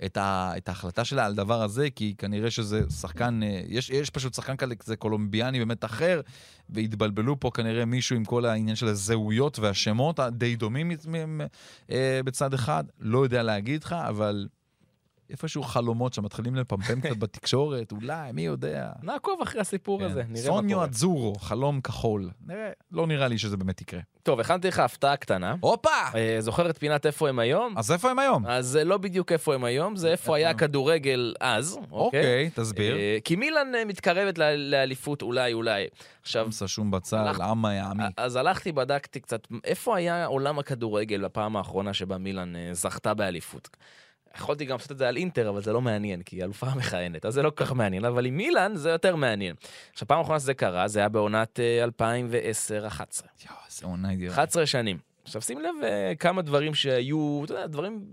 את, 0.06 0.18
ה, 0.18 0.54
את 0.58 0.70
ההחלטה 0.70 1.06
שלה 1.06 1.26
על 1.26 1.36
דבר 1.36 1.62
הזה, 1.62 1.90
כי 1.90 2.16
כנראה 2.18 2.52
שזה 2.52 2.90
שחקן, 2.90 3.40
יש, 3.68 3.90
יש 3.90 4.10
פשוט 4.10 4.34
שחקן 4.34 4.56
כזה 4.76 4.96
קולומביאני 4.96 5.60
באמת 5.60 5.86
אחר, 5.86 6.22
והתבלבלו 6.70 7.40
פה 7.40 7.52
כנראה 7.54 7.86
מישהו 7.86 8.16
עם 8.16 8.26
כל 8.26 8.46
העניין 8.46 8.76
של 8.76 8.88
הזהויות 8.88 9.60
והשמות 9.60 10.20
הדי 10.20 10.56
דומים 10.56 10.92
בצד 12.26 12.54
אחד. 12.54 12.84
לא 13.00 13.24
יודע 13.24 13.44
להגיד 13.44 13.84
לך, 13.84 13.94
אבל 13.94 14.48
איפשהו 15.30 15.64
חלומות 15.64 16.14
שמתחילים 16.14 16.56
לפמפם 16.56 17.02
קצת 17.02 17.18
בתקשורת, 17.24 17.92
אולי, 17.92 18.32
מי 18.32 18.42
יודע. 18.42 18.90
נעקוב 19.04 19.42
אחרי 19.42 19.62
הסיפור 19.62 20.04
הזה, 20.04 20.24
כן. 20.24 20.30
נראה 20.30 20.50
מה 20.50 20.58
סוניו 20.58 20.76
קורה. 20.76 20.86
אדזורו, 20.86 21.36
חלום 21.36 21.82
כחול. 21.82 22.30
נראה, 22.46 22.70
לא 22.92 23.08
נראה 23.08 23.28
לי 23.28 23.38
שזה 23.38 23.58
באמת 23.58 23.82
יקרה. 23.82 24.00
טוב, 24.24 24.40
הכנתי 24.40 24.68
לך 24.68 24.80
הפתעה 24.80 25.16
קטנה. 25.16 25.56
הופה! 25.60 25.90
אה, 26.16 26.38
זוכר 26.40 26.70
את 26.70 26.78
פינת 26.78 27.06
איפה 27.06 27.30
הם 27.30 27.40
היום? 27.40 27.78
אז 27.78 27.92
איפה 27.92 28.12
הם 28.12 28.20
היום? 28.20 28.46
אז 28.46 28.68
זה 28.68 28.84
לא 28.84 28.98
בדיוק 28.98 29.32
איפה 29.32 29.56
הם 29.56 29.64
היום, 29.64 29.96
זה 29.96 30.12
איפה 30.12 30.36
היה 30.36 30.50
הכדורגל 30.50 31.34
אז, 31.40 31.78
אוקיי? 31.92 32.20
אוקיי, 32.20 32.50
תסביר. 32.56 32.96
אה, 32.96 33.18
כי 33.24 33.36
מילאן 33.36 33.76
אה, 33.76 33.86
מתקרבת 33.86 34.38
לאליפות 34.58 35.22
אולי, 35.22 35.54
אולי. 35.54 35.88
עכשיו, 36.22 36.46
חמסה 36.46 36.68
שום 36.68 36.92
בצל, 36.92 37.42
עמה 37.42 37.74
יעמי. 37.74 38.04
אז 38.18 38.36
הלכתי, 38.36 38.72
בדקתי 38.72 39.20
קצת, 39.20 39.48
איפה 39.64 39.98
היה 39.98 40.26
עולם 40.26 40.60
הכדורגל 40.60 41.26
בפעם 41.26 41.56
האחרונה 41.56 41.94
שבה 41.94 42.18
מילאן 42.18 42.56
אה, 42.56 42.70
זכתה 42.74 43.14
באליפות? 43.14 43.70
יכולתי 44.36 44.66
גם 44.66 44.78
לעשות 44.78 44.92
את 44.92 44.98
זה 44.98 45.08
על 45.08 45.18
אינטר, 45.18 45.50
אבל 45.50 45.62
זה 45.62 45.74
לא 45.74 45.82
מעניין, 45.82 46.22
כי 46.22 46.36
היא 46.36 46.44
אלופה 46.44 46.68
מכהנת, 46.76 47.26
אז 47.26 47.34
זה 47.34 47.42
לא 47.42 47.50
כל 47.50 47.66
כך 47.66 47.72
מעניין, 47.72 48.06
אבל 48.06 48.26
עם 48.26 48.38
מילאן 48.38 48.76
זה 48.76 48.90
יותר 48.90 49.16
מעניין. 49.16 49.56
עכשיו, 49.94 50.08
פעם 50.08 50.20
אחרונה 50.20 50.40
שזה 50.40 50.54
קרה, 50.54 50.88
זה 50.88 51.00
היה 51.00 51.10
בעונת 51.10 51.60
אה, 51.60 51.86
2010-2011. 51.86 51.90
יואו, 53.46 53.58
איזה 53.68 53.86
עונה 53.86 54.10
אידיאלית. 54.10 54.34
11 54.34 54.66
שנים. 54.66 54.98
עכשיו 55.24 55.42
שים 55.42 55.60
לב 55.60 55.76
אה, 55.84 56.14
כמה 56.20 56.42
דברים 56.42 56.74
שהיו, 56.74 57.42
אתה 57.46 57.54
יודע, 57.54 57.68
דברים, 57.68 58.06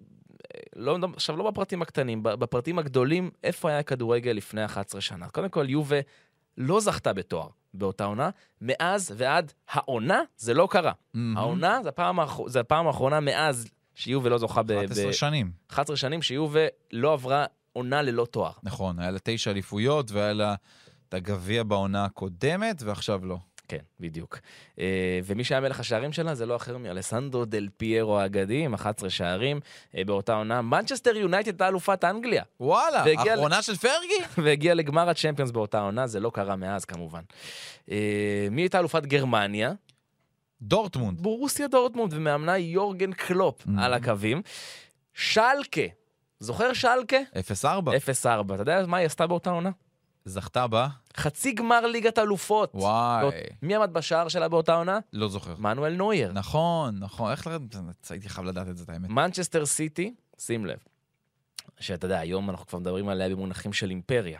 אה, 0.54 0.60
לא, 0.76 0.98
עכשיו 1.14 1.36
לא 1.36 1.50
בפרטים 1.50 1.82
הקטנים, 1.82 2.22
בפרטים 2.22 2.78
הגדולים, 2.78 3.30
איפה 3.44 3.68
היה 3.68 3.78
הכדורגל 3.78 4.30
לפני 4.30 4.64
11 4.64 5.00
שנה. 5.00 5.28
קודם 5.28 5.48
כל, 5.48 5.66
יובה 5.68 6.00
לא 6.58 6.80
זכתה 6.80 7.12
בתואר 7.12 7.48
באותה 7.74 8.04
עונה, 8.04 8.30
מאז 8.60 9.14
ועד 9.16 9.52
העונה 9.68 10.22
זה 10.36 10.54
לא 10.54 10.68
קרה. 10.70 10.92
מהמם. 11.14 11.36
העונה 11.36 11.80
זה 11.82 11.88
הפעם, 11.88 12.20
האח... 12.20 12.40
זה 12.46 12.60
הפעם 12.60 12.86
האחרונה 12.86 13.20
מאז 13.20 13.68
שיובה 13.94 14.30
לא 14.30 14.38
זוכה 14.38 14.62
ב... 14.62 14.70
11 14.70 15.08
ב... 15.08 15.12
שנים. 15.12 15.50
11 15.70 15.96
שנים 15.96 16.22
שיובה 16.22 16.66
לא 16.92 17.12
עברה 17.12 17.46
עונה 17.72 18.02
ללא 18.02 18.26
תואר. 18.30 18.52
נכון, 18.62 18.98
היה 18.98 19.10
לה 19.10 19.18
תשע 19.22 19.50
אליפויות 19.50 20.10
והיה 20.10 20.32
לה 20.32 20.54
את 21.08 21.14
הגביע 21.14 21.62
בעונה 21.62 22.04
הקודמת, 22.04 22.82
ועכשיו 22.82 23.26
לא. 23.26 23.36
כן, 23.68 23.78
בדיוק. 24.00 24.38
אה, 24.78 25.20
ומי 25.24 25.44
שהיה 25.44 25.60
מלך 25.60 25.80
השערים 25.80 26.12
שלה 26.12 26.34
זה 26.34 26.46
לא 26.46 26.56
אחר 26.56 26.78
מאלסנדרו 26.78 27.44
דל 27.44 27.68
פיירו 27.76 28.18
האגדי, 28.18 28.64
עם 28.64 28.74
11 28.74 29.10
שערים 29.10 29.60
אה, 29.96 30.04
באותה 30.04 30.34
עונה. 30.34 30.62
מנצ'סטר 30.62 31.16
יונייטד 31.16 31.48
הייתה 31.48 31.68
אלופת 31.68 32.04
אנגליה, 32.04 32.42
וואלה, 32.60 33.02
והגיע 33.06 33.32
האחרונה 33.32 33.62
של 33.62 33.76
פרגי? 33.76 34.24
והגיעה 34.42 34.74
לגמר 34.74 35.08
הצ'מפיונס 35.08 35.50
באותה 35.50 35.80
עונה, 35.80 36.06
זה 36.06 36.20
לא 36.20 36.30
קרה 36.34 36.56
מאז 36.56 36.84
כמובן. 36.84 37.22
אה, 37.90 38.48
מי 38.50 38.62
הייתה 38.62 38.78
אלופת 38.78 39.06
גרמניה? 39.06 39.72
דורטמונד. 40.62 41.20
בורוסיה 41.20 41.68
דורטמונד, 41.68 42.12
ומאמנה 42.14 42.58
יורגן 42.58 43.12
קלופ 43.12 43.66
Mhm. 43.66 43.70
על 43.78 43.94
הקווים. 43.94 44.42
שלקה, 45.14 45.80
זוכר 46.40 46.72
שלקה? 46.72 47.16
0-4. 47.40 47.92
0-4. 47.96 48.54
אתה 48.54 48.62
יודע 48.62 48.86
מה 48.86 48.96
היא 48.96 49.06
עשתה 49.06 49.26
באותה 49.26 49.50
עונה? 49.50 49.70
זכתה 50.24 50.66
בה? 50.66 50.88
חצי 51.16 51.52
גמר 51.52 51.86
ליגת 51.86 52.18
אלופות. 52.18 52.70
וואי, 52.74 53.22
באות- 53.22 53.34
מי 53.62 53.74
עמד 53.76 53.92
בשער 53.92 54.28
שלה 54.28 54.48
באותה 54.48 54.74
עונה? 54.74 54.98
לא 55.12 55.28
זוכר. 55.28 55.54
מנואל 55.58 55.94
נויר. 55.96 56.32
נכון, 56.32 56.98
נכון, 56.98 57.30
איך 57.30 57.46
לרדת? 57.46 57.76
הייתי 58.10 58.28
חייב 58.28 58.46
לדעת 58.46 58.68
את 58.68 58.76
זה, 58.76 58.84
את 58.84 58.88
האמת. 58.88 59.10
מנצ'סטר 59.10 59.66
סיטי, 59.66 60.14
שים 60.38 60.66
לב, 60.66 60.78
שאתה 61.80 62.04
יודע, 62.06 62.18
היום 62.18 62.50
אנחנו 62.50 62.66
כבר 62.66 62.78
מדברים 62.78 63.08
עליה 63.08 63.28
במונחים 63.28 63.72
של 63.72 63.90
אימפריה. 63.90 64.38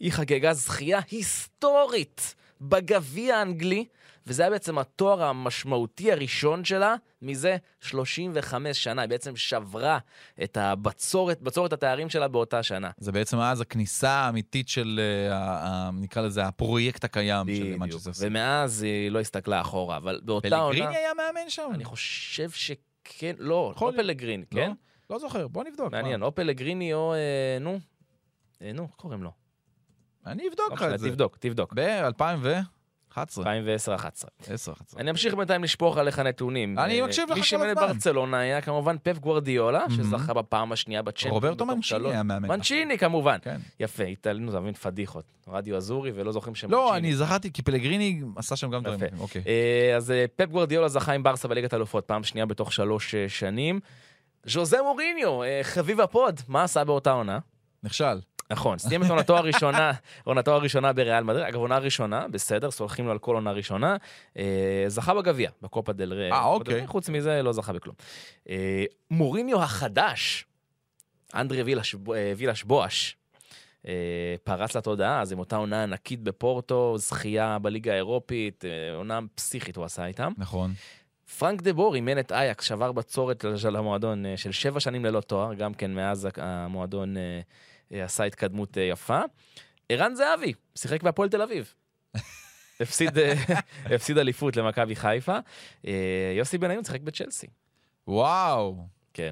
היא 0.00 0.12
חגגה 0.12 0.52
זכייה 0.54 1.00
היסטורית 1.10 2.34
בגביע 2.60 3.36
האנגלי, 3.36 3.84
וזה 4.26 4.42
היה 4.42 4.50
בעצם 4.50 4.78
התואר 4.78 5.22
המשמעותי 5.22 6.12
הראשון 6.12 6.64
שלה 6.64 6.94
מזה 7.22 7.56
35 7.80 8.84
שנה. 8.84 9.02
היא 9.02 9.08
בעצם 9.08 9.36
שברה 9.36 9.98
את 10.42 10.56
הבצורת, 10.56 11.40
בצורת 11.40 11.72
התארים 11.72 12.08
שלה 12.10 12.28
באותה 12.28 12.62
שנה. 12.62 12.90
זה 12.98 13.12
בעצם 13.12 13.38
אז 13.38 13.60
הכניסה 13.60 14.10
האמיתית 14.10 14.68
של, 14.68 15.00
אה, 15.30 15.90
נקרא 15.92 16.22
לזה, 16.22 16.44
הפרויקט 16.44 17.04
הקיים 17.04 17.46
של. 17.56 17.76
מנצ'סטר 17.76 18.12
סיטי. 18.12 18.26
ומאז 18.26 18.82
היא 18.82 19.10
לא 19.10 19.20
הסתכלה 19.20 19.60
אחורה, 19.60 19.96
אבל 19.96 20.20
באותה 20.24 20.56
עונה... 20.56 20.78
פלגריני 20.78 20.96
היה 20.96 21.10
מאמן 21.14 21.50
שם? 21.50 21.70
אני 21.74 21.84
חושב 21.84 22.50
שכן, 22.50 23.34
לא, 23.38 23.74
לא. 23.80 23.92
פלגריני, 23.96 24.44
לא? 24.52 24.60
כן? 24.60 24.72
לא 25.10 25.18
זוכר, 25.18 25.48
בוא 25.48 25.64
נבדוק. 25.64 25.92
מעניין, 25.92 26.20
מה? 26.20 26.26
או 26.26 26.34
פלגריני 26.34 26.94
או, 26.94 27.14
אה, 27.14 27.58
נו, 27.60 27.78
אה, 28.62 28.72
נו, 28.72 28.82
איך 28.82 28.94
קוראים 28.94 29.22
לו? 29.22 29.30
אני 30.26 30.48
אבדוק 30.48 30.68
לא 30.70 30.74
לך 30.74 30.82
את 30.82 30.98
זה. 30.98 31.08
תבדוק, 31.10 31.36
תבדוק. 31.36 31.74
ב-2011. 33.18 33.38
2010-2011. 33.38 33.44
10, 34.52 34.72
11. 34.72 35.00
אני 35.00 35.10
אמשיך 35.10 35.34
בינתיים 35.34 35.64
לשפוך 35.64 35.96
עליך 35.96 36.18
נתונים. 36.18 36.78
אני 36.78 37.00
אה, 37.00 37.06
מקשיב 37.06 37.30
לך 37.30 37.38
מי 37.38 37.58
כל 37.58 37.68
הזמן. 37.68 37.86
ברצלונה 37.86 38.38
היה 38.38 38.60
כמובן 38.60 38.96
פפ 39.02 39.18
גוורדיולה. 39.18 39.84
שזכה 39.96 40.34
בפעם 40.34 40.72
השנייה 40.72 41.02
בצ'מפיון. 41.02 41.34
רוברטו 41.34 41.66
מנצ'יני. 41.66 42.08
היה 42.08 42.22
מאמן. 42.22 42.48
מנצ'יני 42.48 42.98
כמובן. 42.98 43.38
כן. 43.42 43.56
יפה, 43.80 44.04
התעלנו, 44.04 44.50
אתה 44.50 44.60
מבין, 44.60 44.74
פדיחות. 44.74 45.24
רדיו 45.48 45.76
אזורי 45.76 46.12
ולא 46.14 46.32
זוכרים 46.32 46.54
שם 46.54 46.70
לא, 46.70 46.96
אני 46.96 47.16
זכרתי, 47.16 47.52
כי 47.52 47.62
פלגריני 47.62 48.22
עשה 48.36 48.56
שם 48.56 48.70
גם 48.70 48.82
דברים. 48.82 49.10
אוקיי. 49.18 49.42
אה, 49.46 49.96
אז 49.96 50.10
אה, 50.10 50.24
פפ 50.36 50.48
גוורדיולה 50.50 50.88
זכה 50.88 51.12
עם 51.12 51.22
ברסה 51.22 51.48
בליגת 51.48 51.74
אלופות, 51.74 52.04
פעם 52.04 52.24
שנייה 52.24 52.46
בתוך 52.46 52.72
שלוש 52.72 53.14
שנים. 53.28 53.80
ז'וזה 54.46 54.82
מוריניו, 54.82 55.40
חביב 55.62 56.00
הפוד, 56.00 56.40
מה 56.48 56.62
עשה 56.62 56.84
באותה 56.84 57.10
עונה? 57.10 57.38
נכשל. 57.82 58.20
נכון, 58.52 58.78
סיים 58.78 59.02
את 59.02 59.10
עונתו 59.10 59.36
הראשונה, 59.36 59.92
עונתו 60.24 60.54
הראשונה 60.54 60.92
בריאל 60.92 61.24
מדריד, 61.24 61.44
אגב 61.44 61.56
עונה 61.56 61.78
ראשונה, 61.78 62.28
בסדר, 62.28 62.70
סולחים 62.70 63.04
לו 63.06 63.12
על 63.12 63.18
כל 63.18 63.34
עונה 63.34 63.52
ראשונה, 63.52 63.96
אה, 64.38 64.84
זכה 64.88 65.14
בגביע, 65.14 65.50
בקופה 65.62 65.92
דל 65.92 66.12
רי. 66.12 66.32
אה, 66.32 66.44
אוקיי. 66.44 66.86
חוץ 66.86 67.08
מזה, 67.08 67.42
לא 67.42 67.52
זכה 67.52 67.72
בכלום. 67.72 67.94
אה, 68.48 68.84
מוריניו 69.10 69.62
החדש, 69.62 70.44
אנדרי 71.34 71.62
וילש, 71.62 71.94
אה, 71.94 72.32
וילש 72.36 72.62
בואש, 72.64 73.16
פרץ 74.44 74.76
לתודעה, 74.76 75.20
אז 75.20 75.32
עם 75.32 75.38
אותה 75.38 75.56
עונה 75.56 75.82
ענקית 75.82 76.20
בפורטו, 76.20 76.98
זכייה 76.98 77.58
בליגה 77.58 77.92
האירופית, 77.92 78.64
עונה 78.94 79.18
פסיכית 79.34 79.76
הוא 79.76 79.84
עשה 79.84 80.06
איתם. 80.06 80.32
נכון. 80.38 80.72
פרנק 81.38 81.62
דה 81.62 81.72
בור 81.72 81.94
אימן 81.94 82.18
את 82.18 82.32
אייקס, 82.32 82.64
שבר 82.64 82.92
בצורת 82.92 83.44
של 83.56 83.76
המועדון 83.76 84.24
של 84.36 84.52
שבע 84.52 84.80
שנים 84.80 85.04
ללא 85.04 85.20
תואר, 85.20 85.54
גם 85.54 85.74
כן 85.74 85.94
מאז 85.94 86.28
המועדון 86.36 87.14
עשה 87.92 88.24
התקדמות 88.24 88.78
אה, 88.78 88.82
יפה. 88.82 89.20
ערן 89.88 90.14
זהבי, 90.14 90.52
שיחק 90.74 91.02
בהפועל 91.02 91.28
תל 91.28 91.42
אביב. 91.42 91.74
הפסיד, 92.80 93.18
אה, 93.18 93.34
הפסיד 93.84 94.18
אליפות 94.18 94.56
למכבי 94.56 94.96
חיפה. 94.96 95.38
אה, 95.86 96.32
יוסי 96.36 96.58
בניון 96.58 96.84
שיחק 96.84 97.00
בצ'לסי. 97.00 97.46
וואו. 98.08 98.86
כן. 99.14 99.30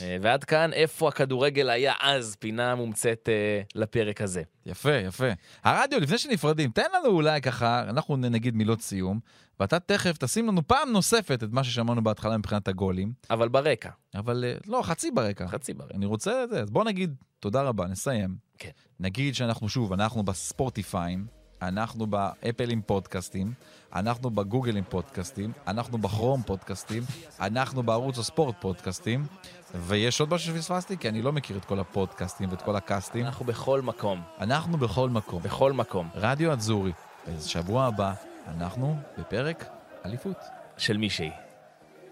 אה, 0.00 0.16
ועד 0.20 0.44
כאן, 0.44 0.72
איפה 0.72 1.08
הכדורגל 1.08 1.70
היה 1.70 1.92
אז, 2.00 2.36
פינה 2.38 2.74
מומצאת 2.74 3.28
אה, 3.28 3.62
לפרק 3.74 4.20
הזה. 4.20 4.42
יפה, 4.66 4.92
יפה. 4.92 5.28
הרדיו, 5.64 6.00
לפני 6.00 6.18
שנפרדים, 6.18 6.70
תן 6.70 6.86
לנו 6.98 7.08
אולי 7.08 7.40
ככה, 7.40 7.82
אנחנו 7.82 8.16
נגיד 8.16 8.56
מילות 8.56 8.80
סיום, 8.80 9.20
ואתה 9.60 9.78
תכף 9.80 10.16
תשים 10.18 10.46
לנו 10.46 10.66
פעם 10.66 10.92
נוספת 10.92 11.42
את 11.42 11.48
מה 11.52 11.64
ששמענו 11.64 12.02
בהתחלה 12.02 12.38
מבחינת 12.38 12.68
הגולים, 12.68 13.12
אבל 13.30 13.48
ברקע, 13.48 13.90
אבל 14.14 14.44
אה, 14.46 14.54
לא, 14.66 14.82
חצי 14.82 15.10
ברקע. 15.10 15.46
חצי 15.46 15.74
ברקע. 15.74 15.94
אני 15.94 16.06
רוצה 16.06 16.44
את 16.44 16.50
זה, 16.50 16.60
אז 16.60 16.70
בוא 16.70 16.84
נגיד 16.84 17.14
תודה 17.40 17.62
רבה, 17.62 17.86
נסיים. 17.86 18.36
כן. 18.58 18.70
נגיד 19.00 19.34
שאנחנו 19.34 19.68
שוב, 19.68 19.92
אנחנו 19.92 20.22
בספורטיפיים, 20.22 21.26
אנחנו 21.62 22.06
באפל 22.06 22.70
עם 22.70 22.80
פודקאסטים, 22.86 23.52
אנחנו 23.94 24.30
בגוגל 24.30 24.76
עם 24.76 24.84
פודקאסטים, 24.88 25.52
אנחנו 25.66 25.98
בכרום 25.98 26.42
פודקאסטים, 26.42 27.02
אנחנו 27.40 27.82
בערוץ 27.82 28.18
הספורט 28.18 28.54
פודקאסטים, 28.60 29.26
ויש 29.74 30.20
עוד 30.20 30.34
משהו 30.34 30.54
שפספסתי? 30.54 30.98
כי 30.98 31.08
אני 31.08 31.22
לא 31.22 31.32
מכיר 31.32 31.56
את 31.56 31.64
כל 31.64 31.80
הפודקאסטים 31.80 32.50
ואת 32.50 32.62
כל 32.62 32.76
הקאסטים. 32.76 33.26
אנחנו 33.26 33.44
בכל 33.44 33.82
מקום, 33.82 34.22
אנחנו 34.40 34.78
בכל 34.78 35.10
מקום. 35.10 35.42
בכל 35.42 35.72
מקום. 35.72 36.08
רדיו 36.14 36.52
אדזורי. 36.52 36.92
בשבוע 37.28 37.84
הבא, 37.84 38.12
אנחנו 38.48 38.96
בפרק 39.18 39.64
אליפות. 40.06 40.36
של 40.78 40.96
מישהי. 40.96 41.30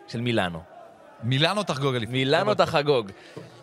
של 0.09 0.21
מילאנו. 0.21 0.63
מילאנו 1.23 1.63
תחגוג 1.63 1.95
אליפות. 1.95 2.13
מילאנו 2.13 2.55
תחגוג. 2.55 3.11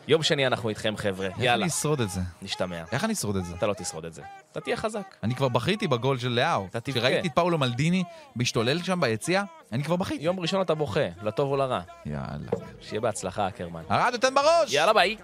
יום 0.07 0.23
שני 0.23 0.47
אנחנו 0.47 0.69
איתכם, 0.69 0.97
חבר'ה. 0.97 1.25
איך 1.25 1.35
יאללה, 1.39 1.55
אני 1.63 1.67
אשרוד 1.67 2.01
את 2.01 2.09
זה? 2.09 2.21
נשתמע. 2.41 2.83
איך 2.91 3.03
אני 3.03 3.13
אשרוד 3.13 3.35
את 3.35 3.45
זה? 3.45 3.55
אתה 3.55 3.67
לא 3.67 3.73
תשרוד 3.73 4.05
את 4.05 4.13
זה. 4.13 4.21
אתה 4.51 4.61
תהיה 4.61 4.77
חזק. 4.77 5.15
אני 5.23 5.35
כבר 5.35 5.47
בכיתי 5.47 5.87
בגול 5.87 6.17
של 6.19 6.29
לאהו. 6.29 6.67
אתה 6.69 6.79
תבכה. 6.79 6.99
כשראיתי 6.99 7.27
את 7.27 7.33
פאולו 7.35 7.57
מלדיני 7.57 8.03
משתולל 8.35 8.83
שם 8.83 8.99
ביציע, 9.01 9.43
אני 9.71 9.83
כבר 9.83 9.95
בכיתי. 9.95 10.23
יום 10.23 10.39
ראשון 10.39 10.61
אתה 10.61 10.75
בוכה, 10.75 11.07
לטוב 11.21 11.51
או 11.51 11.57
לרע. 11.57 11.79
יאללה. 12.05 12.51
שיהיה 12.81 13.01
בהצלחה, 13.01 13.47
אקרמן. 13.47 13.83
הרדיו 13.89 14.19
תן 14.19 14.35
בראש! 14.35 14.73
יאללה 14.73 14.93
ביי. 14.93 15.17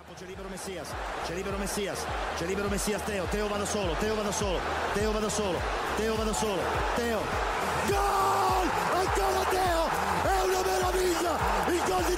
Gol! 7.89 8.67
Ancora 9.01 9.43
Teo! 9.55 9.83
È 10.31 10.35
una 10.47 10.61
meraviglia! 10.69 11.33
Il 11.73 11.81
gol 11.89 12.03
di 12.09 12.15